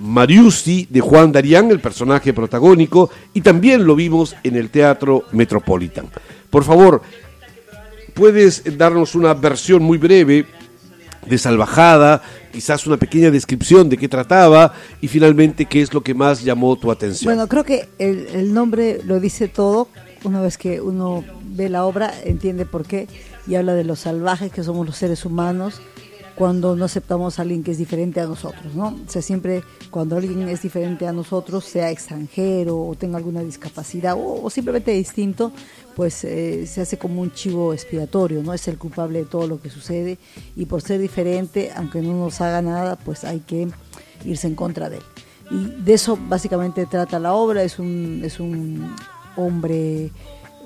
Mariusi 0.03 0.89
de 0.91 1.01
Juan 1.01 1.31
Darián, 1.31 1.71
el 1.71 1.81
personaje 1.81 2.33
protagónico, 2.33 3.09
y 3.33 3.41
también 3.41 3.87
lo 3.87 3.95
vimos 3.95 4.35
en 4.43 4.57
el 4.57 4.69
Teatro 4.69 5.25
Metropolitan. 5.31 6.07
Por 6.51 6.65
favor, 6.65 7.03
¿puedes 8.13 8.77
darnos 8.77 9.15
una 9.15 9.33
versión 9.35 9.83
muy 9.83 9.99
breve 9.99 10.47
de 11.25 11.39
Salvajada, 11.39 12.21
quizás 12.53 12.85
una 12.89 12.97
pequeña 12.97 13.31
descripción 13.31 13.89
de 13.89 13.97
qué 13.97 14.09
trataba 14.09 14.75
y 15.01 15.07
finalmente 15.07 15.67
qué 15.67 15.81
es 15.81 15.95
lo 15.95 16.03
que 16.03 16.15
más 16.15 16.43
llamó 16.43 16.75
tu 16.75 16.91
atención? 16.91 17.33
Bueno, 17.33 17.49
creo 17.49 17.63
que 17.63 17.89
el, 17.99 18.27
el 18.35 18.53
nombre 18.53 19.01
lo 19.05 19.21
dice 19.21 19.47
todo. 19.47 19.89
Una 20.25 20.41
vez 20.41 20.59
que 20.59 20.81
uno 20.81 21.25
ve 21.45 21.69
la 21.69 21.85
obra, 21.85 22.13
entiende 22.25 22.67
por 22.67 22.85
qué 22.87 23.07
y 23.47 23.55
habla 23.55 23.75
de 23.75 23.85
los 23.85 24.01
salvajes 24.01 24.53
que 24.53 24.65
somos 24.65 24.85
los 24.85 24.97
seres 24.97 25.25
humanos 25.25 25.81
cuando 26.43 26.75
no 26.75 26.87
aceptamos 26.87 27.39
a 27.39 27.43
alguien 27.43 27.63
que 27.63 27.71
es 27.71 27.79
diferente 27.79 28.21
a 28.21 28.27
nosotros, 28.27 28.75
¿no? 28.75 28.89
O 28.89 29.09
sea, 29.09 29.23
siempre 29.23 29.63
cuando 29.93 30.17
alguien 30.17 30.49
es 30.49 30.61
diferente 30.61 31.07
a 31.07 31.13
nosotros, 31.13 31.65
sea 31.65 31.89
extranjero 31.93 32.85
o 32.85 32.97
tenga 32.97 33.17
alguna 33.19 33.43
discapacidad 33.43 34.17
o, 34.19 34.51
simplemente 34.51 34.91
distinto, 34.91 35.53
pues 35.95 36.25
eh, 36.25 36.67
se 36.67 36.81
hace 36.81 36.99
como 36.99 37.23
un 37.23 37.31
chivo 37.31 37.73
expiatorio, 37.73 38.43
¿no? 38.43 38.53
Es 38.55 38.67
el 38.67 38.77
culpable 38.77 39.21
de 39.21 39.25
todo 39.27 39.47
lo 39.47 39.63
que 39.63 39.71
sucede 39.71 40.19
y 40.57 40.67
por 40.67 40.83
ser 40.83 41.01
diferente, 41.01 41.71
aunque 41.77 42.03
no 42.03 42.13
nos 42.13 42.41
haga 42.41 42.61
nada, 42.61 42.97
pues 42.97 43.23
hay 43.23 43.39
que 43.39 43.69
irse 44.25 44.49
en 44.49 44.57
contra 44.57 44.91
de 44.91 44.97
él. 44.97 45.05
Y 45.49 45.85
de 45.85 45.95
eso 45.95 46.19
básicamente 46.29 46.87
trata 46.87 47.21
la 47.21 47.35
obra, 47.35 47.63
es 47.63 47.79
un, 47.79 48.23
es 48.25 48.41
un 48.41 48.97
hombre 49.37 50.11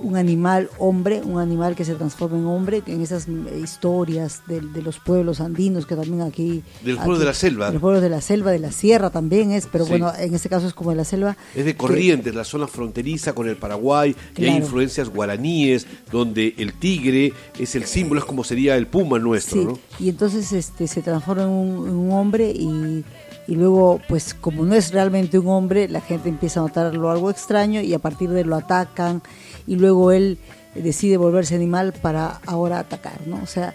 un 0.01 0.17
animal 0.17 0.71
hombre, 0.79 1.23
un 1.23 1.41
animal 1.41 1.75
que 1.75 1.85
se 1.85 1.95
transforma 1.95 2.39
en 2.39 2.47
hombre, 2.47 2.83
en 2.87 3.01
esas 3.01 3.29
eh, 3.29 3.61
historias 3.63 4.43
de, 4.47 4.61
los 4.83 4.99
pueblos 4.99 5.41
andinos 5.41 5.87
que 5.87 5.97
también 5.97 6.23
aquí... 6.23 6.63
Del 6.85 6.97
pueblo 6.97 7.19
de 7.19 7.25
la 7.25 7.35
selva. 7.35 7.71
Del 7.71 7.81
pueblo 7.81 8.01
de 8.01 8.09
la 8.09 8.21
selva, 8.21 8.51
de 8.51 8.59
la 8.59 8.73
sierra 8.73 9.11
también 9.11 9.53
es, 9.53 9.67
pero 9.71 9.87
bueno, 9.87 10.13
en 10.19 10.35
este 10.35 10.49
caso 10.49 10.67
es 10.67 10.75
como 10.75 10.91
de 10.91 10.97
la 10.97 11.05
selva. 11.05 11.37
Es 11.55 11.65
de 11.65 11.77
Corrientes, 11.77 12.35
la 12.35 12.45
zona 12.45 12.67
fronteriza 12.67 13.33
con 13.33 13.49
el 13.49 13.57
Paraguay, 13.57 14.15
y 14.37 14.45
hay 14.45 14.57
influencias 14.57 15.09
guaraníes, 15.09 15.87
donde 16.11 16.55
el 16.59 16.75
tigre 16.75 17.33
es 17.59 17.75
el 17.75 17.85
símbolo, 17.85 18.21
es 18.21 18.27
como 18.27 18.45
sería 18.45 18.77
el 18.77 18.87
puma 18.87 19.19
nuestro, 19.19 19.63
¿no? 19.63 19.79
Y 19.99 20.09
entonces 20.09 20.53
este, 20.53 20.87
se 20.87 21.03
transforma 21.03 21.45
en 21.45 21.49
un, 21.49 22.13
hombre 22.13 22.51
y 22.51 23.05
y 23.49 23.55
luego 23.55 24.01
pues 24.09 24.35
como 24.35 24.65
no 24.65 24.75
es 24.75 24.93
realmente 24.93 25.39
un 25.39 25.49
hombre 25.49 25.89
la 25.89 26.01
gente 26.01 26.29
empieza 26.29 26.61
a 26.61 26.65
notarlo 26.65 27.11
algo 27.11 27.31
extraño 27.31 27.81
y 27.81 27.95
a 27.95 27.99
partir 27.99 28.31
de 28.31 28.45
lo 28.45 28.57
atacan 28.57 29.23
y 29.67 29.77
luego 29.77 30.13
él 30.13 30.39
decide 30.83 31.17
volverse 31.17 31.55
animal 31.55 31.93
para 31.93 32.41
ahora 32.47 32.79
atacar, 32.79 33.27
¿no? 33.27 33.41
O 33.43 33.47
sea, 33.47 33.75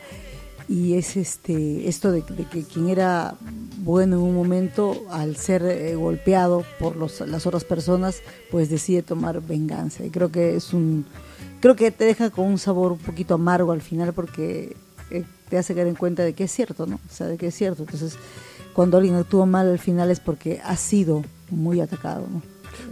y 0.68 0.94
es 0.94 1.18
este 1.18 1.90
esto 1.90 2.12
de, 2.12 2.22
que 2.24 2.64
quien 2.64 2.90
era 2.90 3.36
bueno 3.80 4.18
en 4.18 4.22
un 4.22 4.36
momento 4.36 5.04
al 5.10 5.36
ser 5.36 5.64
eh, 5.64 5.96
golpeado 5.96 6.64
por 6.80 6.96
los, 6.96 7.20
las 7.22 7.46
otras 7.46 7.66
personas 7.66 8.22
pues 8.50 8.70
decide 8.70 9.02
tomar 9.02 9.42
venganza. 9.42 10.06
Y 10.06 10.10
creo 10.10 10.32
que 10.32 10.56
es 10.56 10.74
un 10.74 11.06
creo 11.60 11.76
que 11.76 11.92
te 11.92 12.06
deja 12.06 12.30
con 12.30 12.46
un 12.46 12.58
sabor 12.58 12.94
un 12.94 13.00
poquito 13.00 13.34
amargo 13.34 13.72
al 13.72 13.82
final 13.82 14.14
porque 14.14 14.76
eh, 15.10 15.26
te 15.50 15.58
hace 15.58 15.76
caer 15.76 15.88
en 15.88 15.96
cuenta 15.96 16.24
de 16.24 16.34
que 16.34 16.46
es 16.46 16.52
cierto 16.52 16.86
no 16.86 16.96
o 16.96 17.14
sea 17.14 17.28
de 17.28 17.38
que 17.38 17.48
es 17.48 17.56
cierto. 17.56 17.84
Entonces 17.84 18.18
cuando 18.74 18.98
alguien 18.98 19.16
actúa 19.16 19.46
mal 19.46 19.70
al 19.70 19.80
final 19.80 20.12
es 20.12 20.20
porque 20.20 20.62
ha 20.64 20.76
sido 20.76 21.24
muy 21.50 21.82
atacado 21.82 22.28
no 22.32 22.42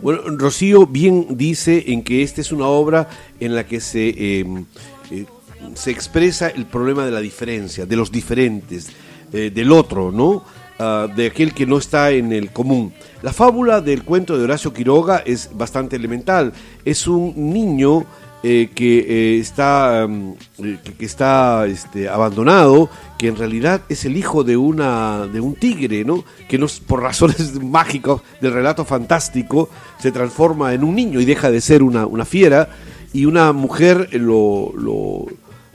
bueno, 0.01 0.21
Rocío 0.37 0.85
bien 0.85 1.37
dice 1.37 1.85
en 1.87 2.03
que 2.03 2.23
esta 2.23 2.41
es 2.41 2.51
una 2.51 2.67
obra 2.67 3.09
en 3.39 3.55
la 3.55 3.65
que 3.65 3.79
se, 3.79 4.39
em, 4.39 4.65
eh, 5.11 5.25
se 5.73 5.91
expresa 5.91 6.49
el 6.49 6.65
problema 6.65 7.05
de 7.05 7.11
la 7.11 7.19
diferencia, 7.19 7.85
de 7.85 7.95
los 7.95 8.11
diferentes, 8.11 8.89
eh, 9.33 9.51
del 9.53 9.71
otro, 9.71 10.11
¿no? 10.11 10.43
Ah, 10.81 11.07
de 11.13 11.27
aquel 11.27 11.53
que 11.53 11.65
no 11.65 11.77
está 11.77 12.11
en 12.11 12.31
el 12.31 12.51
común. 12.51 12.93
La 13.21 13.33
fábula 13.33 13.81
del 13.81 14.05
cuento 14.05 14.37
de 14.37 14.45
Horacio 14.45 14.73
Quiroga 14.73 15.17
es 15.25 15.49
bastante 15.53 15.97
elemental. 15.97 16.53
Es 16.85 17.05
un 17.05 17.33
niño 17.35 18.05
eh, 18.41 18.69
que 18.73 18.99
eh, 18.99 19.39
está, 19.39 20.07
mm, 20.07 20.33
eh, 20.63 20.77
que, 20.97 21.05
está 21.05 21.65
este, 21.67 22.07
abandonado, 22.07 22.89
que 23.17 23.27
en 23.27 23.35
realidad 23.35 23.81
es 23.89 24.05
el 24.05 24.15
hijo 24.15 24.45
de, 24.45 24.55
una, 24.55 25.27
de 25.27 25.41
un 25.41 25.55
tigre, 25.55 26.05
¿no? 26.05 26.23
que 26.47 26.57
por 26.87 27.01
razones 27.01 27.53
mágicas 27.61 28.21
del 28.39 28.53
relato 28.53 28.85
fantástico 28.85 29.69
se 29.99 30.13
transforma 30.13 30.73
en 30.73 30.85
un 30.85 30.95
niño 30.95 31.19
y 31.19 31.25
deja 31.25 31.51
de 31.51 31.59
ser 31.59 31.83
una, 31.83 32.05
una 32.05 32.23
fiera, 32.23 32.69
y 33.11 33.25
una 33.25 33.51
mujer 33.53 34.09
lo, 34.13 34.71
lo, 34.75 35.25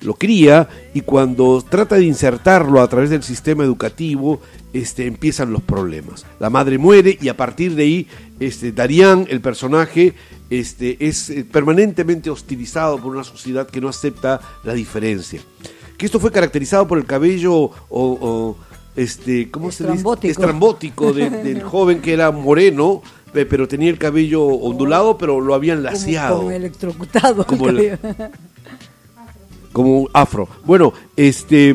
lo 0.04 0.14
cría 0.14 0.68
y 0.92 1.00
cuando 1.00 1.64
trata 1.68 1.96
de 1.96 2.04
insertarlo 2.04 2.80
a 2.80 2.88
través 2.88 3.10
del 3.10 3.22
sistema 3.22 3.64
educativo, 3.64 4.40
este, 4.72 5.06
empiezan 5.06 5.52
los 5.52 5.62
problemas. 5.62 6.26
La 6.38 6.50
madre 6.50 6.78
muere 6.78 7.18
y 7.20 7.28
a 7.28 7.36
partir 7.36 7.74
de 7.74 7.82
ahí, 7.82 8.08
este, 8.40 8.72
Darían, 8.72 9.26
el 9.28 9.40
personaje, 9.40 10.14
este, 10.50 10.96
es 11.06 11.30
eh, 11.30 11.44
permanentemente 11.50 12.30
hostilizado 12.30 12.98
por 12.98 13.14
una 13.14 13.24
sociedad 13.24 13.68
que 13.68 13.80
no 13.80 13.88
acepta 13.88 14.40
la 14.62 14.74
diferencia. 14.74 15.40
Que 15.96 16.06
esto 16.06 16.20
fue 16.20 16.30
caracterizado 16.30 16.86
por 16.86 16.98
el 16.98 17.06
cabello 17.06 17.70
o, 17.88 18.56
este, 18.96 19.50
¿cómo 19.50 19.70
se 19.72 19.90
dice? 19.90 20.28
Estrambótico 20.28 21.12
del 21.12 21.62
joven 21.62 22.00
que 22.00 22.12
era 22.12 22.30
moreno, 22.30 23.02
pero 23.32 23.66
tenía 23.66 23.90
el 23.90 23.98
cabello 23.98 24.44
ondulado, 24.44 25.18
pero 25.18 25.40
lo 25.40 25.54
habían 25.54 25.82
laciado. 25.82 26.38
Como, 26.38 26.50
electrocutado. 26.50 27.46
Como, 27.46 27.66
como 29.74 30.08
afro. 30.14 30.48
Bueno, 30.64 30.94
este, 31.16 31.70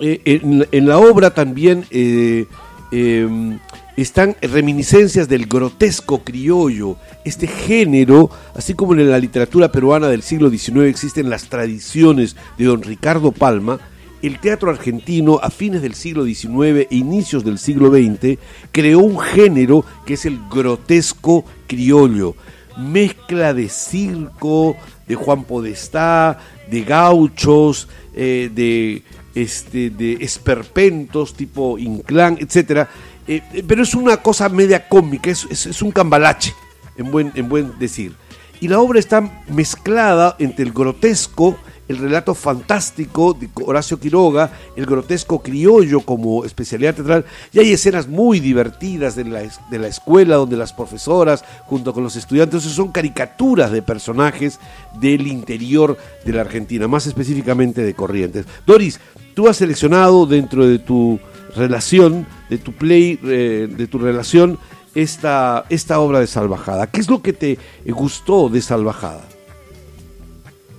eh, 0.00 0.66
en, 0.70 0.86
la 0.86 0.98
obra 0.98 1.34
también 1.34 1.84
eh, 1.90 2.46
em, 2.92 3.58
están 3.96 4.36
reminiscencias 4.42 5.26
del 5.26 5.46
grotesco 5.46 6.22
criollo, 6.22 6.96
este 7.24 7.48
género, 7.48 8.30
así 8.54 8.74
como 8.74 8.92
en 8.92 9.10
la 9.10 9.18
literatura 9.18 9.72
peruana 9.72 10.08
del 10.08 10.22
siglo 10.22 10.50
XIX 10.50 10.82
existen 10.82 11.30
las 11.30 11.48
tradiciones 11.48 12.36
de 12.58 12.66
don 12.66 12.82
Ricardo 12.82 13.32
Palma, 13.32 13.80
el 14.20 14.38
teatro 14.38 14.70
argentino 14.70 15.40
a 15.42 15.48
fines 15.48 15.80
del 15.80 15.94
siglo 15.94 16.26
XIX 16.26 16.86
e 16.90 16.96
inicios 16.96 17.42
del 17.42 17.58
siglo 17.58 17.90
XX 17.90 18.38
creó 18.70 18.98
un 18.98 19.18
género 19.18 19.86
que 20.04 20.14
es 20.14 20.26
el 20.26 20.38
grotesco 20.50 21.46
criollo, 21.66 22.36
mezcla 22.76 23.54
de 23.54 23.70
circo, 23.70 24.76
de 25.08 25.14
Juan 25.16 25.44
Podestá, 25.44 26.38
de 26.70 26.82
gauchos, 26.82 27.88
eh, 28.14 28.50
de, 28.54 29.02
este, 29.34 29.90
de 29.90 30.18
esperpentos 30.20 31.34
tipo 31.34 31.78
Inclán, 31.78 32.38
etcétera 32.40 32.88
eh, 33.30 33.42
eh, 33.52 33.64
pero 33.66 33.84
es 33.84 33.94
una 33.94 34.16
cosa 34.16 34.48
media 34.48 34.88
cómica, 34.88 35.30
es, 35.30 35.46
es, 35.48 35.82
un 35.82 35.92
cambalache, 35.92 36.52
en 36.96 37.12
buen, 37.12 37.30
en 37.36 37.48
buen 37.48 37.78
decir. 37.78 38.12
Y 38.60 38.66
la 38.66 38.80
obra 38.80 38.98
está 38.98 39.44
mezclada 39.46 40.34
entre 40.40 40.64
el 40.64 40.72
grotesco, 40.72 41.56
el 41.90 41.98
relato 41.98 42.36
fantástico 42.36 43.34
de 43.34 43.48
Horacio 43.66 43.98
Quiroga, 43.98 44.52
el 44.76 44.86
grotesco 44.86 45.42
criollo 45.42 46.02
como 46.02 46.44
especialidad 46.44 46.94
teatral, 46.94 47.24
y 47.52 47.58
hay 47.58 47.72
escenas 47.72 48.06
muy 48.06 48.38
divertidas 48.38 49.16
de 49.16 49.24
la, 49.24 49.42
de 49.42 49.78
la 49.78 49.88
escuela 49.88 50.36
donde 50.36 50.56
las 50.56 50.72
profesoras, 50.72 51.44
junto 51.66 51.92
con 51.92 52.04
los 52.04 52.14
estudiantes, 52.14 52.62
son 52.62 52.92
caricaturas 52.92 53.72
de 53.72 53.82
personajes 53.82 54.60
del 55.00 55.26
interior 55.26 55.98
de 56.24 56.32
la 56.32 56.42
Argentina, 56.42 56.86
más 56.86 57.08
específicamente 57.08 57.82
de 57.82 57.94
Corrientes. 57.94 58.46
Doris, 58.64 59.00
tú 59.34 59.48
has 59.48 59.56
seleccionado 59.56 60.26
dentro 60.26 60.68
de 60.68 60.78
tu 60.78 61.18
relación, 61.56 62.24
de 62.48 62.58
tu 62.58 62.72
play, 62.72 63.18
eh, 63.24 63.68
de 63.68 63.86
tu 63.88 63.98
relación, 63.98 64.60
esta, 64.94 65.64
esta 65.68 65.98
obra 65.98 66.20
de 66.20 66.28
Salvajada. 66.28 66.86
¿Qué 66.86 67.00
es 67.00 67.10
lo 67.10 67.20
que 67.20 67.32
te 67.32 67.58
gustó 67.84 68.48
de 68.48 68.62
Salvajada? 68.62 69.22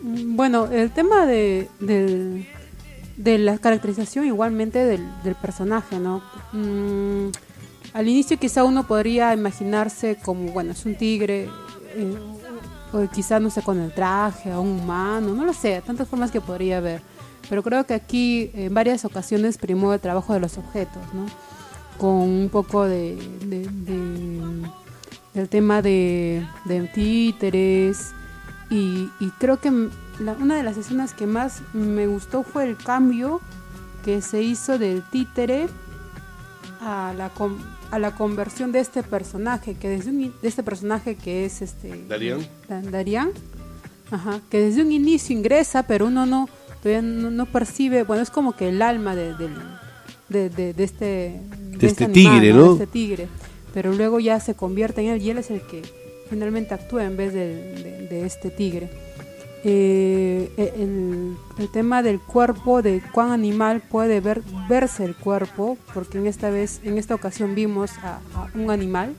Bueno, 0.04 0.66
el 0.68 0.92
tema 0.92 1.26
de, 1.26 1.70
de, 1.80 3.38
la 3.38 3.58
caracterización 3.58 4.26
igualmente 4.26 4.86
del, 4.86 5.36
personaje, 5.42 6.00
¿no? 6.00 6.24
Mm, 6.54 7.30
al 7.94 8.08
inicio 8.08 8.38
quizá 8.38 8.64
uno 8.64 8.88
podría 8.88 9.34
imaginarse 9.34 10.18
como, 10.24 10.52
bueno, 10.52 10.72
es 10.72 10.86
un 10.86 10.96
tigre, 10.96 11.50
eh, 11.96 12.16
o 12.94 13.08
quizá, 13.10 13.40
no 13.40 13.50
sé, 13.50 13.62
con 13.62 13.80
el 13.80 13.94
traje, 13.94 14.54
o 14.54 14.62
un 14.62 14.80
humano, 14.80 15.34
no 15.34 15.46
lo 15.46 15.54
sé, 15.54 15.82
tantas 15.86 16.08
formas 16.08 16.32
que 16.32 16.42
podría 16.42 16.78
haber 16.78 17.02
pero 17.50 17.64
creo 17.64 17.86
que 17.86 17.94
aquí 17.94 18.52
en 18.54 18.74
varias 18.74 19.04
ocasiones 19.06 19.58
primó 19.58 19.94
el 19.94 20.00
trabajo 20.00 20.34
de 20.34 20.40
los 20.40 20.58
objetos, 20.58 21.02
¿no? 21.14 21.26
Con 21.98 22.10
un 22.10 22.50
poco 22.50 22.86
de, 22.86 23.18
del 25.34 25.50
tema 25.50 25.82
de, 25.82 26.46
títeres 26.94 28.14
y, 28.72 29.10
creo 29.38 29.60
que 29.60 29.70
una 29.70 30.56
de 30.56 30.64
las 30.64 30.78
escenas 30.78 31.14
que 31.14 31.28
más 31.28 31.62
me 31.74 32.08
gustó 32.08 32.44
fue 32.44 32.64
el 32.64 32.78
cambio 32.78 33.42
que 34.06 34.22
se 34.22 34.42
hizo 34.42 34.80
del 34.80 35.04
títere 35.04 35.68
a 36.80 37.14
la, 37.18 37.32
a 37.92 38.00
la 38.00 38.16
conversión 38.16 38.72
de 38.72 38.80
este 38.80 39.04
personaje, 39.04 39.76
que 39.76 39.90
desde 39.90 40.12
de 40.12 40.32
este 40.42 40.64
personaje 40.64 41.16
que 41.16 41.46
es 41.46 41.62
este 41.62 42.06
Darían. 42.08 42.48
Darían, 42.90 43.32
ajá, 44.10 44.40
que 44.50 44.62
desde 44.62 44.82
un 44.84 44.94
inicio 44.94 45.36
ingresa, 45.36 45.84
pero 45.84 46.08
uno 46.08 46.26
no 46.26 46.48
todavía 46.82 47.02
no, 47.02 47.46
percibe, 47.46 48.04
bueno, 48.04 48.24
es 48.24 48.32
como 48.32 48.54
que 48.54 48.70
el 48.70 48.82
alma 48.82 49.16
de, 49.16 49.36
de, 49.36 50.50
de, 50.50 50.74
de 50.74 50.84
este, 50.84 51.42
de 51.78 51.88
este, 51.88 52.08
tigre, 52.08 52.54
¿no? 52.54 52.72
este 52.72 52.88
tigre, 52.88 53.28
pero 53.74 53.92
luego 53.94 54.20
ya 54.22 54.40
se 54.40 54.56
convierte 54.56 55.02
en 55.02 55.08
él 55.08 55.22
y 55.22 55.30
él 55.30 55.38
es 55.38 55.52
el 55.52 55.62
que 55.62 55.84
finalmente 56.32 56.74
actúa 56.74 57.04
en 57.04 57.18
vez 57.18 57.34
de, 57.34 58.26
este 58.26 58.50
tigre. 58.50 58.90
Eh, 59.64 60.50
e, 60.58 60.74
el, 60.82 61.36
tema 61.72 62.02
del 62.02 62.20
cuerpo, 62.20 62.82
de 62.82 63.04
cuán 63.12 63.32
animal 63.32 63.82
puede 63.82 64.22
ver, 64.22 64.42
verse 64.68 65.04
el 65.04 65.16
cuerpo, 65.16 65.78
porque 65.94 66.18
en 66.18 66.28
esta 66.28 66.50
vez, 66.50 66.80
en 66.84 66.98
esta 66.98 67.14
ocasión 67.14 67.54
vimos 67.54 67.92
a, 68.02 68.20
un 68.56 68.72
animal. 68.72 69.14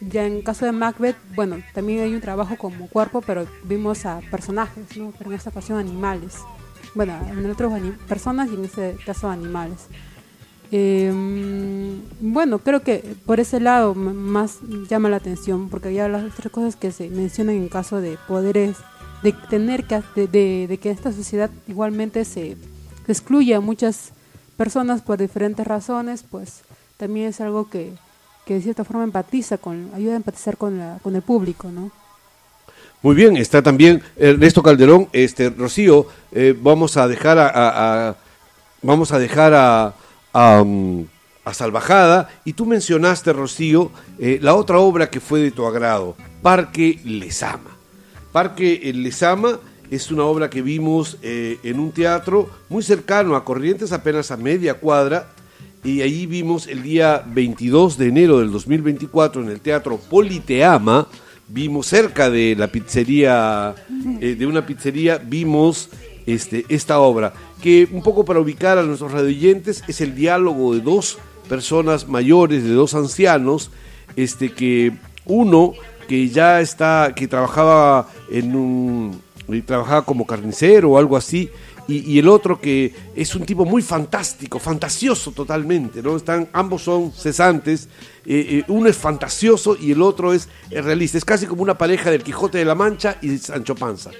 Ya 0.00 0.26
en 0.26 0.42
caso 0.42 0.64
de 0.64 0.72
Macbeth, 0.72 1.16
bueno, 1.34 1.56
también 1.72 2.00
hay 2.00 2.14
un 2.14 2.20
trabajo 2.20 2.56
como 2.56 2.88
cuerpo, 2.88 3.20
pero 3.20 3.46
vimos 3.64 4.04
a 4.04 4.20
personajes, 4.30 4.96
¿no? 4.96 5.12
Pero 5.16 5.30
en 5.30 5.36
esta 5.36 5.50
ocasión 5.50 5.78
animales. 5.78 6.36
Bueno, 6.94 7.14
en 7.30 7.48
otros 7.50 7.72
personas 8.08 8.48
y 8.50 8.54
en 8.54 8.64
este 8.64 8.96
caso 9.06 9.28
animales. 9.28 9.86
Eh, 10.70 11.12
bueno, 12.20 12.58
creo 12.58 12.82
que 12.82 13.02
por 13.24 13.40
ese 13.40 13.60
lado 13.60 13.94
más 13.94 14.58
llama 14.88 15.08
la 15.08 15.16
atención, 15.16 15.70
porque 15.70 15.94
ya 15.94 16.08
las 16.08 16.24
otras 16.24 16.52
cosas 16.52 16.76
que 16.76 16.92
se 16.92 17.08
mencionan 17.08 17.56
en 17.56 17.68
caso 17.68 18.00
de 18.00 18.18
poderes, 18.28 18.76
de 19.22 19.32
tener 19.32 19.84
que, 19.84 20.02
de, 20.14 20.66
de, 20.68 20.78
que 20.78 20.90
esta 20.90 21.12
sociedad 21.12 21.50
igualmente 21.66 22.24
se, 22.24 22.56
excluya 23.06 23.56
a 23.56 23.60
muchas 23.60 24.12
personas 24.58 25.00
por 25.00 25.18
diferentes 25.18 25.66
razones, 25.66 26.24
pues 26.30 26.60
también 26.98 27.28
es 27.28 27.40
algo 27.40 27.70
que, 27.70 27.92
que 28.44 28.54
de 28.54 28.60
cierta 28.60 28.84
forma 28.84 29.04
empatiza 29.04 29.56
con, 29.56 29.90
ayuda 29.94 30.12
a 30.12 30.16
empatizar 30.16 30.58
con, 30.58 30.78
la, 30.78 30.98
con 31.02 31.16
el 31.16 31.22
público, 31.22 31.70
¿no? 31.70 31.90
Muy 33.00 33.14
bien, 33.14 33.36
está 33.36 33.62
también 33.62 34.02
Ernesto 34.16 34.62
Calderón, 34.62 35.08
este 35.12 35.50
Rocío, 35.50 36.08
eh, 36.32 36.54
vamos 36.60 36.96
a 36.96 37.06
dejar 37.06 37.38
a 37.38 38.16
vamos 38.82 39.12
a 39.12 39.18
dejar 39.18 39.54
a 39.54 39.94
a, 40.32 40.64
Salvajada 41.52 42.28
y 42.44 42.52
tú 42.52 42.66
mencionaste, 42.66 43.32
Rocío, 43.32 43.90
eh, 44.18 44.38
la 44.42 44.54
otra 44.54 44.80
obra 44.80 45.08
que 45.08 45.18
fue 45.18 45.40
de 45.40 45.50
tu 45.50 45.64
agrado, 45.64 46.14
Parque 46.42 47.00
Lesama. 47.04 47.70
Parque 48.32 48.92
Lesama 48.94 49.58
es 49.90 50.10
una 50.10 50.24
obra 50.24 50.50
que 50.50 50.60
vimos 50.60 51.16
eh, 51.22 51.58
en 51.62 51.80
un 51.80 51.92
teatro 51.92 52.50
muy 52.68 52.82
cercano 52.82 53.34
a 53.34 53.44
Corrientes, 53.44 53.92
apenas 53.92 54.30
a 54.30 54.36
media 54.36 54.74
cuadra, 54.74 55.28
y 55.82 56.02
ahí 56.02 56.26
vimos 56.26 56.66
el 56.66 56.82
día 56.82 57.22
22 57.26 57.96
de 57.96 58.08
enero 58.08 58.40
del 58.40 58.50
2024 58.50 59.42
en 59.42 59.48
el 59.48 59.60
Teatro 59.60 59.96
Politeama, 59.96 61.06
vimos 61.48 61.86
cerca 61.86 62.28
de 62.28 62.54
la 62.56 62.66
pizzería, 62.68 63.74
eh, 64.20 64.34
de 64.34 64.46
una 64.46 64.66
pizzería, 64.66 65.18
vimos 65.18 65.88
este, 66.28 66.66
esta 66.68 67.00
obra 67.00 67.32
que 67.62 67.88
un 67.90 68.02
poco 68.02 68.24
para 68.24 68.38
ubicar 68.38 68.76
a 68.76 68.82
nuestros 68.82 69.12
radioyentes 69.12 69.82
es 69.88 70.02
el 70.02 70.14
diálogo 70.14 70.74
de 70.74 70.82
dos 70.82 71.18
personas 71.48 72.06
mayores, 72.06 72.64
de 72.64 72.72
dos 72.72 72.92
ancianos, 72.92 73.70
este 74.14 74.52
que 74.52 74.92
uno 75.24 75.72
que 76.06 76.28
ya 76.28 76.60
está, 76.60 77.14
que 77.16 77.28
trabajaba 77.28 78.08
en 78.30 78.54
un, 78.54 79.22
trabajaba 79.64 80.02
como 80.02 80.26
carnicero 80.26 80.90
o 80.90 80.98
algo 80.98 81.16
así, 81.16 81.50
y, 81.86 82.18
el 82.18 82.28
otro 82.28 82.60
que 82.60 82.92
es 83.16 83.34
un 83.34 83.46
tipo 83.46 83.64
muy 83.64 83.80
fantástico, 83.80 84.58
fantasioso 84.58 85.32
totalmente, 85.32 86.02
¿no? 86.02 86.18
Están, 86.18 86.46
ambos 86.52 86.82
son 86.82 87.12
cesantes, 87.12 87.88
eh, 88.26 88.46
eh, 88.50 88.64
uno 88.68 88.90
es 88.90 88.96
fantasioso 88.98 89.74
y 89.80 89.92
el 89.92 90.02
otro 90.02 90.34
es 90.34 90.50
realista, 90.70 91.16
es 91.16 91.24
casi 91.24 91.46
como 91.46 91.62
una 91.62 91.78
pareja 91.78 92.10
del 92.10 92.22
Quijote 92.22 92.58
de 92.58 92.66
la 92.66 92.74
Mancha 92.74 93.16
y 93.22 93.38
Sancho 93.38 93.74
Panza 93.74 94.10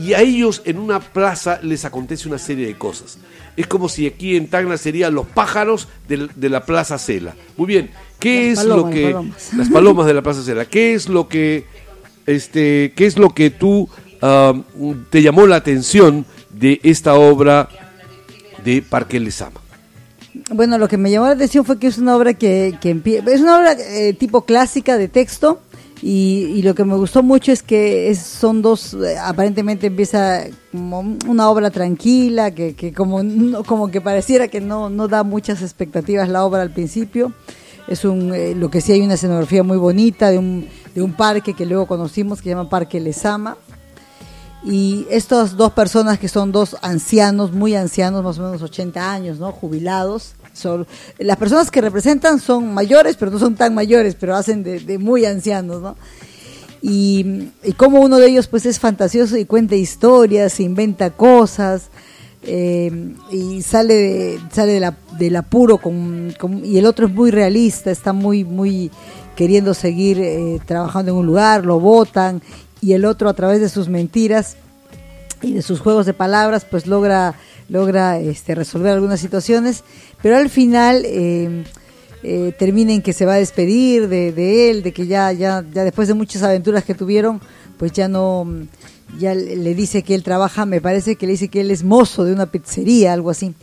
y 0.00 0.14
a 0.14 0.20
ellos 0.22 0.62
en 0.64 0.78
una 0.78 0.98
plaza 0.98 1.60
les 1.62 1.84
acontece 1.84 2.26
una 2.26 2.38
serie 2.38 2.66
de 2.66 2.78
cosas. 2.78 3.18
Es 3.54 3.66
como 3.66 3.86
si 3.86 4.06
aquí 4.06 4.34
en 4.34 4.48
Tacna 4.48 4.78
serían 4.78 5.14
los 5.14 5.26
pájaros 5.26 5.88
de, 6.08 6.48
la 6.48 6.64
Plaza 6.64 6.96
Cela. 6.96 7.34
Muy 7.58 7.66
bien, 7.66 7.90
¿qué 8.18 8.50
es 8.50 8.64
lo 8.64 8.88
que 8.88 9.14
las 9.54 9.68
palomas 9.68 10.06
de 10.06 10.14
la 10.14 10.22
Plaza 10.22 10.42
Cela? 10.42 10.64
¿Qué 10.64 10.94
es 10.94 11.10
lo 11.10 11.28
que 11.28 11.66
este 12.24 12.94
qué 12.96 13.04
es 13.04 13.18
lo 13.18 13.34
que 13.34 13.50
tú 13.50 13.90
te 15.10 15.20
llamó 15.20 15.46
la 15.46 15.56
atención 15.56 16.24
de 16.48 16.80
esta 16.82 17.14
obra 17.16 17.68
de 18.64 18.80
Parque 18.80 19.20
Lesama? 19.20 19.60
Bueno, 20.50 20.78
lo 20.78 20.88
que 20.88 20.96
me 20.96 21.10
llamó 21.10 21.26
la 21.26 21.32
atención 21.32 21.66
fue 21.66 21.78
que 21.78 21.88
es 21.88 21.98
una 21.98 22.16
obra 22.16 22.32
que, 22.32 22.78
que 22.80 23.22
es 23.26 23.40
una 23.42 23.58
obra 23.58 23.72
eh, 23.72 24.14
tipo 24.14 24.46
clásica 24.46 24.96
de 24.96 25.08
texto 25.08 25.60
y, 26.02 26.62
lo 26.62 26.74
que 26.74 26.84
me 26.84 26.96
gustó 26.96 27.22
mucho 27.22 27.52
es 27.52 27.62
que 27.62 28.14
son 28.14 28.62
dos, 28.62 28.94
eh, 28.94 29.18
aparentemente 29.18 29.88
empieza 29.88 30.44
como 30.72 31.00
una 31.28 31.50
obra 31.50 31.70
tranquila, 31.70 32.52
que, 32.52 32.94
como, 32.94 33.20
como 33.66 33.90
que 33.90 34.00
pareciera 34.00 34.48
que 34.48 34.60
no, 34.60 34.88
no 34.88 35.08
da 35.08 35.24
muchas 35.24 35.60
expectativas 35.60 36.28
la 36.28 36.44
obra 36.44 36.62
al 36.62 36.70
principio. 36.70 37.32
Es 37.86 38.04
un, 38.04 38.32
eh, 38.34 38.54
lo 38.54 38.70
que 38.70 38.80
sí 38.80 38.92
hay 38.92 39.02
una 39.02 39.14
escenografía 39.14 39.62
muy 39.62 39.76
bonita 39.76 40.30
de 40.30 40.38
un, 40.38 40.68
de 40.94 41.02
un 41.02 41.12
parque 41.12 41.54
que 41.54 41.66
luego 41.66 41.86
conocimos 41.86 42.38
que 42.38 42.44
se 42.44 42.50
llama 42.50 42.70
Parque 42.70 43.00
Lesama. 43.00 43.58
Y 44.62 45.06
estas 45.10 45.56
dos 45.56 45.72
personas 45.72 46.18
que 46.18 46.28
son 46.28 46.52
dos 46.52 46.76
ancianos, 46.82 47.52
muy 47.52 47.74
ancianos, 47.74 48.22
más 48.22 48.38
o 48.38 48.42
menos 48.42 48.62
80 48.62 49.12
años, 49.12 49.38
¿no? 49.38 49.52
Jubilados, 49.52 50.34
las 51.18 51.36
personas 51.36 51.70
que 51.70 51.80
representan 51.80 52.40
son 52.40 52.72
mayores, 52.74 53.16
pero 53.16 53.30
no 53.30 53.38
son 53.38 53.54
tan 53.54 53.74
mayores, 53.74 54.16
pero 54.18 54.34
hacen 54.36 54.62
de, 54.62 54.98
muy 54.98 55.24
ancianos, 55.24 55.80
¿no? 55.82 55.96
Y, 56.82 57.50
como 57.76 58.00
uno 58.00 58.18
de 58.18 58.28
ellos 58.28 58.46
pues 58.46 58.64
es 58.66 58.78
fantasioso 58.78 59.36
y 59.36 59.44
cuenta 59.44 59.74
historias, 59.74 60.60
inventa 60.60 61.10
cosas, 61.10 61.90
eh, 62.42 63.14
y 63.30 63.60
sale 63.62 63.94
de, 63.94 64.40
sale 64.50 64.72
de 64.72 64.80
la, 64.80 64.96
del 65.18 65.36
apuro 65.36 65.76
con, 65.78 66.34
y 66.64 66.78
el 66.78 66.86
otro 66.86 67.06
es 67.06 67.12
muy 67.12 67.30
realista, 67.30 67.90
está 67.90 68.12
muy, 68.12 68.44
muy 68.44 68.90
queriendo 69.36 69.74
seguir 69.74 70.18
eh, 70.20 70.58
trabajando 70.66 71.12
en 71.12 71.18
un 71.18 71.26
lugar, 71.26 71.66
lo 71.66 71.80
votan, 71.80 72.42
y 72.80 72.94
el 72.94 73.04
otro 73.04 73.28
a 73.28 73.34
través 73.34 73.60
de 73.60 73.68
sus 73.68 73.88
mentiras 73.88 74.56
y 75.42 75.52
de 75.52 75.62
sus 75.62 75.80
juegos 75.80 76.06
de 76.06 76.14
palabras 76.14 76.66
pues 76.70 76.86
logra 76.86 77.34
logra 77.70 78.18
este, 78.18 78.54
resolver 78.54 78.92
algunas 78.92 79.20
situaciones, 79.20 79.84
pero 80.20 80.36
al 80.36 80.50
final 80.50 81.04
eh, 81.06 81.64
eh, 82.22 82.52
termina 82.58 82.92
en 82.92 83.00
que 83.00 83.12
se 83.12 83.24
va 83.24 83.34
a 83.34 83.38
despedir 83.38 84.08
de, 84.08 84.70
él, 84.70 84.82
de 84.82 84.92
que 84.92 85.06
ya, 85.06 85.32
ya, 85.32 85.64
ya 85.72 85.84
después 85.84 86.08
de 86.08 86.14
muchas 86.14 86.42
aventuras 86.42 86.84
que 86.84 86.94
tuvieron, 86.94 87.40
pues 87.78 87.92
ya 87.92 88.08
no, 88.08 88.46
ya 89.18 89.34
le 89.34 89.74
dice 89.74 90.02
que 90.02 90.16
él 90.16 90.24
trabaja, 90.24 90.66
me 90.66 90.80
parece 90.80 91.14
que 91.14 91.26
le 91.26 91.32
dice 91.32 91.48
que 91.48 91.60
él 91.60 91.70
es 91.70 91.84
mozo 91.84 92.24
de 92.24 92.32
una 92.32 92.46
pizzería, 92.46 93.12
algo 93.12 93.30
así. 93.30 93.54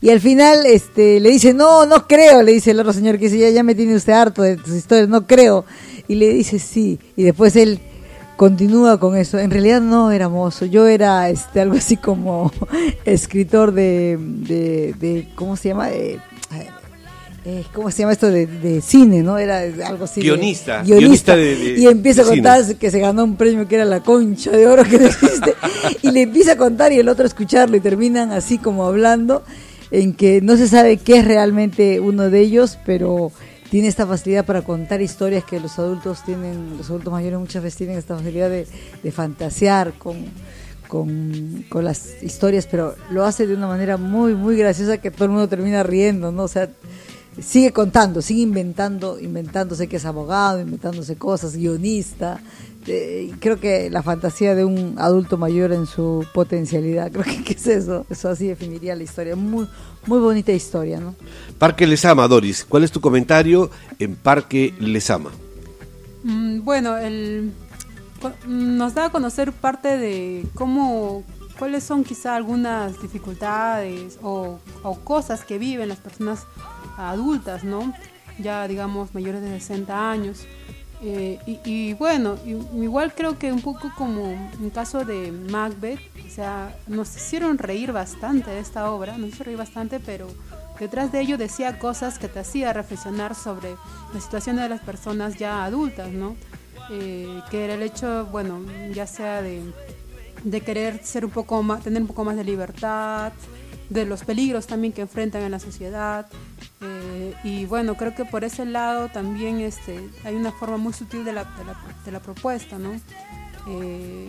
Y 0.00 0.10
al 0.10 0.20
final 0.20 0.66
este, 0.66 1.20
le 1.20 1.30
dice, 1.30 1.54
no, 1.54 1.86
no 1.86 2.08
creo, 2.08 2.42
le 2.42 2.52
dice 2.52 2.72
el 2.72 2.80
otro 2.80 2.92
señor 2.92 3.16
que 3.16 3.26
dice, 3.26 3.38
ya, 3.38 3.50
ya 3.50 3.62
me 3.62 3.76
tiene 3.76 3.94
usted 3.94 4.12
harto 4.12 4.42
de 4.42 4.56
tus 4.56 4.74
historias, 4.74 5.08
no 5.08 5.24
creo. 5.26 5.64
Y 6.08 6.16
le 6.16 6.34
dice, 6.34 6.58
sí. 6.58 6.98
Y 7.16 7.22
después 7.22 7.54
él 7.54 7.80
continúa 8.36 8.98
con 8.98 9.16
eso. 9.16 9.38
En 9.38 9.50
realidad 9.50 9.80
no 9.80 10.10
era 10.10 10.28
mozo, 10.28 10.66
yo 10.66 10.86
era 10.86 11.28
este 11.30 11.60
algo 11.60 11.76
así 11.76 11.96
como 11.96 12.52
escritor 13.04 13.72
de, 13.72 14.18
de, 14.18 15.28
¿cómo 15.34 15.56
se 15.56 15.68
llama? 15.68 15.90
Eh, 15.90 16.18
eh, 17.44 17.64
¿Cómo 17.74 17.90
se 17.90 17.98
llama 17.98 18.12
esto 18.12 18.30
de, 18.30 18.80
cine, 18.82 19.22
no? 19.22 19.36
Era 19.36 19.62
algo 19.86 20.04
así. 20.04 20.20
Guionista. 20.20 20.82
guionista, 20.82 21.34
de, 21.34 21.74
y 21.76 21.86
empieza 21.86 22.22
a 22.22 22.24
contar 22.24 22.76
que 22.76 22.90
se 22.90 23.00
ganó 23.00 23.24
un 23.24 23.34
premio 23.34 23.66
que 23.66 23.74
era 23.74 23.84
la 23.84 24.00
concha 24.00 24.52
de 24.52 24.66
oro 24.68 24.84
que 24.84 24.96
existe. 25.06 25.54
y 26.02 26.12
le 26.12 26.22
empieza 26.22 26.52
a 26.52 26.56
contar 26.56 26.92
y 26.92 27.00
el 27.00 27.08
otro 27.08 27.24
a 27.24 27.26
escucharlo 27.26 27.76
y 27.76 27.80
terminan 27.80 28.30
así 28.30 28.58
como 28.58 28.86
hablando 28.86 29.42
en 29.90 30.14
que 30.14 30.40
no 30.40 30.56
se 30.56 30.68
sabe 30.68 30.98
qué 30.98 31.18
es 31.18 31.24
realmente 31.24 31.98
uno 31.98 32.30
de 32.30 32.40
ellos, 32.40 32.78
pero 32.86 33.32
tiene 33.72 33.88
esta 33.88 34.06
facilidad 34.06 34.44
para 34.44 34.60
contar 34.60 35.00
historias 35.00 35.44
que 35.44 35.58
los 35.58 35.78
adultos 35.78 36.22
tienen, 36.26 36.76
los 36.76 36.90
adultos 36.90 37.10
mayores 37.10 37.38
muchas 37.38 37.62
veces 37.62 37.78
tienen 37.78 37.96
esta 37.96 38.14
facilidad 38.14 38.50
de, 38.50 38.66
fantasear 39.10 39.94
con, 39.94 40.26
con, 40.88 41.64
las 41.82 42.22
historias, 42.22 42.66
pero 42.66 42.94
lo 43.08 43.24
hace 43.24 43.46
de 43.46 43.54
una 43.54 43.66
manera 43.66 43.96
muy, 43.96 44.34
muy 44.34 44.58
graciosa 44.58 44.98
que 44.98 45.10
todo 45.10 45.24
el 45.24 45.30
mundo 45.30 45.48
termina 45.48 45.82
riendo, 45.82 46.30
¿no? 46.30 46.42
O 46.42 46.48
sea, 46.48 46.68
sigue 47.40 47.72
contando, 47.72 48.20
sigue 48.20 48.42
inventando, 48.42 49.18
inventándose 49.18 49.88
que 49.88 49.96
es 49.96 50.04
abogado, 50.04 50.60
inventándose 50.60 51.16
cosas, 51.16 51.56
guionista. 51.56 52.42
Eh, 52.86 53.32
creo 53.38 53.60
que 53.60 53.90
la 53.90 54.02
fantasía 54.02 54.54
de 54.54 54.64
un 54.64 54.96
adulto 54.98 55.38
mayor 55.38 55.72
en 55.72 55.86
su 55.86 56.26
potencialidad, 56.34 57.12
creo 57.12 57.24
que, 57.24 57.52
es 57.52 57.66
eso, 57.66 58.06
eso 58.10 58.28
así 58.28 58.48
definiría 58.48 58.96
la 58.96 59.04
historia. 59.04 59.36
Muy, 59.36 59.68
muy 60.06 60.18
bonita 60.18 60.52
historia, 60.52 60.98
¿no? 60.98 61.14
Parque 61.58 61.86
Lesama, 61.86 62.26
Doris, 62.26 62.64
¿cuál 62.68 62.84
es 62.84 62.90
tu 62.90 63.00
comentario 63.00 63.70
en 63.98 64.16
Parque 64.16 64.74
Lesama? 64.80 65.30
Mm, 66.24 66.64
bueno, 66.64 66.96
el, 66.98 67.52
nos 68.46 68.94
da 68.94 69.06
a 69.06 69.10
conocer 69.10 69.52
parte 69.52 69.98
de 69.98 70.44
cómo 70.54 71.24
cuáles 71.58 71.84
son 71.84 72.02
quizá 72.02 72.34
algunas 72.34 73.00
dificultades 73.00 74.18
o, 74.22 74.58
o, 74.82 74.98
cosas 75.00 75.44
que 75.44 75.58
viven 75.58 75.88
las 75.88 75.98
personas 75.98 76.46
adultas, 76.96 77.62
¿no? 77.62 77.92
Ya 78.38 78.66
digamos 78.66 79.14
mayores 79.14 79.42
de 79.42 79.60
60 79.60 80.10
años. 80.10 80.46
Eh, 81.04 81.40
y, 81.64 81.94
bueno, 81.94 82.36
igual 82.44 83.12
creo 83.12 83.36
que 83.36 83.52
un 83.52 83.60
poco 83.60 83.90
como 83.98 84.30
en 84.30 84.70
caso 84.70 85.04
de 85.04 85.32
Macbeth, 85.32 85.98
o 86.24 86.30
sea, 86.30 86.76
nos 86.86 87.16
hicieron 87.16 87.58
reír 87.58 87.90
bastante 87.90 88.50
de 88.50 88.60
esta 88.60 88.88
obra, 88.90 89.18
nos 89.18 89.30
hizo 89.30 89.42
reír 89.42 89.58
bastante, 89.58 89.98
pero 89.98 90.28
detrás 90.78 91.10
de 91.10 91.20
ello 91.20 91.38
decía 91.38 91.80
cosas 91.80 92.20
que 92.20 92.28
te 92.28 92.38
hacía 92.38 92.72
reflexionar 92.72 93.34
sobre 93.34 93.74
la 94.14 94.20
situación 94.20 94.56
de 94.56 94.68
las 94.68 94.80
personas 94.80 95.36
ya 95.36 95.64
adultas, 95.64 96.12
¿no? 96.12 96.36
Eh, 96.90 97.40
que 97.50 97.64
era 97.64 97.74
el 97.74 97.82
hecho, 97.82 98.26
bueno, 98.26 98.60
ya 98.94 99.08
sea 99.08 99.42
de, 99.42 99.60
de 100.44 100.60
querer 100.60 101.04
ser 101.04 101.24
un 101.24 101.32
poco 101.32 101.64
más, 101.64 101.82
tener 101.82 102.00
un 102.00 102.08
poco 102.08 102.22
más 102.24 102.36
de 102.36 102.44
libertad, 102.44 103.32
de 103.92 104.06
los 104.06 104.24
peligros 104.24 104.66
también 104.66 104.92
que 104.92 105.02
enfrentan 105.02 105.42
en 105.42 105.50
la 105.50 105.58
sociedad. 105.58 106.26
Eh, 106.80 107.34
y 107.44 107.66
bueno, 107.66 107.96
creo 107.96 108.14
que 108.14 108.24
por 108.24 108.44
ese 108.44 108.64
lado 108.64 109.08
también 109.08 109.60
este, 109.60 110.08
hay 110.24 110.34
una 110.34 110.52
forma 110.52 110.78
muy 110.78 110.92
sutil 110.92 111.24
de 111.24 111.32
la, 111.32 111.44
de 112.04 112.12
la, 112.12 112.20
propuesta, 112.20 112.78
¿no? 112.78 112.92
Eh, 113.68 114.28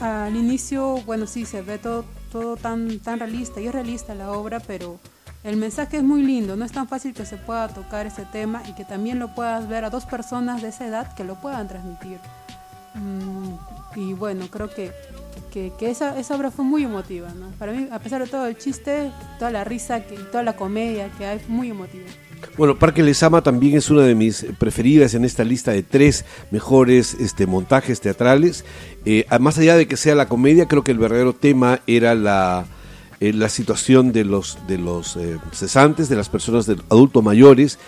al 0.00 0.36
inicio, 0.36 1.02
bueno, 1.04 1.26
sí, 1.26 1.44
se 1.44 1.62
ve 1.62 1.78
todo, 1.78 2.04
todo 2.30 2.56
tan, 2.56 3.00
tan 3.00 3.18
realista, 3.18 3.60
y 3.60 3.66
es 3.66 3.72
realista 3.72 4.14
la 4.14 4.32
obra, 4.32 4.60
pero 4.60 4.98
el 5.44 5.56
mensaje 5.56 5.98
es 5.98 6.02
muy 6.02 6.22
lindo, 6.22 6.56
no 6.56 6.64
es 6.64 6.72
tan 6.72 6.88
fácil 6.88 7.14
que 7.14 7.24
se 7.24 7.36
pueda 7.36 7.68
tocar 7.68 8.06
ese 8.06 8.24
tema 8.24 8.62
y 8.68 8.74
que 8.74 8.84
también 8.84 9.18
lo 9.18 9.34
puedas 9.34 9.68
ver 9.68 9.84
a 9.84 9.90
dos 9.90 10.04
personas 10.04 10.62
de 10.62 10.68
esa 10.68 10.86
edad 10.86 11.14
que 11.14 11.24
lo 11.24 11.40
puedan 11.40 11.68
transmitir. 11.68 12.18
Mm, 12.98 13.54
y 13.96 14.12
bueno, 14.14 14.46
creo 14.50 14.68
que 14.68 14.92
que, 15.50 15.90
esa, 15.90 16.18
esa, 16.18 16.36
obra 16.36 16.50
fue 16.50 16.64
muy 16.64 16.84
emotiva, 16.84 17.28
¿no? 17.34 17.50
Para 17.58 17.72
mí, 17.72 17.88
a 17.90 17.98
pesar 17.98 18.22
de 18.22 18.28
todo 18.28 18.46
el 18.46 18.56
chiste, 18.56 19.10
toda 19.38 19.50
la 19.50 19.64
risa, 19.64 20.04
que, 20.04 20.16
toda 20.16 20.42
la 20.42 20.56
comedia 20.56 21.10
que 21.18 21.26
hay, 21.26 21.40
muy 21.48 21.70
emotiva. 21.70 22.06
Bueno, 22.56 22.78
Parque 22.78 23.02
Les 23.02 23.20
Ama 23.22 23.42
también 23.42 23.76
es 23.76 23.90
una 23.90 24.02
de 24.02 24.14
mis 24.14 24.46
preferidas 24.58 25.14
en 25.14 25.24
esta 25.24 25.42
lista 25.42 25.72
de 25.72 25.82
tres 25.82 26.24
mejores 26.50 27.14
este, 27.14 27.46
montajes 27.46 28.00
teatrales. 28.00 28.64
Eh, 29.04 29.26
más 29.40 29.58
allá 29.58 29.76
de 29.76 29.88
que 29.88 29.96
sea 29.96 30.14
la 30.14 30.28
comedia, 30.28 30.66
creo 30.66 30.84
que 30.84 30.92
el 30.92 30.98
verdadero 30.98 31.32
tema 31.32 31.80
era 31.88 32.14
la, 32.14 32.66
eh, 33.20 33.32
la 33.32 33.48
situación 33.48 34.12
de 34.12 34.24
los, 34.24 34.58
de 34.68 34.78
los 34.78 35.16
eh, 35.16 35.38
cesantes, 35.52 36.08
de 36.08 36.16
las 36.16 36.28
personas 36.28 36.66
de 36.66 36.76
adultos 36.90 37.24
mayores 37.24 37.78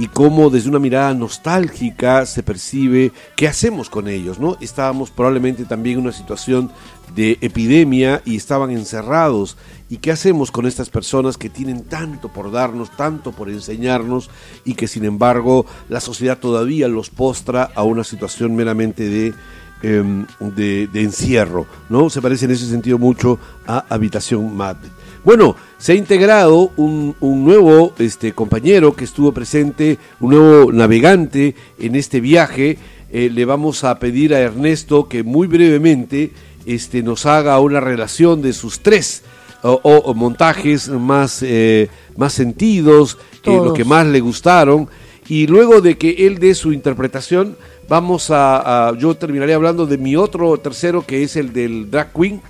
y 0.00 0.08
cómo 0.08 0.48
desde 0.48 0.70
una 0.70 0.78
mirada 0.78 1.12
nostálgica 1.12 2.24
se 2.24 2.42
percibe 2.42 3.12
qué 3.36 3.46
hacemos 3.46 3.90
con 3.90 4.08
ellos, 4.08 4.38
¿no? 4.38 4.56
Estábamos 4.58 5.10
probablemente 5.10 5.66
también 5.66 5.98
en 5.98 6.04
una 6.04 6.12
situación 6.12 6.70
de 7.14 7.36
epidemia 7.42 8.22
y 8.24 8.36
estaban 8.36 8.70
encerrados. 8.70 9.58
¿Y 9.90 9.98
qué 9.98 10.10
hacemos 10.10 10.50
con 10.50 10.64
estas 10.64 10.88
personas 10.88 11.36
que 11.36 11.50
tienen 11.50 11.84
tanto 11.84 12.30
por 12.30 12.50
darnos, 12.50 12.96
tanto 12.96 13.32
por 13.32 13.50
enseñarnos 13.50 14.30
y 14.64 14.72
que 14.72 14.88
sin 14.88 15.04
embargo 15.04 15.66
la 15.90 16.00
sociedad 16.00 16.38
todavía 16.38 16.88
los 16.88 17.10
postra 17.10 17.70
a 17.74 17.82
una 17.82 18.02
situación 18.02 18.56
meramente 18.56 19.06
de, 19.06 19.34
em, 19.82 20.24
de, 20.40 20.88
encierro? 20.94 21.66
¿no? 21.90 22.08
Se 22.08 22.22
parece 22.22 22.46
en 22.46 22.52
ese 22.52 22.64
sentido 22.64 22.96
mucho 22.96 23.38
a 23.66 23.84
Habitación 23.90 24.56
Madre. 24.56 24.88
Bueno, 25.22 25.54
se 25.76 25.92
ha 25.92 25.94
integrado 25.96 26.72
un, 26.76 27.14
nuevo 27.20 27.92
este, 27.98 28.32
compañero 28.32 28.94
que 28.94 29.04
estuvo 29.04 29.32
presente, 29.32 29.98
un 30.18 30.30
nuevo 30.30 30.72
navegante 30.72 31.54
en 31.78 31.94
este 31.94 32.20
viaje. 32.20 32.78
Eh, 33.12 33.28
le 33.30 33.44
vamos 33.44 33.84
a 33.84 33.98
pedir 33.98 34.34
a 34.34 34.40
Ernesto 34.40 35.08
que 35.08 35.22
muy 35.22 35.46
brevemente 35.46 36.32
este, 36.64 37.02
nos 37.02 37.26
haga 37.26 37.60
una 37.60 37.80
relación 37.80 38.40
de 38.40 38.54
sus 38.54 38.80
tres 38.80 39.22
o, 39.62 40.14
montajes 40.14 40.88
más, 40.88 41.42
eh, 41.42 41.90
más 42.16 42.32
sentidos, 42.32 43.18
que 43.42 43.50
lo 43.50 43.74
que 43.74 43.84
más 43.84 44.06
le 44.06 44.20
gustaron. 44.20 44.88
Y 45.28 45.46
luego 45.46 45.82
de 45.82 45.98
que 45.98 46.26
él 46.26 46.38
dé 46.38 46.54
su 46.54 46.72
interpretación, 46.72 47.58
vamos 47.90 48.28
a, 48.30 48.94
yo 48.98 49.14
terminaré 49.16 49.52
hablando 49.52 49.86
de 49.86 49.98
mi 49.98 50.16
otro 50.16 50.56
tercero, 50.56 51.04
que 51.04 51.22
es 51.22 51.36
el 51.36 51.52
del 51.52 51.90
drag 51.90 52.12
queen, 52.14 52.40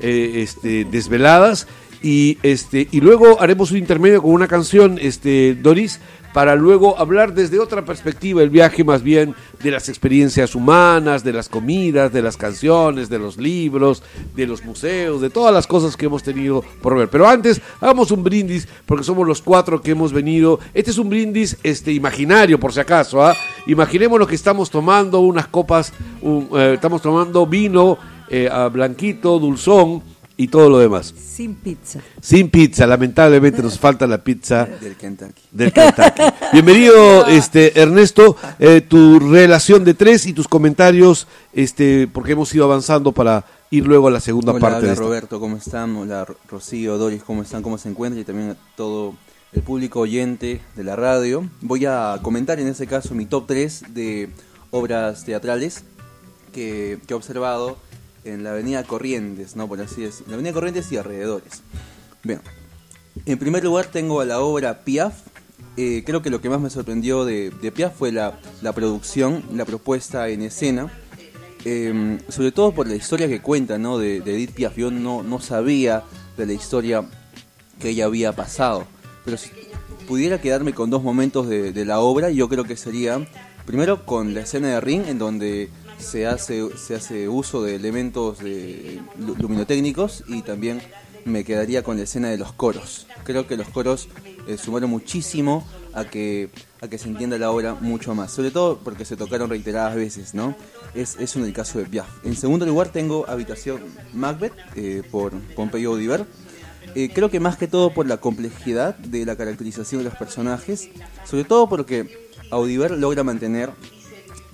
eh, 0.00 0.42
este, 0.42 0.84
Desveladas 0.84 1.66
y 2.02 2.38
este 2.42 2.88
y 2.90 3.00
luego 3.00 3.40
haremos 3.40 3.70
un 3.70 3.78
intermedio 3.78 4.22
con 4.22 4.32
una 4.32 4.46
canción 4.46 4.98
este 5.00 5.54
Doris 5.54 6.00
para 6.32 6.54
luego 6.54 6.98
hablar 6.98 7.34
desde 7.34 7.58
otra 7.58 7.84
perspectiva 7.84 8.42
el 8.42 8.50
viaje 8.50 8.84
más 8.84 9.02
bien 9.02 9.34
de 9.62 9.70
las 9.70 9.88
experiencias 9.88 10.54
humanas, 10.54 11.24
de 11.24 11.32
las 11.32 11.48
comidas, 11.48 12.12
de 12.12 12.22
las 12.22 12.36
canciones, 12.36 13.08
de 13.08 13.18
los 13.18 13.38
libros, 13.38 14.02
de 14.36 14.46
los 14.46 14.64
museos, 14.64 15.20
de 15.20 15.30
todas 15.30 15.52
las 15.52 15.66
cosas 15.66 15.96
que 15.96 16.06
hemos 16.06 16.22
tenido 16.22 16.62
por 16.82 16.96
ver. 16.96 17.08
Pero 17.08 17.26
antes 17.26 17.60
hagamos 17.80 18.10
un 18.10 18.22
brindis 18.22 18.68
porque 18.86 19.04
somos 19.04 19.26
los 19.26 19.42
cuatro 19.42 19.80
que 19.80 19.92
hemos 19.92 20.12
venido. 20.12 20.60
Este 20.74 20.90
es 20.90 20.98
un 20.98 21.08
brindis 21.08 21.56
este 21.62 21.92
imaginario 21.92 22.60
por 22.60 22.72
si 22.72 22.80
acaso, 22.80 23.24
¿ah? 23.24 23.34
Imaginemos 23.66 24.18
lo 24.18 24.26
que 24.26 24.34
estamos 24.34 24.70
tomando 24.70 25.20
unas 25.20 25.48
copas, 25.48 25.92
eh, 26.22 26.72
estamos 26.74 27.02
tomando 27.02 27.46
vino 27.46 27.98
eh, 28.28 28.48
blanquito, 28.70 29.38
dulzón 29.38 30.02
y 30.40 30.46
todo 30.46 30.70
lo 30.70 30.78
demás. 30.78 31.12
Sin 31.18 31.56
pizza. 31.56 32.00
Sin 32.22 32.48
pizza, 32.48 32.86
lamentablemente 32.86 33.60
nos 33.60 33.76
falta 33.76 34.06
la 34.06 34.22
pizza 34.22 34.66
del 34.66 34.94
Kentucky. 34.94 35.42
Del 35.50 35.72
Kentucky. 35.72 36.22
Bienvenido, 36.52 37.26
este 37.26 37.78
Ernesto, 37.78 38.36
eh, 38.60 38.80
tu 38.80 39.18
relación 39.18 39.84
de 39.84 39.94
tres 39.94 40.26
y 40.26 40.32
tus 40.32 40.46
comentarios, 40.46 41.26
este, 41.52 42.06
porque 42.06 42.32
hemos 42.32 42.54
ido 42.54 42.64
avanzando 42.64 43.10
para 43.10 43.44
ir 43.70 43.84
luego 43.84 44.06
a 44.06 44.12
la 44.12 44.20
segunda 44.20 44.56
parte. 44.60 44.86
Hola 44.86 44.94
Roberto, 44.94 45.40
¿cómo 45.40 45.56
están? 45.56 45.96
Hola 45.96 46.24
Rocío, 46.48 46.96
Doris, 46.98 47.24
¿cómo 47.24 47.42
están? 47.42 47.60
¿Cómo 47.64 47.76
se 47.76 47.88
encuentran? 47.88 48.22
Y 48.22 48.24
también 48.24 48.50
a 48.50 48.56
todo 48.76 49.14
el 49.52 49.62
público 49.62 49.98
oyente 49.98 50.60
de 50.76 50.84
la 50.84 50.94
radio. 50.94 51.48
Voy 51.62 51.84
a 51.84 52.20
comentar 52.22 52.60
en 52.60 52.68
este 52.68 52.86
caso 52.86 53.12
mi 53.12 53.26
top 53.26 53.48
3 53.48 53.86
de 53.92 54.30
obras 54.70 55.24
teatrales 55.24 55.82
que, 56.52 57.00
que 57.08 57.14
he 57.14 57.16
observado 57.16 57.76
en 58.32 58.44
la 58.44 58.50
avenida 58.52 58.84
Corrientes, 58.84 59.56
¿no? 59.56 59.68
Por 59.68 59.80
así 59.80 60.02
decirlo. 60.02 60.28
La 60.28 60.34
avenida 60.34 60.52
Corrientes 60.52 60.90
y 60.92 60.96
alrededores. 60.96 61.62
Bien. 62.22 62.40
En 63.26 63.38
primer 63.38 63.64
lugar 63.64 63.86
tengo 63.86 64.20
a 64.20 64.24
la 64.24 64.40
obra 64.40 64.84
Piaf. 64.84 65.14
Eh, 65.76 66.02
creo 66.04 66.22
que 66.22 66.30
lo 66.30 66.40
que 66.40 66.48
más 66.48 66.60
me 66.60 66.70
sorprendió 66.70 67.24
de, 67.24 67.52
Piaf 67.74 67.96
fue 67.96 68.12
la, 68.12 68.38
producción, 68.74 69.44
la 69.52 69.64
propuesta 69.64 70.28
en 70.28 70.42
escena. 70.42 70.92
Em, 71.64 72.18
sobre 72.28 72.52
todo 72.52 72.72
por 72.72 72.86
la 72.86 72.94
historia 72.94 73.28
que 73.28 73.40
cuenta, 73.40 73.78
¿no? 73.78 73.98
De, 73.98 74.18
Edith 74.18 74.52
Piaf. 74.52 74.76
Yo 74.76 74.90
no, 74.90 75.22
no 75.22 75.40
sabía 75.40 76.04
de 76.36 76.46
la 76.46 76.52
historia 76.52 77.04
que 77.80 77.90
ella 77.90 78.06
había 78.06 78.32
pasado. 78.32 78.86
Pero 79.24 79.36
si 79.36 79.50
pudiera 80.06 80.40
quedarme 80.40 80.72
con 80.72 80.90
dos 80.90 81.02
momentos 81.02 81.48
de, 81.48 81.72
de 81.72 81.84
la 81.84 82.00
obra, 82.00 82.30
yo 82.30 82.48
creo 82.48 82.64
que 82.64 82.76
sería 82.76 83.26
primero 83.68 84.06
con 84.06 84.32
la 84.32 84.40
escena 84.40 84.68
de 84.68 84.80
Ring, 84.80 85.06
en 85.06 85.18
donde 85.18 85.68
se 85.98 86.26
hace, 86.26 86.76
se 86.76 86.94
hace 86.94 87.28
uso 87.28 87.62
de 87.62 87.74
elementos 87.74 88.38
de, 88.38 89.00
luminotécnicos 89.38 90.24
y 90.26 90.42
también 90.42 90.80
me 91.24 91.44
quedaría 91.44 91.82
con 91.82 91.96
la 91.96 92.04
escena 92.04 92.28
de 92.28 92.38
los 92.38 92.52
coros. 92.52 93.06
Creo 93.24 93.46
que 93.46 93.56
los 93.56 93.68
coros 93.68 94.08
eh, 94.46 94.56
sumaron 94.56 94.90
muchísimo 94.90 95.66
a 95.92 96.04
que, 96.04 96.50
a 96.80 96.88
que 96.88 96.98
se 96.98 97.08
entienda 97.08 97.38
la 97.38 97.50
obra 97.50 97.74
mucho 97.74 98.14
más, 98.14 98.32
sobre 98.32 98.50
todo 98.50 98.78
porque 98.78 99.04
se 99.04 99.16
tocaron 99.16 99.50
reiteradas 99.50 99.96
veces, 99.96 100.34
¿no? 100.34 100.54
Es, 100.94 101.16
es 101.18 101.36
en 101.36 101.44
el 101.44 101.52
caso 101.52 101.78
de 101.78 101.84
Piaf. 101.84 102.08
En 102.24 102.36
segundo 102.36 102.64
lugar 102.64 102.90
tengo 102.90 103.28
Habitación 103.28 103.82
Macbeth 104.14 104.54
eh, 104.76 105.02
por 105.10 105.32
Pompeyo 105.54 105.92
Audiver. 105.92 106.24
Eh, 106.94 107.10
creo 107.12 107.30
que 107.30 107.40
más 107.40 107.58
que 107.58 107.68
todo 107.68 107.92
por 107.92 108.06
la 108.06 108.16
complejidad 108.16 108.96
de 108.96 109.26
la 109.26 109.36
caracterización 109.36 110.02
de 110.02 110.08
los 110.08 110.18
personajes, 110.18 110.88
sobre 111.24 111.44
todo 111.44 111.68
porque 111.68 112.30
Audiver 112.50 112.92
logra 112.92 113.22
mantener 113.24 113.70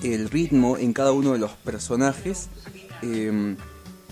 el 0.05 0.29
ritmo 0.29 0.77
en 0.77 0.93
cada 0.93 1.13
uno 1.13 1.33
de 1.33 1.39
los 1.39 1.53
personajes. 1.53 2.49
Em, 3.03 3.57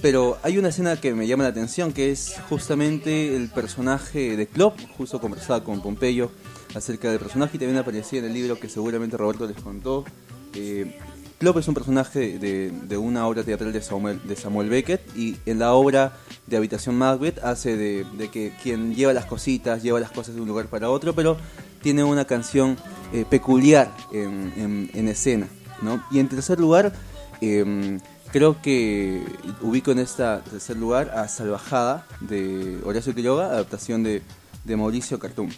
pero 0.00 0.38
hay 0.42 0.58
una 0.58 0.68
escena 0.68 1.00
que 1.00 1.14
me 1.14 1.26
llama 1.26 1.44
la 1.44 1.50
atención, 1.50 1.92
que 1.92 2.10
es 2.10 2.36
justamente 2.48 3.36
el 3.36 3.48
personaje 3.48 4.36
de 4.36 4.46
Klopp, 4.46 4.78
justo 4.96 5.20
conversaba 5.20 5.62
con 5.62 5.80
Pompeyo 5.80 6.30
acerca 6.74 7.10
del 7.10 7.20
personaje 7.20 7.56
y 7.56 7.60
también 7.60 7.78
aparecía 7.78 8.18
en 8.18 8.24
el 8.24 8.32
libro 8.32 8.58
que 8.58 8.68
seguramente 8.68 9.16
Roberto 9.16 9.46
les 9.46 9.56
contó. 9.56 10.04
Eh, 10.54 10.98
Klopp 11.38 11.58
es 11.58 11.68
un 11.68 11.74
personaje 11.74 12.38
de, 12.38 12.96
una 12.96 13.26
obra 13.26 13.42
teatral 13.42 13.72
de 13.72 13.82
Samuel, 13.82 14.20
de 14.24 14.36
Samuel 14.36 14.68
Beckett 14.68 15.02
y 15.16 15.36
en 15.44 15.58
la 15.58 15.74
obra 15.74 16.16
de 16.46 16.56
Habitación 16.56 16.96
Macbeth 16.96 17.38
hace 17.42 17.76
de, 17.76 18.28
que 18.32 18.52
quien 18.62 18.94
lleva 18.94 19.12
las 19.12 19.26
cositas, 19.26 19.82
lleva 19.82 20.00
las 20.00 20.12
cosas 20.12 20.34
de 20.34 20.40
un 20.40 20.48
lugar 20.48 20.66
para 20.66 20.88
otro, 20.88 21.14
pero 21.14 21.36
tiene 21.82 22.04
una 22.04 22.24
canción 22.24 22.76
eh, 23.12 23.24
peculiar 23.28 23.92
en 24.12 25.08
escena. 25.08 25.48
Y 26.10 26.18
en 26.18 26.28
tercer 26.28 26.60
lugar, 26.60 26.92
em, 27.40 27.98
creo 28.30 28.60
que 28.62 29.22
ubico 29.60 29.90
en 29.90 29.98
este 29.98 30.24
tercer 30.50 30.76
lugar 30.76 31.10
a 31.10 31.28
Salvajada 31.28 32.06
de 32.20 32.80
Horacio 32.84 33.14
Quiroga, 33.14 33.46
adaptación 33.46 34.02
de, 34.02 34.22
Mauricio 34.64 35.18
Cartoon. 35.18 35.50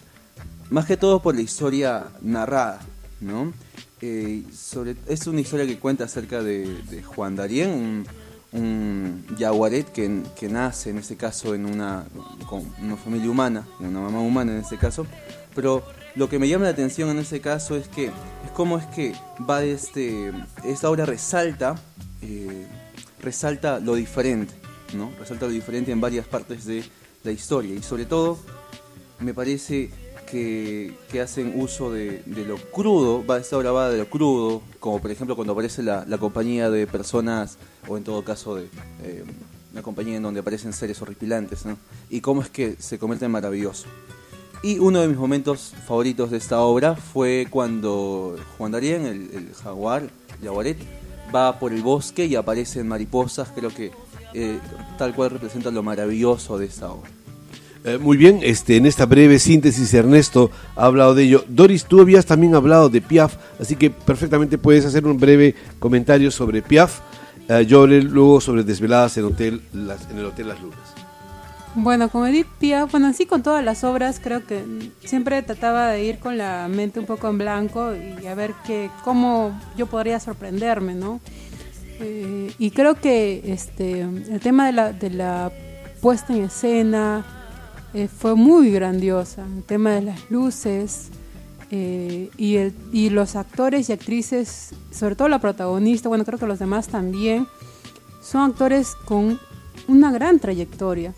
Más 0.71 0.85
que 0.85 0.97
todo 0.97 1.21
por 1.21 1.35
la 1.35 1.41
historia 1.41 2.07
narrada, 2.21 2.79
¿no? 3.21 3.53
Eh, 4.01 4.43
sobre, 4.51 4.95
es 5.07 5.25
una 5.27 5.41
historia 5.41 5.65
que 5.65 5.79
cuenta 5.79 6.05
acerca 6.05 6.41
de, 6.43 7.03
Juan 7.05 7.35
Darien, 7.35 8.05
un 8.51 9.25
yaguaret 9.37 9.91
que, 9.91 10.23
que, 10.35 10.47
nace 10.49 10.89
en 10.89 10.97
este 10.97 11.15
caso 11.15 11.53
en 11.53 11.65
una, 11.65 12.05
con 12.47 12.63
una 12.81 12.97
familia 12.97 13.29
humana, 13.29 13.67
una 13.79 13.99
mamá 13.99 14.19
humana 14.21 14.53
en 14.53 14.59
este 14.59 14.77
caso, 14.77 15.05
pero 15.53 15.83
lo 16.15 16.29
que 16.29 16.39
me 16.39 16.47
llama 16.47 16.65
la 16.65 16.71
atención 16.71 17.09
en 17.09 17.19
este 17.19 17.41
caso 17.41 17.75
es 17.75 17.87
que 17.87 18.05
es 18.05 18.51
como 18.53 18.77
es 18.77 18.85
que 18.87 19.13
va 19.49 19.63
este, 19.63 20.31
esta 20.63 20.89
obra 20.89 21.05
resalta, 21.05 21.75
eh, 22.21 22.67
resalta 23.21 23.79
lo 23.79 23.95
diferente, 23.95 24.53
¿no? 24.93 25.11
Resalta 25.19 25.45
lo 25.45 25.51
diferente 25.51 25.91
en 25.91 25.99
varias 25.99 26.25
partes 26.25 26.65
de 26.65 26.83
la 27.23 27.31
historia 27.31 27.75
y 27.75 27.83
sobre 27.83 28.05
todo 28.05 28.37
me 29.19 29.33
parece 29.33 29.89
que, 30.29 30.95
que 31.11 31.21
hacen 31.21 31.53
uso 31.59 31.91
de, 31.91 32.23
de, 32.25 32.45
lo 32.45 32.57
crudo, 32.57 33.25
va 33.25 33.37
esta 33.37 33.57
obra 33.57 33.71
va 33.71 33.89
de 33.89 33.97
lo 33.97 34.09
crudo, 34.09 34.61
como 34.79 35.01
por 35.01 35.11
ejemplo 35.11 35.35
cuando 35.35 35.53
aparece 35.53 35.83
la, 35.83 36.05
la 36.05 36.17
compañía 36.17 36.69
de 36.69 36.87
personas, 36.87 37.57
o 37.87 37.97
en 37.97 38.03
todo 38.03 38.23
caso 38.23 38.55
de 38.55 38.63
eh, 39.03 39.23
una 39.71 39.81
compañía 39.81 40.15
en 40.17 40.23
donde 40.23 40.39
aparecen 40.39 40.73
seres 40.73 41.01
horripilantes, 41.01 41.65
¿no? 41.65 41.77
Y 42.09 42.21
cómo 42.21 42.41
es 42.41 42.49
que 42.49 42.75
se 42.79 42.97
convierte 42.97 43.25
en 43.25 43.31
maravilloso. 43.31 43.87
Y 44.63 44.79
uno 44.79 45.01
de 45.01 45.07
mis 45.07 45.17
momentos 45.17 45.73
favoritos 45.85 46.31
de 46.31 46.37
esta 46.37 46.59
obra 46.59 46.95
fue 46.95 47.47
cuando 47.49 48.35
Juan 48.57 48.71
Darien, 48.71 49.05
el, 49.05 49.29
el 49.33 49.53
jaguar, 49.53 50.09
jaguaret, 50.43 50.77
va 51.33 51.59
por 51.59 51.73
el 51.73 51.81
bosque 51.81 52.25
y 52.25 52.35
aparecen 52.35 52.87
mariposas, 52.87 53.49
creo 53.55 53.69
que 53.69 53.91
eh, 54.33 54.59
tal 54.97 55.13
cual 55.15 55.29
representa 55.31 55.71
lo 55.71 55.81
maravilloso 55.83 56.57
de 56.57 56.65
esta 56.65 56.91
obra. 56.91 57.09
Eh, 57.85 57.97
muy 57.99 58.17
bien, 58.17 58.39
este, 58.41 58.77
en 58.77 58.85
esta 58.85 59.05
breve 59.05 59.37
síntesis 59.37 59.93
Ernesto 59.93 60.49
ha 60.75 60.85
hablado 60.85 61.13
de 61.13 61.23
ello. 61.23 61.45
Doris, 61.47 61.85
tú 61.85 62.01
habías 62.01 62.25
también 62.25 62.55
hablado 62.55 62.89
de 62.89 62.99
Piaf, 62.99 63.35
así 63.59 63.75
que 63.75 63.91
perfectamente 63.91 64.57
puedes 64.57 64.85
hacer 64.85 65.05
un 65.05 65.17
breve 65.17 65.55
comentario 65.79 66.31
sobre 66.31 66.61
Piaf. 66.61 66.99
Eh, 67.47 67.65
yo 67.67 67.83
hablé 67.83 68.01
luego 68.01 68.41
sobre 68.41 68.63
Desveladas 68.63 69.17
en, 69.17 69.25
hotel, 69.25 69.61
en 69.71 70.17
el 70.17 70.25
Hotel 70.25 70.47
Las 70.47 70.61
Lunas. 70.61 70.94
Bueno, 71.77 72.07
como 72.07 72.25
Edith 72.25 72.47
Piaf, 72.57 72.89
bueno, 72.91 73.07
así 73.07 73.25
con 73.25 73.43
todas 73.43 73.61
las 73.63 73.83
obras, 73.83 74.21
creo 74.23 74.45
que 74.45 74.63
siempre 75.03 75.41
trataba 75.43 75.89
de 75.89 76.05
ir 76.05 76.19
con 76.19 76.37
la 76.37 76.69
mente 76.69 77.01
un 77.01 77.05
poco 77.05 77.27
en 77.27 77.37
blanco 77.37 77.93
y 77.93 78.25
a 78.27 78.33
ver 78.33 78.53
que, 78.65 78.89
cómo 79.03 79.59
yo 79.75 79.85
podría 79.85 80.21
sorprenderme, 80.21 80.95
¿no? 80.95 81.19
Eh, 81.99 82.53
y 82.57 82.71
creo 82.71 82.95
que 82.95 83.41
este, 83.51 84.01
el 84.01 84.39
tema 84.39 84.67
de 84.67 84.71
la, 84.71 84.93
de 84.93 85.09
la 85.09 85.51
puesta 86.01 86.33
en 86.33 86.45
escena 86.45 87.25
eh, 87.93 88.07
fue 88.07 88.35
muy 88.35 88.71
grandiosa, 88.71 89.45
el 89.45 89.63
tema 89.63 89.91
de 89.91 90.01
las 90.03 90.31
luces 90.31 91.09
eh, 91.71 92.29
y, 92.37 92.55
el, 92.55 92.73
y 92.93 93.09
los 93.09 93.35
actores 93.35 93.89
y 93.89 93.93
actrices, 93.93 94.73
sobre 94.91 95.15
todo 95.15 95.27
la 95.27 95.39
protagonista, 95.39 96.07
bueno, 96.07 96.23
creo 96.23 96.39
que 96.39 96.47
los 96.47 96.59
demás 96.59 96.87
también, 96.87 97.47
son 98.21 98.49
actores 98.49 98.95
con 99.05 99.41
una 99.89 100.11
gran 100.13 100.39
trayectoria 100.39 101.13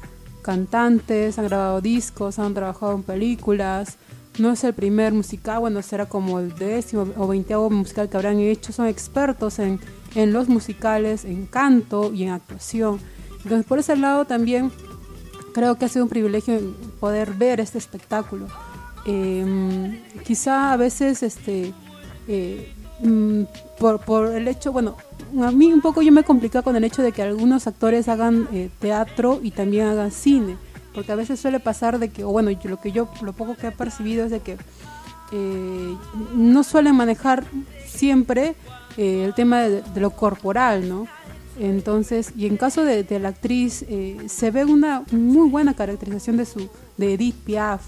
cantantes, 0.47 1.37
han 1.37 1.45
grabado 1.45 1.81
discos, 1.81 2.39
han 2.39 2.53
trabajado 2.53 2.93
en 2.95 3.03
películas. 3.03 3.97
No 4.39 4.51
es 4.51 4.63
el 4.63 4.73
primer 4.73 5.11
musical, 5.13 5.59
bueno, 5.59 5.81
será 5.81 6.05
como 6.05 6.39
el 6.39 6.55
décimo 6.55 7.05
o 7.17 7.27
veinteavo 7.27 7.69
musical 7.69 8.07
que 8.07 8.15
habrán 8.17 8.39
hecho. 8.39 8.71
Son 8.71 8.87
expertos 8.87 9.59
en, 9.59 9.79
en 10.15 10.31
los 10.31 10.47
musicales, 10.47 11.25
en 11.25 11.47
canto 11.47 12.13
y 12.13 12.23
en 12.23 12.29
actuación. 12.29 12.99
Entonces, 13.43 13.65
por 13.65 13.79
ese 13.79 13.95
lado 13.97 14.23
también 14.25 14.71
creo 15.53 15.75
que 15.75 15.85
ha 15.85 15.89
sido 15.89 16.05
un 16.05 16.09
privilegio 16.09 16.53
poder 16.99 17.33
ver 17.33 17.59
este 17.59 17.77
espectáculo. 17.77 18.47
Eh, 19.05 20.01
quizá 20.25 20.71
a 20.71 20.77
veces, 20.77 21.23
este, 21.23 21.73
eh, 22.27 22.73
mm, 22.99 23.43
por, 23.79 24.35
el 24.35 24.47
hecho, 24.47 24.71
bueno, 24.71 24.95
a 25.41 25.51
mí 25.51 25.71
un 25.71 25.81
poco 25.81 26.01
yo 26.01 26.11
me 26.11 26.23
complica 26.23 26.61
con 26.61 26.75
el 26.75 26.83
hecho 26.83 27.01
de 27.01 27.11
que 27.11 27.21
algunos 27.21 27.67
actores 27.67 28.07
hagan 28.07 28.47
eh, 28.51 28.69
teatro 28.79 29.39
y 29.41 29.51
también 29.51 29.87
hagan 29.87 30.11
cine, 30.11 30.57
porque 30.93 31.11
a 31.11 31.15
veces 31.15 31.39
suele 31.39 31.59
pasar 31.59 31.99
de 31.99 32.09
que, 32.09 32.23
o 32.23 32.29
bueno, 32.29 32.51
yo, 32.51 32.69
lo 32.69 32.79
que 32.79 32.91
yo, 32.91 33.09
lo 33.21 33.33
poco 33.33 33.55
que 33.55 33.67
he 33.67 33.71
percibido 33.71 34.25
es 34.25 34.31
de 34.31 34.39
que 34.39 34.57
eh, 35.31 35.97
no 36.33 36.63
suelen 36.63 36.95
manejar 36.95 37.45
siempre 37.85 38.55
eh, 38.97 39.23
el 39.25 39.33
tema 39.33 39.61
de, 39.61 39.83
lo 39.95 40.11
corporal, 40.11 40.87
¿no? 40.87 41.07
Entonces, 41.59 42.33
y 42.37 42.45
en 42.45 42.55
caso 42.55 42.83
de, 42.83 43.05
la 43.19 43.29
actriz, 43.29 43.83
se 44.27 44.51
ve 44.51 44.63
una 44.63 45.03
muy 45.09 45.49
buena 45.49 45.73
caracterización 45.73 46.37
de 46.37 46.45
su, 46.45 46.69
de 46.97 47.13
Edith 47.15 47.35
Piaf. 47.35 47.81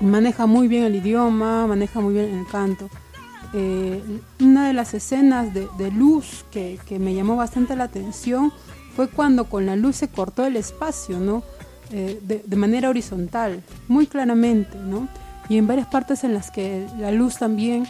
Maneja 0.00 0.46
muy 0.46 0.66
bien 0.68 0.84
el 0.84 0.96
idioma, 0.96 1.66
maneja 1.66 2.00
muy 2.00 2.14
bien 2.14 2.38
el 2.38 2.46
canto. 2.46 2.88
Eh, 3.52 4.02
una 4.40 4.68
de 4.68 4.72
las 4.72 4.94
escenas 4.94 5.52
de, 5.52 5.90
luz 5.90 6.44
que, 6.50 6.78
que, 6.86 6.98
me 6.98 7.14
llamó 7.14 7.36
bastante 7.36 7.74
la 7.76 7.84
atención 7.84 8.52
fue 8.94 9.08
cuando 9.08 9.44
con 9.44 9.66
la 9.66 9.76
luz 9.76 9.96
se 9.96 10.08
cortó 10.08 10.44
el 10.46 10.56
espacio, 10.56 11.18
¿no? 11.18 11.42
Eh, 11.92 12.20
de, 12.46 12.56
manera 12.56 12.88
horizontal, 12.88 13.64
muy 13.88 14.06
claramente, 14.06 14.78
¿no? 14.78 15.08
Y 15.48 15.58
en 15.58 15.66
varias 15.66 15.88
partes 15.88 16.22
en 16.22 16.34
las 16.34 16.52
que 16.52 16.86
la 16.98 17.10
luz 17.10 17.38
también 17.38 17.84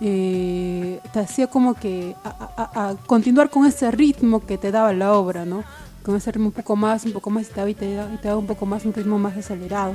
eh, 0.00 0.98
te 1.12 1.20
hacía 1.20 1.46
como 1.48 1.74
que 1.74 2.16
a, 2.24 2.94
continuar 3.06 3.50
con 3.50 3.66
ese 3.66 3.90
ritmo 3.90 4.46
que 4.46 4.56
te 4.56 4.70
daba 4.70 4.94
la 4.94 5.12
obra, 5.12 5.44
¿no? 5.44 5.62
Con 6.02 6.16
ese 6.16 6.32
ritmo 6.32 6.46
un 6.46 6.52
poco 6.52 6.74
más, 6.74 7.04
un 7.04 7.12
poco 7.12 7.28
más 7.28 7.50
y 7.50 7.52
te, 7.52 7.70
y 7.70 7.74
te 7.74 8.28
daba 8.28 8.38
un 8.38 8.46
poco 8.46 8.64
más, 8.64 8.86
un 8.86 8.94
ritmo 8.94 9.18
más 9.18 9.36
acelerado. 9.36 9.94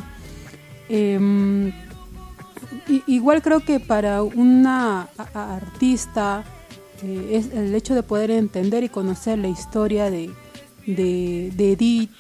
Eh, 0.89 1.71
igual 3.07 3.41
creo 3.41 3.59
que 3.61 3.79
para 3.79 4.23
una 4.23 5.07
artista 5.33 6.43
eh, 7.03 7.29
es 7.33 7.53
el 7.53 7.73
hecho 7.75 7.95
de 7.95 8.03
poder 8.03 8.31
entender 8.31 8.83
y 8.83 8.89
conocer 8.89 9.37
la 9.39 9.47
historia 9.47 10.09
de, 10.09 10.31
de, 10.85 11.53
de 11.55 11.71
Edith 11.71 12.11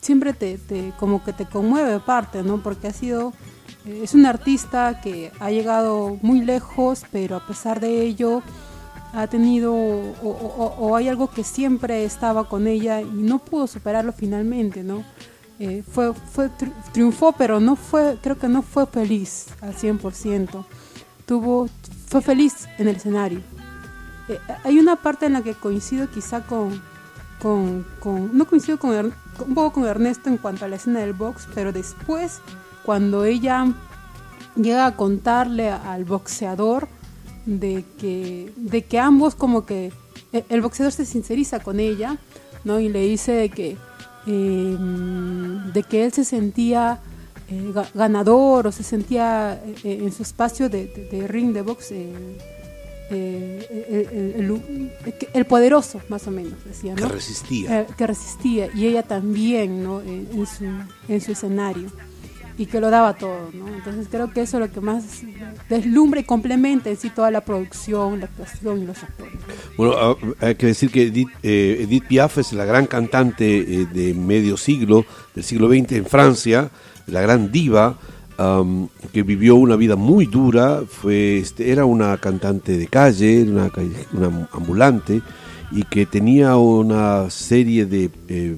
siempre 0.00 0.32
te, 0.32 0.58
como 0.98 1.24
que 1.24 1.32
te 1.32 1.46
conmueve 1.46 1.98
parte, 1.98 2.42
¿no? 2.42 2.62
Porque 2.62 2.88
ha 2.88 2.92
sido 2.92 3.32
eh, 3.86 4.00
es 4.04 4.14
una 4.14 4.30
artista 4.30 5.00
que 5.00 5.32
ha 5.40 5.50
llegado 5.50 6.18
muy 6.22 6.42
lejos, 6.42 7.02
pero 7.10 7.36
a 7.36 7.46
pesar 7.46 7.80
de 7.80 8.02
ello 8.02 8.42
ha 9.12 9.26
tenido 9.26 9.74
o, 9.74 10.74
o 10.78 10.96
hay 10.96 11.08
algo 11.08 11.28
que 11.28 11.42
siempre 11.42 12.04
estaba 12.04 12.48
con 12.48 12.66
ella 12.66 13.00
y 13.00 13.06
no 13.06 13.38
pudo 13.38 13.66
superarlo 13.66 14.12
finalmente, 14.12 14.82
¿no? 14.82 15.04
Eh, 15.58 15.82
fue, 15.90 16.12
fue 16.12 16.50
tri 16.50 16.70
triunfó, 16.92 17.32
pero 17.32 17.60
no 17.60 17.76
fue, 17.76 18.18
creo 18.22 18.38
que 18.38 18.48
no 18.48 18.62
fue 18.62 18.86
feliz 18.86 19.46
al 19.62 19.74
100%. 19.74 20.64
Tuvo, 21.24 21.68
fue 22.08 22.20
feliz 22.20 22.68
en 22.78 22.88
el 22.88 22.96
escenario. 22.96 23.40
Eh, 24.28 24.38
hay 24.64 24.78
una 24.78 24.96
parte 24.96 25.26
en 25.26 25.32
la 25.32 25.42
que 25.42 25.54
coincido 25.54 26.10
quizá 26.10 26.42
con, 26.42 26.82
con, 27.40 28.36
no 28.36 28.46
coincido 28.46 28.78
con, 28.78 29.14
un 29.46 29.54
poco 29.54 29.72
con 29.72 29.86
Ernesto 29.86 30.28
en 30.28 30.36
cuanto 30.36 30.64
a 30.64 30.68
la 30.68 30.76
escena 30.76 31.00
del 31.00 31.14
box, 31.14 31.48
pero 31.54 31.72
después, 31.72 32.40
cuando 32.84 33.24
ella 33.24 33.72
llega 34.56 34.86
a 34.86 34.96
contarle 34.96 35.70
al 35.70 36.04
boxeador 36.04 36.88
de 37.46 37.84
que, 37.98 38.52
de 38.56 38.84
que 38.84 38.98
ambos 38.98 39.34
como 39.34 39.64
que 39.64 39.92
el, 40.32 40.44
el 40.48 40.60
boxeador 40.60 40.92
se 40.92 41.06
sinceriza 41.06 41.60
con 41.60 41.80
ella, 41.80 42.18
¿no? 42.64 42.78
Y 42.80 42.88
le 42.88 43.00
dice 43.00 43.48
que 43.48 43.76
eh, 44.26 44.76
de 45.72 45.82
que 45.82 46.04
él 46.04 46.12
se 46.12 46.24
sentía 46.24 47.00
eh, 47.48 47.72
ganador 47.94 48.66
o 48.66 48.72
se 48.72 48.82
sentía 48.82 49.62
eh, 49.84 50.00
en 50.02 50.12
su 50.12 50.22
espacio 50.22 50.68
de, 50.68 50.86
de, 50.86 51.08
de, 51.10 51.28
ring 51.28 51.52
de 51.52 51.62
box 51.62 51.92
el, 51.92 52.44
el, 53.08 54.60
el, 55.32 55.46
poderoso 55.46 56.00
más 56.08 56.26
o 56.26 56.32
menos 56.32 56.54
decía 56.64 56.94
¿no? 56.96 57.02
que 57.02 57.08
resistía 57.14 57.86
que 57.86 58.06
resistía 58.06 58.68
y 58.74 58.86
ella 58.86 59.04
también 59.04 59.84
¿no? 59.84 60.00
en, 60.00 60.28
en, 60.32 60.46
su, 60.46 60.64
en 61.08 61.20
su 61.20 61.30
escenario 61.30 61.88
y 62.58 62.66
que 62.66 62.80
lo 62.80 62.90
daba 62.90 63.14
todo, 63.14 63.50
¿no? 63.52 63.68
Entonces 63.68 64.08
creo 64.10 64.32
que 64.32 64.42
eso 64.42 64.56
es 64.56 64.68
lo 64.68 64.72
que 64.72 64.80
más 64.80 65.22
deslumbra 65.68 66.20
y 66.20 66.24
complementa 66.24 66.88
en 66.88 66.96
sí 66.96 67.10
toda 67.10 67.30
la 67.30 67.42
producción, 67.42 68.20
la 68.20 68.26
actuación 68.26 68.82
y 68.82 68.86
los 68.86 69.02
actores. 69.02 69.34
Bueno, 69.76 69.94
ah, 69.96 70.16
hay 70.40 70.54
que 70.54 70.66
decir 70.66 70.90
que 70.90 71.02
Edith, 71.02 71.28
eh, 71.42 71.78
Edith 71.82 72.06
Piaf 72.06 72.38
es 72.38 72.52
la 72.52 72.64
gran 72.64 72.86
cantante 72.86 73.58
eh, 73.58 73.86
de 73.86 74.14
medio 74.14 74.56
siglo, 74.56 75.04
del 75.34 75.44
siglo 75.44 75.68
XX 75.68 75.92
en 75.92 76.06
Francia, 76.06 76.70
la 77.06 77.20
gran 77.20 77.52
diva, 77.52 77.98
que 79.12 79.22
vivió 79.22 79.56
una 79.56 79.76
vida 79.76 79.96
muy 79.96 80.26
dura, 80.26 80.82
fue, 80.86 81.38
este, 81.38 81.70
era 81.70 81.86
una 81.86 82.18
cantante 82.18 82.76
de 82.76 82.86
calle, 82.86 83.42
una, 83.44 83.70
una 84.12 84.48
ambulante, 84.52 85.22
y 85.72 85.82
que 85.84 86.06
tenía 86.06 86.56
una 86.56 87.30
serie 87.30 87.86
de... 87.86 88.10
Eh, 88.28 88.56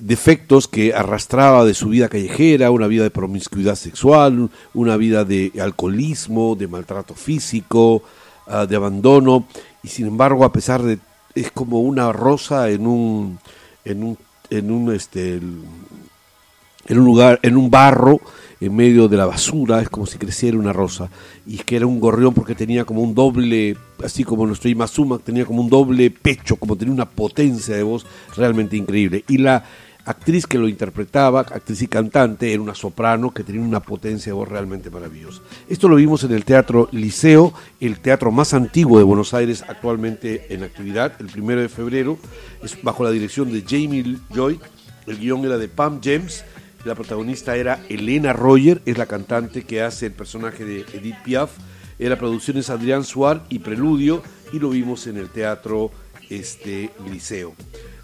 defectos 0.00 0.66
que 0.66 0.92
arrastraba 0.92 1.64
de 1.64 1.74
su 1.74 1.88
vida 1.88 2.08
callejera, 2.08 2.70
una 2.70 2.88
vida 2.88 3.04
de 3.04 3.10
promiscuidad 3.10 3.76
sexual, 3.76 4.50
una 4.74 4.96
vida 4.96 5.24
de 5.24 5.52
alcoholismo, 5.60 6.56
de 6.56 6.66
maltrato 6.66 7.14
físico, 7.14 8.02
uh, 8.46 8.66
de 8.66 8.76
abandono, 8.76 9.46
y 9.82 9.88
sin 9.88 10.06
embargo, 10.06 10.44
a 10.44 10.52
pesar 10.52 10.82
de 10.82 10.98
es 11.34 11.52
como 11.52 11.80
una 11.80 12.12
rosa 12.12 12.70
en 12.70 12.86
un 12.86 13.38
en 13.84 14.02
un 14.02 14.18
en 14.50 14.70
un 14.70 14.92
este 14.92 15.36
en 15.36 16.98
un 16.98 17.04
lugar 17.04 17.38
en 17.42 17.56
un 17.56 17.70
barro 17.70 18.20
en 18.60 18.74
medio 18.74 19.08
de 19.08 19.16
la 19.16 19.26
basura, 19.26 19.80
es 19.80 19.88
como 19.88 20.06
si 20.06 20.18
creciera 20.18 20.58
una 20.58 20.72
rosa. 20.72 21.10
Y 21.46 21.58
que 21.58 21.76
era 21.76 21.86
un 21.86 22.00
gorrión 22.00 22.34
porque 22.34 22.54
tenía 22.54 22.84
como 22.84 23.02
un 23.02 23.14
doble, 23.14 23.76
así 24.02 24.24
como 24.24 24.46
nuestro 24.46 24.70
Imazuma, 24.70 25.18
tenía 25.18 25.44
como 25.44 25.62
un 25.62 25.70
doble 25.70 26.10
pecho, 26.10 26.56
como 26.56 26.76
tenía 26.76 26.94
una 26.94 27.08
potencia 27.08 27.76
de 27.76 27.82
voz 27.82 28.06
realmente 28.36 28.76
increíble. 28.76 29.24
Y 29.28 29.38
la 29.38 29.64
actriz 30.08 30.46
que 30.46 30.56
lo 30.58 30.68
interpretaba, 30.68 31.40
actriz 31.40 31.82
y 31.82 31.86
cantante, 31.86 32.52
era 32.52 32.62
una 32.62 32.74
soprano 32.74 33.32
que 33.32 33.44
tenía 33.44 33.60
una 33.60 33.80
potencia 33.80 34.30
de 34.30 34.34
voz 34.34 34.48
realmente 34.48 34.88
maravillosa. 34.88 35.42
Esto 35.68 35.86
lo 35.86 35.96
vimos 35.96 36.24
en 36.24 36.32
el 36.32 36.46
Teatro 36.46 36.88
Liceo, 36.92 37.52
el 37.78 38.00
teatro 38.00 38.30
más 38.30 38.54
antiguo 38.54 38.96
de 38.98 39.04
Buenos 39.04 39.34
Aires 39.34 39.62
actualmente 39.68 40.46
en 40.52 40.62
actividad, 40.62 41.12
el 41.20 41.26
primero 41.26 41.60
de 41.60 41.68
febrero, 41.68 42.16
es 42.62 42.82
bajo 42.82 43.04
la 43.04 43.10
dirección 43.10 43.52
de 43.52 43.62
Jamie 43.68 44.16
Lloyd, 44.30 44.58
el 45.06 45.18
guion 45.18 45.44
era 45.44 45.58
de 45.58 45.68
Pam 45.68 46.00
James, 46.02 46.42
la 46.84 46.94
protagonista 46.94 47.56
era 47.56 47.84
Elena 47.88 48.32
Roger, 48.32 48.80
es 48.86 48.98
la 48.98 49.06
cantante 49.06 49.62
que 49.62 49.82
hace 49.82 50.06
el 50.06 50.12
personaje 50.12 50.64
de 50.64 50.80
Edith 50.92 51.22
Piaf, 51.24 51.50
era 51.98 52.16
producciones 52.16 52.70
Adrián 52.70 53.04
Suar 53.04 53.44
y 53.48 53.58
Preludio, 53.58 54.22
y 54.52 54.58
lo 54.58 54.70
vimos 54.70 55.06
en 55.06 55.16
el 55.16 55.28
Teatro 55.28 55.90
este, 56.30 56.90
Liceo. 57.10 57.54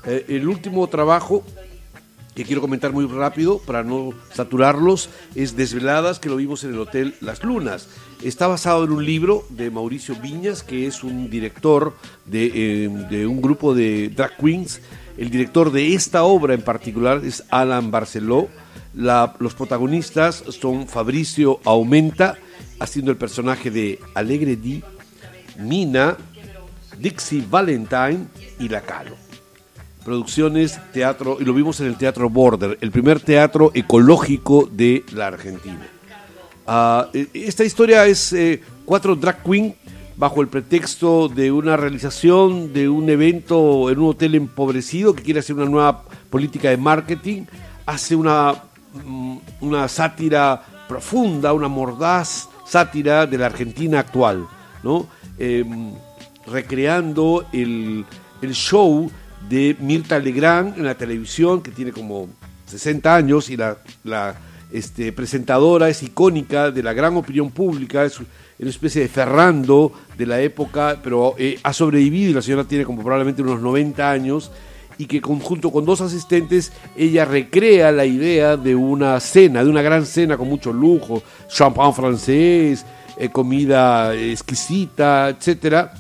Eh, 0.07 0.27
el 0.29 0.49
último 0.49 0.87
trabajo 0.89 1.45
que 2.35 2.45
quiero 2.45 2.61
comentar 2.61 2.93
muy 2.93 3.07
rápido 3.07 3.59
para 3.59 3.85
no 3.85 4.13
saturarlos, 4.33 5.09
es 5.35 5.57
Desveladas, 5.57 6.19
que 6.19 6.29
lo 6.29 6.37
vimos 6.37 6.65
en 6.65 6.71
el 6.71 6.81
Hotel 6.81 7.15
Las 7.21 7.45
Lunas. 7.45 7.89
Está 8.23 8.49
basado 8.49 8.85
en 8.85 8.91
un 8.91 9.05
libro 9.05 9.47
de 9.51 9.71
Mauricio 9.71 10.17
Viñas, 10.17 10.63
que 10.63 10.87
es 10.87 11.05
un 11.05 11.31
director 11.31 11.95
de, 12.25 12.85
eh, 12.85 13.27
un 13.27 13.41
grupo 13.41 13.75
de 13.75 14.09
drag 14.09 14.37
queens. 14.37 14.81
El 15.17 15.31
director 15.31 15.71
de 15.71 15.95
esta 15.95 16.25
obra 16.25 16.55
en 16.55 16.63
particular 16.63 17.21
es 17.25 17.45
Alan 17.51 17.91
Barceló. 17.93 18.49
Los 18.95 19.55
protagonistas 19.55 20.45
son 20.49 20.87
Fabricio 20.87 21.61
Aumenta, 21.65 22.37
haciendo 22.79 23.11
el 23.11 23.17
personaje 23.17 23.71
de 23.71 23.99
Alegre 24.15 24.57
Di, 24.57 24.83
Mina, 25.59 26.17
Dixie 26.99 27.45
Valentine 27.49 28.27
y 28.59 28.69
La 28.69 28.81
Calo. 28.81 29.17
Producciones, 30.05 30.79
teatro, 30.93 31.39
y 31.41 31.45
lo 31.45 31.55
vimos 31.55 31.81
en 31.81 31.87
el 31.87 31.97
Teatro 31.97 32.29
Border, 32.29 32.77
el 32.81 32.91
primer 32.91 33.21
teatro 33.21 33.71
ecológico 33.75 34.69
de 34.71 35.03
la 35.15 35.29
Argentina. 35.29 35.89
Ah, 36.67 37.09
e, 37.13 37.29
esta 37.33 37.65
historia 37.65 38.07
es 38.07 38.33
eh, 38.33 38.61
cuatro 38.85 39.17
drag 39.17 39.43
queen 39.43 39.75
bajo 40.17 40.41
el 40.41 40.49
pretexto 40.49 41.29
de 41.29 41.51
una 41.51 41.77
realización 41.77 42.73
de 42.73 42.89
un 42.89 43.09
evento 43.11 43.91
en 43.91 43.99
un 43.99 44.11
hotel 44.11 44.35
empobrecido 44.35 45.15
que 45.15 45.23
quiere 45.23 45.41
hacer 45.41 45.57
una 45.57 45.67
nueva 45.67 46.05
política 46.31 46.71
de 46.71 46.77
marketing, 46.77 47.43
hace 47.87 48.15
una, 48.15 48.55
una 49.61 49.89
sátira 49.89 50.63
profunda, 50.89 51.53
una 51.53 51.69
mordaz 51.69 52.49
sátira 52.67 53.27
de 53.27 53.39
la 53.39 53.47
Argentina 53.47 54.01
actual, 54.01 54.47
¿no? 54.83 55.07
Em, 55.39 55.93
recreando 56.47 57.47
el, 57.53 58.05
el 58.43 58.55
show 58.55 59.11
de 59.49 59.77
Mirta 59.81 60.19
Legrand 60.19 60.79
en 60.79 60.85
la 60.85 60.95
televisión, 60.95 61.63
que 61.63 61.71
tiene 61.71 61.93
como 61.93 62.29
60 62.67 63.15
años 63.15 63.51
y 63.51 63.57
la, 63.57 63.77
la 64.05 64.35
este, 64.73 65.13
presentadora 65.13 65.89
es 65.89 66.03
icónica 66.03 66.71
de 66.71 66.83
la 66.83 66.93
gran 66.93 67.17
opinión 67.17 67.51
pública, 67.51 68.05
es 68.05 68.19
una 68.19 68.71
especie 68.71 69.03
de 69.03 69.09
Ferrando 69.09 69.93
de 70.17 70.27
la 70.27 70.41
época, 70.41 70.99
pero 71.03 71.35
eh, 71.39 71.59
ha 71.63 71.73
sobrevivido 71.73 72.31
y 72.31 72.35
la 72.35 72.43
señora 72.43 72.65
tiene 72.65 72.85
como 72.85 73.03
probablemente 73.03 73.43
unos 73.43 73.61
90 73.61 74.11
años 74.11 74.51
y 74.99 75.07
que 75.07 75.21
junto 75.21 75.71
con 75.71 75.85
dos 75.85 76.01
asistentes 76.01 76.73
ella 76.97 77.25
recrea 77.25 77.91
la 77.93 78.07
idea 78.07 78.57
de 78.57 78.75
una 78.75 79.19
cena, 79.21 79.65
de 79.65 79.71
una 79.71 79.83
gran 79.83 80.07
cena 80.07 80.37
con 80.37 80.49
mucho 80.49 80.73
lujo, 80.73 81.23
champán 81.49 81.95
francés, 81.95 82.85
eh, 83.17 83.29
comida 83.29 84.15
exquisita, 84.15 85.29
etcétera 85.29 85.95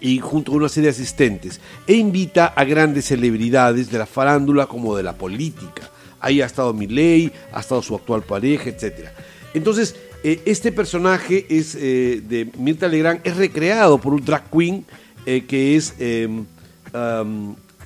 y 0.00 0.20
junto 0.20 0.52
con 0.52 0.60
una 0.60 0.68
serie 0.68 0.90
de 0.90 0.92
asistentes, 0.92 1.60
e 1.86 1.94
invita 1.94 2.46
a 2.46 2.64
grandes 2.64 3.06
celebridades 3.06 3.90
de 3.90 3.98
la 3.98 4.06
farándula 4.06 4.66
como 4.66 4.96
de 4.96 5.02
la 5.02 5.14
política. 5.14 5.90
Ahí 6.20 6.40
ha 6.40 6.46
estado 6.46 6.72
Milley, 6.72 7.32
ha 7.52 7.60
estado 7.60 7.82
su 7.82 7.96
actual 7.96 8.22
pareja, 8.22 8.70
etc. 8.70 9.08
Entonces, 9.54 9.96
eh, 10.22 10.40
este 10.46 10.70
personaje 10.70 11.46
es 11.48 11.74
eh, 11.74 12.22
de 12.28 12.48
Mirta 12.58 12.86
Legrand 12.86 13.20
es 13.24 13.36
recreado 13.36 13.98
por 13.98 14.14
un 14.14 14.24
drag 14.24 14.50
queen 14.50 14.84
que 15.24 15.76
es 15.76 15.94
em, 15.98 16.46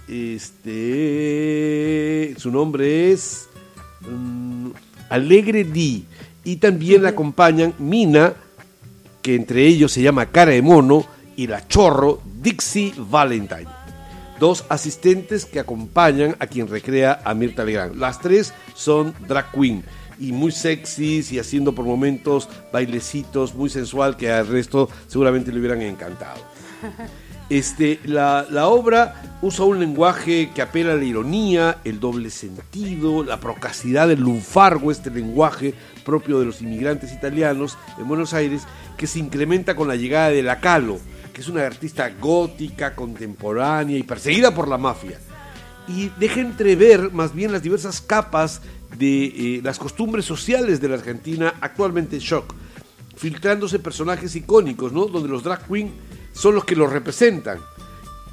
este 0.09 1.15
su 2.39 2.51
nombre 2.51 3.13
es 3.13 3.49
mm, 4.01 4.71
Alegre 5.09 5.65
Di 5.65 6.05
y 6.45 6.57
también 6.57 7.03
la 7.03 7.11
acompañan 7.11 7.75
Mina 7.79 8.35
que 9.23 9.35
entre 9.37 9.67
ellos 9.67 9.93
se 9.93 10.03
llama 10.03 10.27
Cara 10.27 10.53
de 10.53 10.63
Mono 10.63 11.07
y 11.37 11.47
la 11.47 11.67
chorro 11.67 12.21
Dixie 12.43 12.93
Valentine. 12.97 13.69
Dos 14.41 14.65
asistentes 14.69 15.45
que 15.45 15.61
acompañan 15.61 16.35
a 16.41 16.49
quien 16.49 16.67
recrea 16.67 17.21
a 17.25 17.33
Mirta 17.33 17.65
Legrand. 17.65 17.95
Las 17.97 18.21
tres 18.21 18.53
son 18.75 19.15
drag 19.29 19.53
queen 19.53 19.85
y 20.19 20.33
muy 20.33 20.51
sexys 20.51 21.31
y 21.33 21.39
haciendo 21.39 21.75
por 21.75 21.85
momentos 21.85 22.49
bailecitos 22.73 23.55
muy 23.55 23.71
sensual 23.71 24.17
que 24.17 24.33
al 24.33 24.49
resto 24.49 24.89
seguramente 25.07 25.53
le 25.53 25.61
hubieran 25.61 25.83
encantado. 25.83 26.41
Este, 27.53 28.01
la, 28.07 28.47
la, 28.49 28.69
obra 28.69 29.37
usa 29.43 29.67
un 29.67 29.79
lenguaje 29.79 30.49
que 30.55 30.63
apela 30.63 30.95
a 30.95 30.97
la 30.97 31.05
ironía, 31.05 31.81
el 31.85 32.01
doble 32.01 32.31
sentido, 32.31 33.23
la 33.23 33.41
procacidad 33.41 34.09
del 34.09 34.21
lunfargo, 34.21 34.91
este 34.91 35.11
lenguaje 35.11 35.75
propio 36.03 36.41
de 36.41 36.47
los 36.47 36.63
inmigrantes 36.63 37.13
italianos 37.13 37.77
en 37.99 38.09
Buenos 38.09 38.33
Aires, 38.33 38.63
que 38.97 39.07
se 39.07 39.19
incrementa 39.19 39.77
con 39.77 39.87
la 39.87 39.97
llegada 39.97 40.31
de 40.31 40.43
la 40.43 40.61
Calo, 40.61 40.99
que 41.35 41.43
es 41.43 41.49
una 41.49 41.67
artista 41.67 42.09
gótica, 42.19 42.95
contemporánea 42.95 43.99
y 43.99 44.03
perseguida 44.03 44.55
por 44.55 44.67
la 44.67 44.79
mafia. 44.79 45.19
Y 45.87 46.09
deja 46.19 46.41
entrever 46.41 47.13
más 47.13 47.35
bien 47.35 47.53
las 47.53 47.63
diversas 47.63 48.01
capas 48.01 48.63
de 48.97 49.25
eh, 49.25 49.61
las 49.63 49.79
costumbres 49.79 50.25
sociales 50.25 50.81
de 50.81 50.89
la 50.89 50.95
Argentina 50.95 51.53
actualmente 51.61 52.17
en 52.17 52.23
shock, 52.23 52.55
filtrándose 53.15 53.79
personajes 53.79 54.35
icónicos, 54.37 54.91
¿no? 54.91 55.05
Donde 55.05 55.29
los 55.29 55.43
drag 55.43 55.69
queen 55.69 55.93
son 56.33 56.55
los 56.55 56.65
que 56.65 56.77
los 56.77 56.93
representan, 56.93 57.59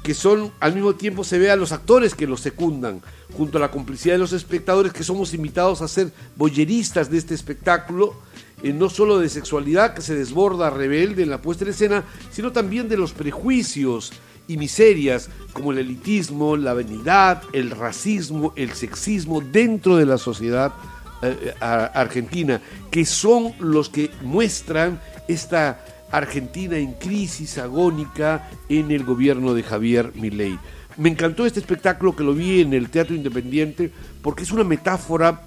que 0.02 0.14
son 0.14 0.52
al 0.60 0.74
mismo 0.74 0.94
tiempo 0.94 1.24
se 1.24 1.38
ve 1.38 1.50
a 1.50 1.56
los 1.56 1.72
actores 1.72 2.14
que 2.14 2.26
los 2.26 2.40
secundan, 2.40 3.02
junto 3.36 3.58
a 3.58 3.60
la 3.60 3.70
complicidad 3.70 4.14
de 4.14 4.18
los 4.18 4.32
espectadores 4.32 4.92
que 4.92 5.04
somos 5.04 5.34
invitados 5.34 5.82
a 5.82 5.88
ser 5.88 6.12
boyeristas 6.36 7.10
de 7.10 7.18
este 7.18 7.34
espectáculo 7.34 8.16
eh, 8.62 8.72
no 8.72 8.90
solo 8.90 9.18
de 9.18 9.28
sexualidad 9.28 9.94
que 9.94 10.02
se 10.02 10.14
desborda 10.14 10.68
rebelde 10.68 11.22
en 11.22 11.30
la 11.30 11.40
puesta 11.40 11.64
en 11.64 11.70
escena, 11.70 12.04
sino 12.30 12.52
también 12.52 12.88
de 12.88 12.98
los 12.98 13.12
prejuicios 13.12 14.12
y 14.48 14.56
miserias 14.56 15.30
como 15.52 15.72
el 15.72 15.78
elitismo, 15.78 16.56
la 16.56 16.74
vanidad, 16.74 17.42
el 17.52 17.70
racismo, 17.70 18.52
el 18.56 18.72
sexismo 18.72 19.40
dentro 19.40 19.96
de 19.96 20.06
la 20.06 20.18
sociedad 20.18 20.74
eh, 21.22 21.54
argentina, 21.60 22.60
que 22.90 23.06
son 23.06 23.54
los 23.60 23.88
que 23.88 24.10
muestran 24.22 25.00
esta 25.28 25.84
Argentina 26.10 26.76
en 26.76 26.94
crisis 26.94 27.58
agónica 27.58 28.48
en 28.68 28.90
el 28.90 29.04
gobierno 29.04 29.54
de 29.54 29.62
Javier 29.62 30.12
Milei. 30.14 30.58
Me 30.96 31.08
encantó 31.08 31.46
este 31.46 31.60
espectáculo 31.60 32.14
que 32.14 32.24
lo 32.24 32.34
vi 32.34 32.60
en 32.60 32.74
el 32.74 32.90
Teatro 32.90 33.14
Independiente 33.14 33.90
porque 34.22 34.42
es 34.42 34.50
una 34.50 34.64
metáfora 34.64 35.42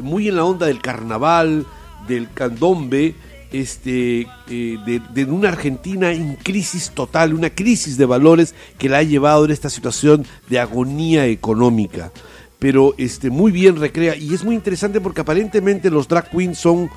muy 0.00 0.28
en 0.28 0.36
la 0.36 0.44
onda 0.44 0.66
del 0.66 0.80
carnaval, 0.80 1.66
del 2.06 2.30
candombe, 2.32 3.14
este, 3.52 4.26
eh, 4.48 5.00
de, 5.14 5.24
una 5.24 5.48
Argentina 5.48 6.12
en 6.12 6.36
crisis 6.36 6.90
total, 6.90 7.32
una 7.34 7.50
crisis 7.50 7.96
de 7.96 8.06
valores 8.06 8.54
que 8.78 8.88
la 8.88 8.98
ha 8.98 9.02
llevado 9.02 9.44
en 9.44 9.50
esta 9.50 9.70
situación 9.70 10.26
de 10.48 10.58
agonía 10.60 11.26
económica. 11.26 12.12
Pero 12.58 12.94
este, 12.98 13.30
muy 13.30 13.52
bien 13.52 13.76
recrea 13.76 14.16
y 14.16 14.34
es 14.34 14.44
muy 14.44 14.54
interesante 14.54 15.00
porque 15.00 15.20
aparentemente 15.20 15.90
los 15.90 16.08
drag 16.08 16.30
queens 16.30 16.58
son, 16.58 16.90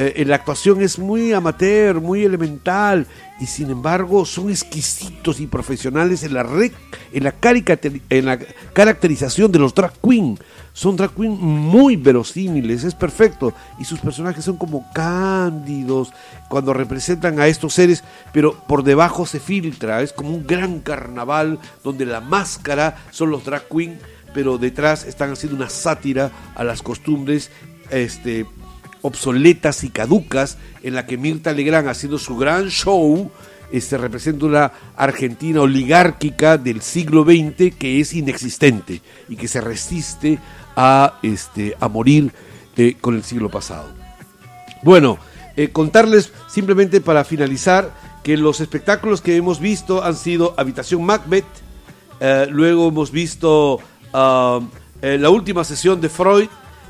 eh, 0.00 0.12
en 0.14 0.28
la 0.28 0.36
actuación 0.36 0.80
es 0.80 0.96
muy 0.96 1.32
amateur, 1.32 2.00
muy 2.00 2.24
elemental 2.24 3.04
y 3.40 3.46
sin 3.46 3.68
embargo 3.68 4.24
son 4.24 4.48
exquisitos 4.48 5.40
y 5.40 5.48
profesionales 5.48 6.22
en 6.22 6.34
la, 6.34 6.42
en 7.12 7.24
la, 7.24 7.34
en 8.08 8.24
la 8.24 8.38
caracterización 8.72 9.50
de 9.50 9.58
los 9.58 9.74
drag 9.74 9.94
queens 10.00 10.38
son 10.78 10.94
drag 10.94 11.10
queens 11.10 11.40
muy 11.40 11.96
verosímiles, 11.96 12.84
es 12.84 12.94
perfecto. 12.94 13.52
Y 13.80 13.84
sus 13.84 13.98
personajes 13.98 14.44
son 14.44 14.58
como 14.58 14.88
cándidos 14.92 16.12
cuando 16.48 16.72
representan 16.72 17.40
a 17.40 17.48
estos 17.48 17.74
seres, 17.74 18.04
pero 18.32 18.54
por 18.68 18.84
debajo 18.84 19.26
se 19.26 19.40
filtra. 19.40 20.02
Es 20.02 20.12
como 20.12 20.30
un 20.30 20.46
gran 20.46 20.78
carnaval 20.78 21.58
donde 21.82 22.06
la 22.06 22.20
máscara 22.20 22.96
son 23.10 23.30
los 23.32 23.44
drag 23.44 23.66
queens, 23.68 24.00
pero 24.32 24.56
detrás 24.56 25.04
están 25.04 25.32
haciendo 25.32 25.56
una 25.56 25.68
sátira 25.68 26.30
a 26.54 26.62
las 26.62 26.80
costumbres 26.80 27.50
este, 27.90 28.46
obsoletas 29.02 29.84
y 29.84 29.90
caducas 29.90 30.58
en 30.82 30.94
la 30.94 31.06
que 31.06 31.16
Mirta 31.16 31.52
Legrand 31.52 31.88
haciendo 31.88 32.18
su 32.18 32.36
gran 32.36 32.68
show 32.68 33.30
este, 33.70 33.98
representa 33.98 34.46
una 34.46 34.72
Argentina 34.96 35.60
oligárquica 35.60 36.56
del 36.56 36.80
siglo 36.80 37.24
XX 37.24 37.74
que 37.76 38.00
es 38.00 38.14
inexistente 38.14 39.02
y 39.28 39.36
que 39.36 39.48
se 39.48 39.60
resiste 39.60 40.38
a, 40.74 41.18
este, 41.22 41.76
a 41.78 41.88
morir 41.88 42.32
eh, 42.76 42.96
con 43.00 43.14
el 43.14 43.24
siglo 43.24 43.50
pasado. 43.50 43.88
Bueno, 44.82 45.18
eh, 45.56 45.70
contarles 45.70 46.32
simplemente 46.48 47.00
para 47.00 47.24
finalizar 47.24 47.92
que 48.22 48.36
los 48.36 48.60
espectáculos 48.60 49.20
que 49.20 49.36
hemos 49.36 49.60
visto 49.60 50.02
han 50.02 50.16
sido 50.16 50.54
Habitación 50.56 51.04
Macbeth, 51.04 51.44
eh, 52.20 52.46
luego 52.50 52.88
hemos 52.88 53.10
visto 53.10 53.80
ah, 54.12 54.60
la 55.02 55.30
última 55.30 55.62
sesión 55.62 56.00
de 56.00 56.08
Freud 56.08 56.48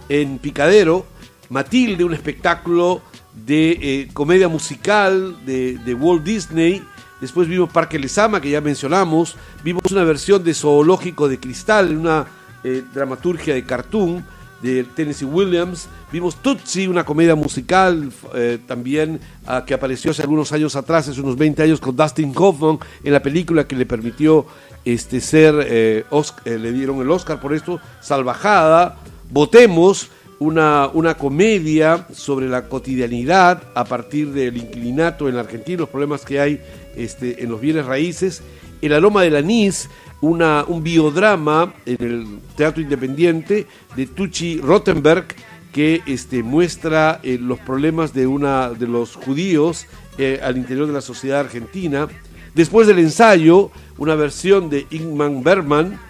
en 0.08 0.38
Picadero, 0.38 1.06
Matilde, 1.48 2.04
un 2.04 2.14
espectáculo 2.14 3.02
de 3.34 4.08
comedia 4.12 4.48
musical 4.48 5.36
de, 5.44 5.78
de 5.78 5.94
Walt 5.94 6.24
Disney, 6.24 6.82
Después 7.20 7.48
vimos 7.48 7.70
Parque 7.70 7.98
Lesama, 7.98 8.40
que 8.40 8.50
ya 8.50 8.60
mencionamos. 8.60 9.36
Vimos 9.64 9.82
una 9.90 10.04
versión 10.04 10.44
de 10.44 10.54
Zoológico 10.54 11.28
de 11.28 11.40
Cristal, 11.40 11.96
una 11.96 12.26
eh, 12.62 12.84
dramaturgia 12.94 13.54
de 13.54 13.64
cartoon 13.64 14.24
de 14.62 14.84
Tennessee 14.84 15.24
Williams. 15.24 15.88
Vimos 16.12 16.36
Tootsie, 16.36 16.88
una 16.88 17.04
comedia 17.04 17.34
musical 17.34 18.10
eh, 18.34 18.58
también 18.66 19.20
ah, 19.46 19.64
que 19.66 19.74
apareció 19.74 20.12
hace 20.12 20.22
algunos 20.22 20.52
años 20.52 20.76
atrás, 20.76 21.08
hace 21.08 21.20
unos 21.20 21.36
20 21.36 21.62
años, 21.62 21.80
con 21.80 21.96
Dustin 21.96 22.32
Hoffman 22.36 22.78
en 23.02 23.12
la 23.12 23.20
película 23.20 23.66
que 23.66 23.74
le 23.74 23.86
permitió 23.86 24.46
este, 24.84 25.20
ser, 25.20 25.54
eh, 25.68 26.04
le 26.44 26.72
dieron 26.72 27.00
el 27.00 27.10
Oscar 27.10 27.40
por 27.40 27.52
esto, 27.52 27.80
Salvajada. 28.00 28.96
Votemos, 29.30 30.08
una, 30.38 30.88
una 30.92 31.14
comedia 31.14 32.06
sobre 32.12 32.48
la 32.48 32.68
cotidianidad 32.68 33.62
a 33.74 33.84
partir 33.84 34.32
del 34.32 34.56
inclinato 34.56 35.28
en 35.28 35.34
la 35.34 35.42
Argentina, 35.42 35.80
los 35.80 35.88
problemas 35.88 36.24
que 36.24 36.40
hay 36.40 36.60
este, 36.96 37.42
en 37.42 37.50
los 37.50 37.60
bienes 37.60 37.86
raíces. 37.86 38.42
El 38.80 38.92
aroma 38.92 39.22
del 39.22 39.36
anís, 39.36 39.88
una, 40.20 40.64
un 40.66 40.82
biodrama 40.82 41.74
en 41.86 42.04
el 42.04 42.26
Teatro 42.56 42.82
Independiente 42.82 43.66
de 43.96 44.06
Tucci 44.06 44.60
Rottenberg 44.60 45.26
que 45.72 46.02
este, 46.06 46.42
muestra 46.42 47.20
eh, 47.22 47.38
los 47.40 47.58
problemas 47.58 48.14
de, 48.14 48.26
una, 48.26 48.70
de 48.70 48.86
los 48.86 49.16
judíos 49.16 49.86
eh, 50.16 50.40
al 50.42 50.56
interior 50.56 50.86
de 50.86 50.92
la 50.92 51.00
sociedad 51.00 51.40
argentina. 51.40 52.08
Después 52.54 52.86
del 52.86 52.98
ensayo, 52.98 53.70
una 53.98 54.14
versión 54.14 54.70
de 54.70 54.86
Ingmar 54.90 55.30
Bergman, 55.42 56.00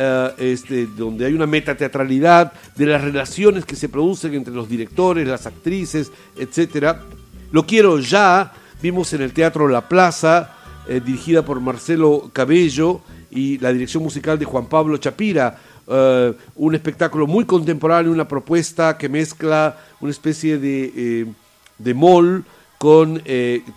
eh, 0.00 0.32
este, 0.38 0.86
donde 0.86 1.26
hay 1.26 1.32
una 1.32 1.48
metateatralidad 1.48 2.52
de 2.76 2.86
las 2.86 3.02
relaciones 3.02 3.64
que 3.64 3.74
se 3.74 3.88
producen 3.88 4.32
entre 4.32 4.54
los 4.54 4.68
directores, 4.68 5.26
las 5.26 5.44
actrices, 5.44 6.12
etc. 6.36 6.98
Lo 7.50 7.66
quiero 7.66 7.98
ya, 7.98 8.52
vimos 8.80 9.12
en 9.14 9.22
el 9.22 9.32
Teatro 9.32 9.66
La 9.66 9.88
Plaza, 9.88 10.54
eh, 10.86 11.00
dirigida 11.04 11.44
por 11.44 11.58
Marcelo 11.58 12.30
Cabello 12.32 13.00
y 13.32 13.58
la 13.58 13.72
dirección 13.72 14.04
musical 14.04 14.38
de 14.38 14.44
Juan 14.44 14.66
Pablo 14.66 14.98
Chapira. 14.98 15.58
Eh, 15.88 16.32
un 16.54 16.74
espectáculo 16.76 17.26
muy 17.26 17.44
contemporáneo, 17.44 18.12
una 18.12 18.28
propuesta 18.28 18.96
que 18.96 19.08
mezcla 19.08 19.80
una 19.98 20.12
especie 20.12 20.58
de, 20.58 21.26
de 21.76 21.94
mall 21.94 22.44
con 22.78 23.20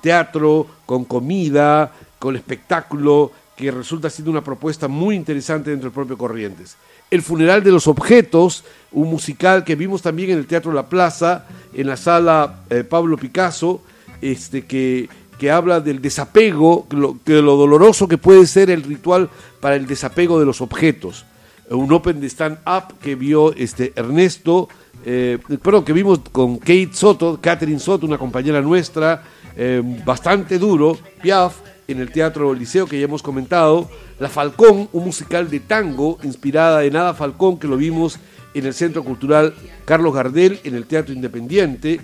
teatro, 0.04 0.68
con 0.86 1.04
comida, 1.04 1.92
con 2.20 2.36
espectáculo, 2.36 3.32
que 3.62 3.72
resulta 3.72 4.10
siendo 4.10 4.32
una 4.32 4.44
propuesta 4.44 4.88
muy 4.88 5.16
interesante 5.16 5.70
dentro 5.70 5.90
del 5.90 5.94
propio 5.94 6.18
Corrientes. 6.18 6.78
El 7.12 7.22
funeral 7.22 7.64
de 7.64 7.72
los 7.72 7.86
objetos, 7.88 8.64
un 8.92 9.10
musical 9.10 9.64
que 9.64 9.76
vimos 9.76 10.02
también 10.02 10.32
en 10.32 10.40
el 10.40 10.48
Teatro 10.48 10.74
La 10.74 10.90
Plaza, 10.90 11.46
en 11.74 11.86
la 11.86 11.96
sala 11.96 12.64
eh, 12.72 12.84
Pablo 12.84 13.18
Picasso, 13.18 13.82
este, 14.20 14.66
que, 14.66 15.10
que 15.38 15.52
habla 15.52 15.80
del 15.80 16.02
desapego, 16.02 16.88
de 16.90 17.42
lo 17.42 17.56
doloroso 17.56 18.08
que 18.08 18.18
puede 18.18 18.48
ser 18.48 18.72
el 18.72 18.82
ritual 18.82 19.30
para 19.60 19.76
el 19.76 19.86
desapego 19.86 20.40
de 20.40 20.46
los 20.48 20.60
objetos. 20.62 21.26
Un 21.70 21.94
open 21.94 22.20
de 22.20 22.28
stand-up 22.28 22.98
que 23.00 23.16
vio 23.16 23.54
este, 23.54 23.94
Ernesto, 23.96 24.70
eh, 25.06 25.38
perdón, 25.62 25.86
que 25.86 25.94
vimos 25.94 26.20
con 26.32 26.58
Kate 26.58 26.90
Soto, 26.94 27.40
Catherine 27.40 27.80
Soto, 27.80 28.08
una 28.08 28.18
compañera 28.18 28.60
nuestra, 28.60 29.24
eh, 29.56 29.82
bastante 30.04 30.58
duro, 30.58 30.98
Piaf, 31.22 31.56
en 31.92 32.00
el 32.00 32.12
Teatro 32.12 32.54
Liceo 32.54 32.88
que 32.88 33.00
ya 33.00 33.06
hemos 33.06 33.22
comentado, 33.22 33.90
La 34.20 34.30
Falcón, 34.30 34.90
un 34.92 35.06
musical 35.06 35.50
de 35.50 35.60
tango 35.60 36.18
inspirada 36.24 36.84
en 36.84 36.96
Ada 36.96 37.14
Falcón 37.14 37.58
que 37.60 37.68
lo 37.68 37.78
vimos 37.78 38.20
en 38.54 38.66
el 38.66 38.74
Centro 38.74 39.04
Cultural 39.04 39.54
Carlos 39.86 40.14
Gardel 40.14 40.60
en 40.64 40.76
el 40.76 40.86
Teatro 40.86 41.14
Independiente, 41.14 42.02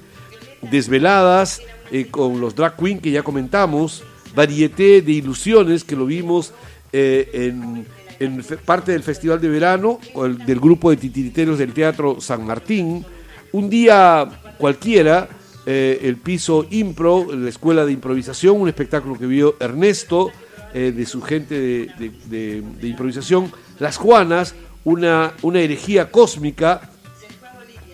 Desveladas 0.62 1.62
eh, 1.92 2.08
con 2.08 2.42
los 2.42 2.56
drag 2.56 2.76
queen 2.76 3.00
que 3.00 3.12
ya 3.12 3.24
comentamos, 3.24 4.04
Varieté 4.36 5.02
de 5.02 5.12
Ilusiones 5.12 5.84
que 5.84 5.96
lo 5.96 6.06
vimos 6.06 6.54
eh, 6.92 7.30
en, 7.34 7.86
en, 8.20 8.44
parte 8.66 8.92
del 8.92 9.04
Festival 9.04 9.40
de 9.40 9.50
Verano 9.50 10.00
del 10.46 10.60
grupo 10.60 10.90
de 10.90 10.98
titiriteros 10.98 11.60
del 11.60 11.74
Teatro 11.74 12.20
San 12.20 12.46
Martín, 12.46 13.06
un 13.52 13.70
día 13.70 14.28
cualquiera 14.58 15.30
eh, 15.70 16.00
el 16.08 16.16
piso 16.16 16.66
Impro, 16.70 17.28
la 17.36 17.50
escuela 17.50 17.86
de 17.86 17.92
improvisación, 17.92 18.62
un 18.62 18.70
espectáculo 18.70 19.20
que 19.20 19.26
vio 19.26 19.58
Ernesto 19.60 20.32
eh, 20.74 20.94
de 20.96 21.06
su 21.06 21.22
gente 21.22 21.60
de, 21.60 22.64
improvisación, 22.84 23.52
Las 23.78 23.98
Juanas, 23.98 24.56
una, 24.86 25.34
una 25.42 25.60
herejía 25.60 26.10
cósmica, 26.10 26.90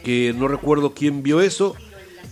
que 0.04 0.36
no 0.38 0.48
recuerdo 0.48 0.94
quién 0.94 1.24
vio 1.24 1.42
eso, 1.42 1.76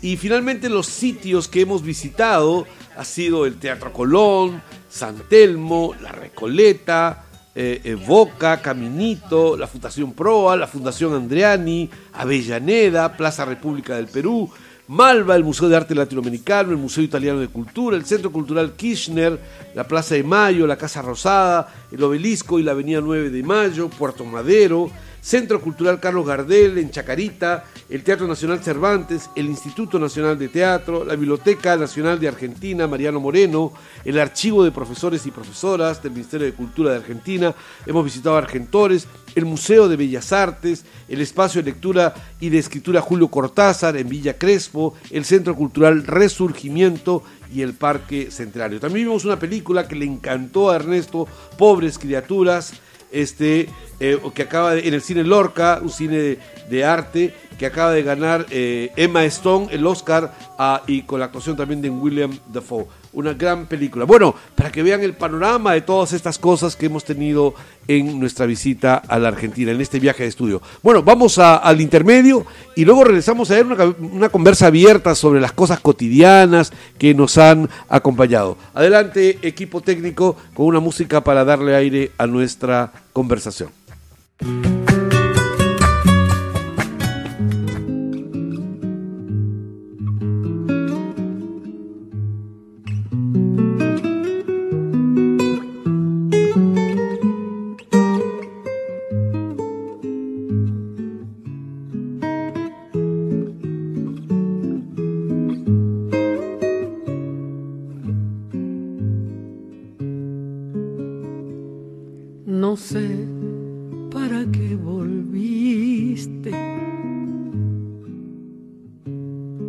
y 0.04 0.16
finalmente 0.18 0.70
los 0.70 0.86
sitios 0.86 1.48
que 1.48 1.62
hemos 1.62 1.82
visitado 1.82 2.68
ha 2.96 3.04
sido 3.04 3.48
el 3.48 3.56
Teatro 3.56 3.92
Colón, 3.92 4.62
San 4.90 5.28
Telmo, 5.28 5.96
La 6.04 6.12
Recoleta, 6.12 7.26
eh, 7.56 7.98
Boca, 8.06 8.62
Caminito, 8.62 9.58
la 9.58 9.66
Fundación 9.66 10.14
Proa, 10.14 10.56
la 10.56 10.68
Fundación 10.68 11.16
Andreani, 11.16 11.90
Avellaneda, 12.14 13.18
Plaza 13.18 13.44
República 13.44 13.96
del 13.96 14.06
Perú, 14.06 14.52
Malva, 14.92 15.38
el 15.38 15.46
Museo 15.46 15.70
de 15.70 15.78
Arte 15.78 15.96
Latinoamericano, 15.96 16.72
el 16.72 16.78
Museo 16.78 17.02
Italiano 17.02 17.40
de 17.40 17.48
Cultura, 17.48 17.96
el 17.96 18.04
Centro 18.04 18.30
Cultural 18.30 18.74
Kirchner, 18.74 19.40
la 19.74 19.88
Plaza 19.88 20.16
de 20.16 20.24
Mayo, 20.24 20.68
la 20.68 20.76
Casa 20.76 21.02
Rosada, 21.02 21.74
el 21.90 22.04
Obelisco 22.04 22.60
y 22.60 22.64
la 22.64 22.74
Avenida 22.74 23.00
9 23.00 23.30
de 23.30 23.42
Mayo, 23.42 23.88
Puerto 23.88 24.26
Madero, 24.26 24.92
Centro 25.22 25.62
Cultural 25.62 26.00
Carlos 26.00 26.26
Gardel 26.26 26.80
en 26.80 26.90
Chacarita, 26.90 27.66
el 27.90 28.04
Teatro 28.04 28.28
Nacional 28.28 28.64
Cervantes, 28.64 29.30
el 29.36 29.46
Instituto 29.46 30.00
Nacional 30.00 30.38
de 30.40 30.50
Teatro, 30.50 31.06
la 31.06 31.16
Biblioteca 31.16 31.78
Nacional 31.78 32.20
de 32.20 32.28
Argentina, 32.28 32.88
Mariano 32.88 33.20
Moreno, 33.20 33.72
el 34.04 34.20
Archivo 34.20 34.64
de 34.64 34.72
Profesores 34.72 35.26
y 35.28 35.32
Profesoras 35.32 36.02
del 36.02 36.14
Ministerio 36.14 36.48
de 36.48 36.54
Cultura 36.54 36.92
de 36.92 36.98
Argentina, 36.98 37.54
hemos 37.86 38.04
visitado 38.04 38.36
Argentores, 38.36 39.08
el 39.36 39.46
Museo 39.46 39.88
de 39.88 39.96
Bellas 39.96 40.34
Artes, 40.34 40.86
el 41.08 41.22
Espacio 41.22 41.62
de 41.62 41.70
Lectura 41.70 42.16
y 42.40 42.50
de 42.50 42.58
Escritura 42.58 43.00
Julio 43.00 43.28
Cortázar 43.28 43.98
en 43.98 44.10
Villa 44.10 44.38
Crespo, 44.40 44.96
el 45.12 45.24
Centro 45.24 45.56
Cultural 45.56 46.04
Resurgimiento 46.04 47.24
y 47.54 47.62
el 47.62 47.74
Parque 47.74 48.32
Centenario. 48.32 48.80
También 48.80 49.06
vimos 49.06 49.26
una 49.26 49.38
película 49.38 49.88
que 49.88 49.96
le 49.96 50.06
encantó 50.06 50.72
a 50.72 50.78
Ernesto, 50.78 51.28
Pobres 51.58 52.00
Criaturas, 52.00 52.74
este, 53.12 53.70
eh, 54.00 54.20
que 54.34 54.42
acaba 54.44 54.76
de, 54.76 54.88
en 54.88 54.94
el 54.94 55.02
cine 55.02 55.24
Lorca, 55.24 55.80
un 55.82 55.90
cine 55.90 56.38
de, 56.70 56.86
arte, 56.86 57.34
que 57.58 57.66
acaba 57.66 57.92
de 57.92 58.04
ganar 58.04 58.46
eh, 58.50 58.92
Emma 58.96 59.24
Stone 59.26 59.68
el 59.72 59.86
Oscar 59.86 60.34
ah, 60.58 60.82
y 60.88 61.04
con 61.04 61.20
la 61.20 61.26
actuación 61.26 61.56
también 61.56 61.82
de 61.82 61.90
William 61.90 62.38
Dafoe. 62.48 62.88
Una 63.14 63.34
gran 63.34 63.66
película. 63.66 64.06
Bueno, 64.06 64.34
para 64.56 64.72
que 64.72 64.84
vean 64.84 65.02
el 65.02 65.14
panorama 65.14 65.74
de 65.74 65.82
todas 65.82 66.14
estas 66.14 66.40
cosas 66.40 66.76
que 66.76 66.86
hemos 66.86 67.04
tenido 67.04 67.54
en 67.88 68.20
nuestra 68.20 68.46
visita 68.46 68.96
a 68.96 69.20
la 69.20 69.28
Argentina, 69.28 69.72
en 69.72 69.82
este 69.82 70.00
viaje 70.00 70.24
de 70.24 70.30
estudio. 70.30 70.62
Bueno, 70.82 71.04
vamos 71.04 71.38
al 71.38 71.82
intermedio 71.82 72.46
y 72.76 72.86
luego 72.86 73.04
regresamos 73.04 73.52
a 73.52 73.56
ver 73.56 73.66
una, 73.66 73.96
una 74.00 74.30
conversa 74.30 74.68
abierta 74.68 75.14
sobre 75.14 75.42
las 75.42 75.52
cosas 75.52 75.80
cotidianas 75.82 76.72
que 76.98 77.14
nos 77.14 77.38
han 77.38 77.70
acompañado. 77.90 78.58
Adelante, 78.74 79.40
equipo 79.42 79.82
técnico, 79.82 80.38
con 80.54 80.68
una 80.68 80.80
música 80.80 81.22
para 81.22 81.44
darle 81.44 81.76
aire 81.76 82.12
a 82.18 82.28
nuestra 82.28 82.92
conversación. 83.12 83.72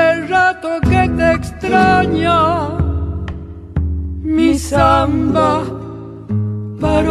hace 0.00 0.26
rato 0.26 0.80
que 0.82 1.08
te 1.16 1.32
extraña 1.32 2.68
mi 4.22 4.58
samba 4.58 5.62
para 6.80 7.10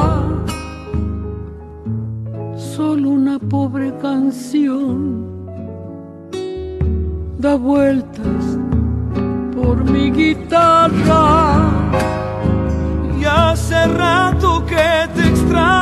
canción 4.11 5.47
da 7.39 7.55
vueltas 7.55 8.43
por 9.55 9.85
mi 9.89 10.11
guitarra. 10.11 11.69
Y 13.17 13.23
hace 13.23 13.87
rato 13.87 14.65
que 14.65 15.07
te 15.15 15.21
extraña 15.29 15.80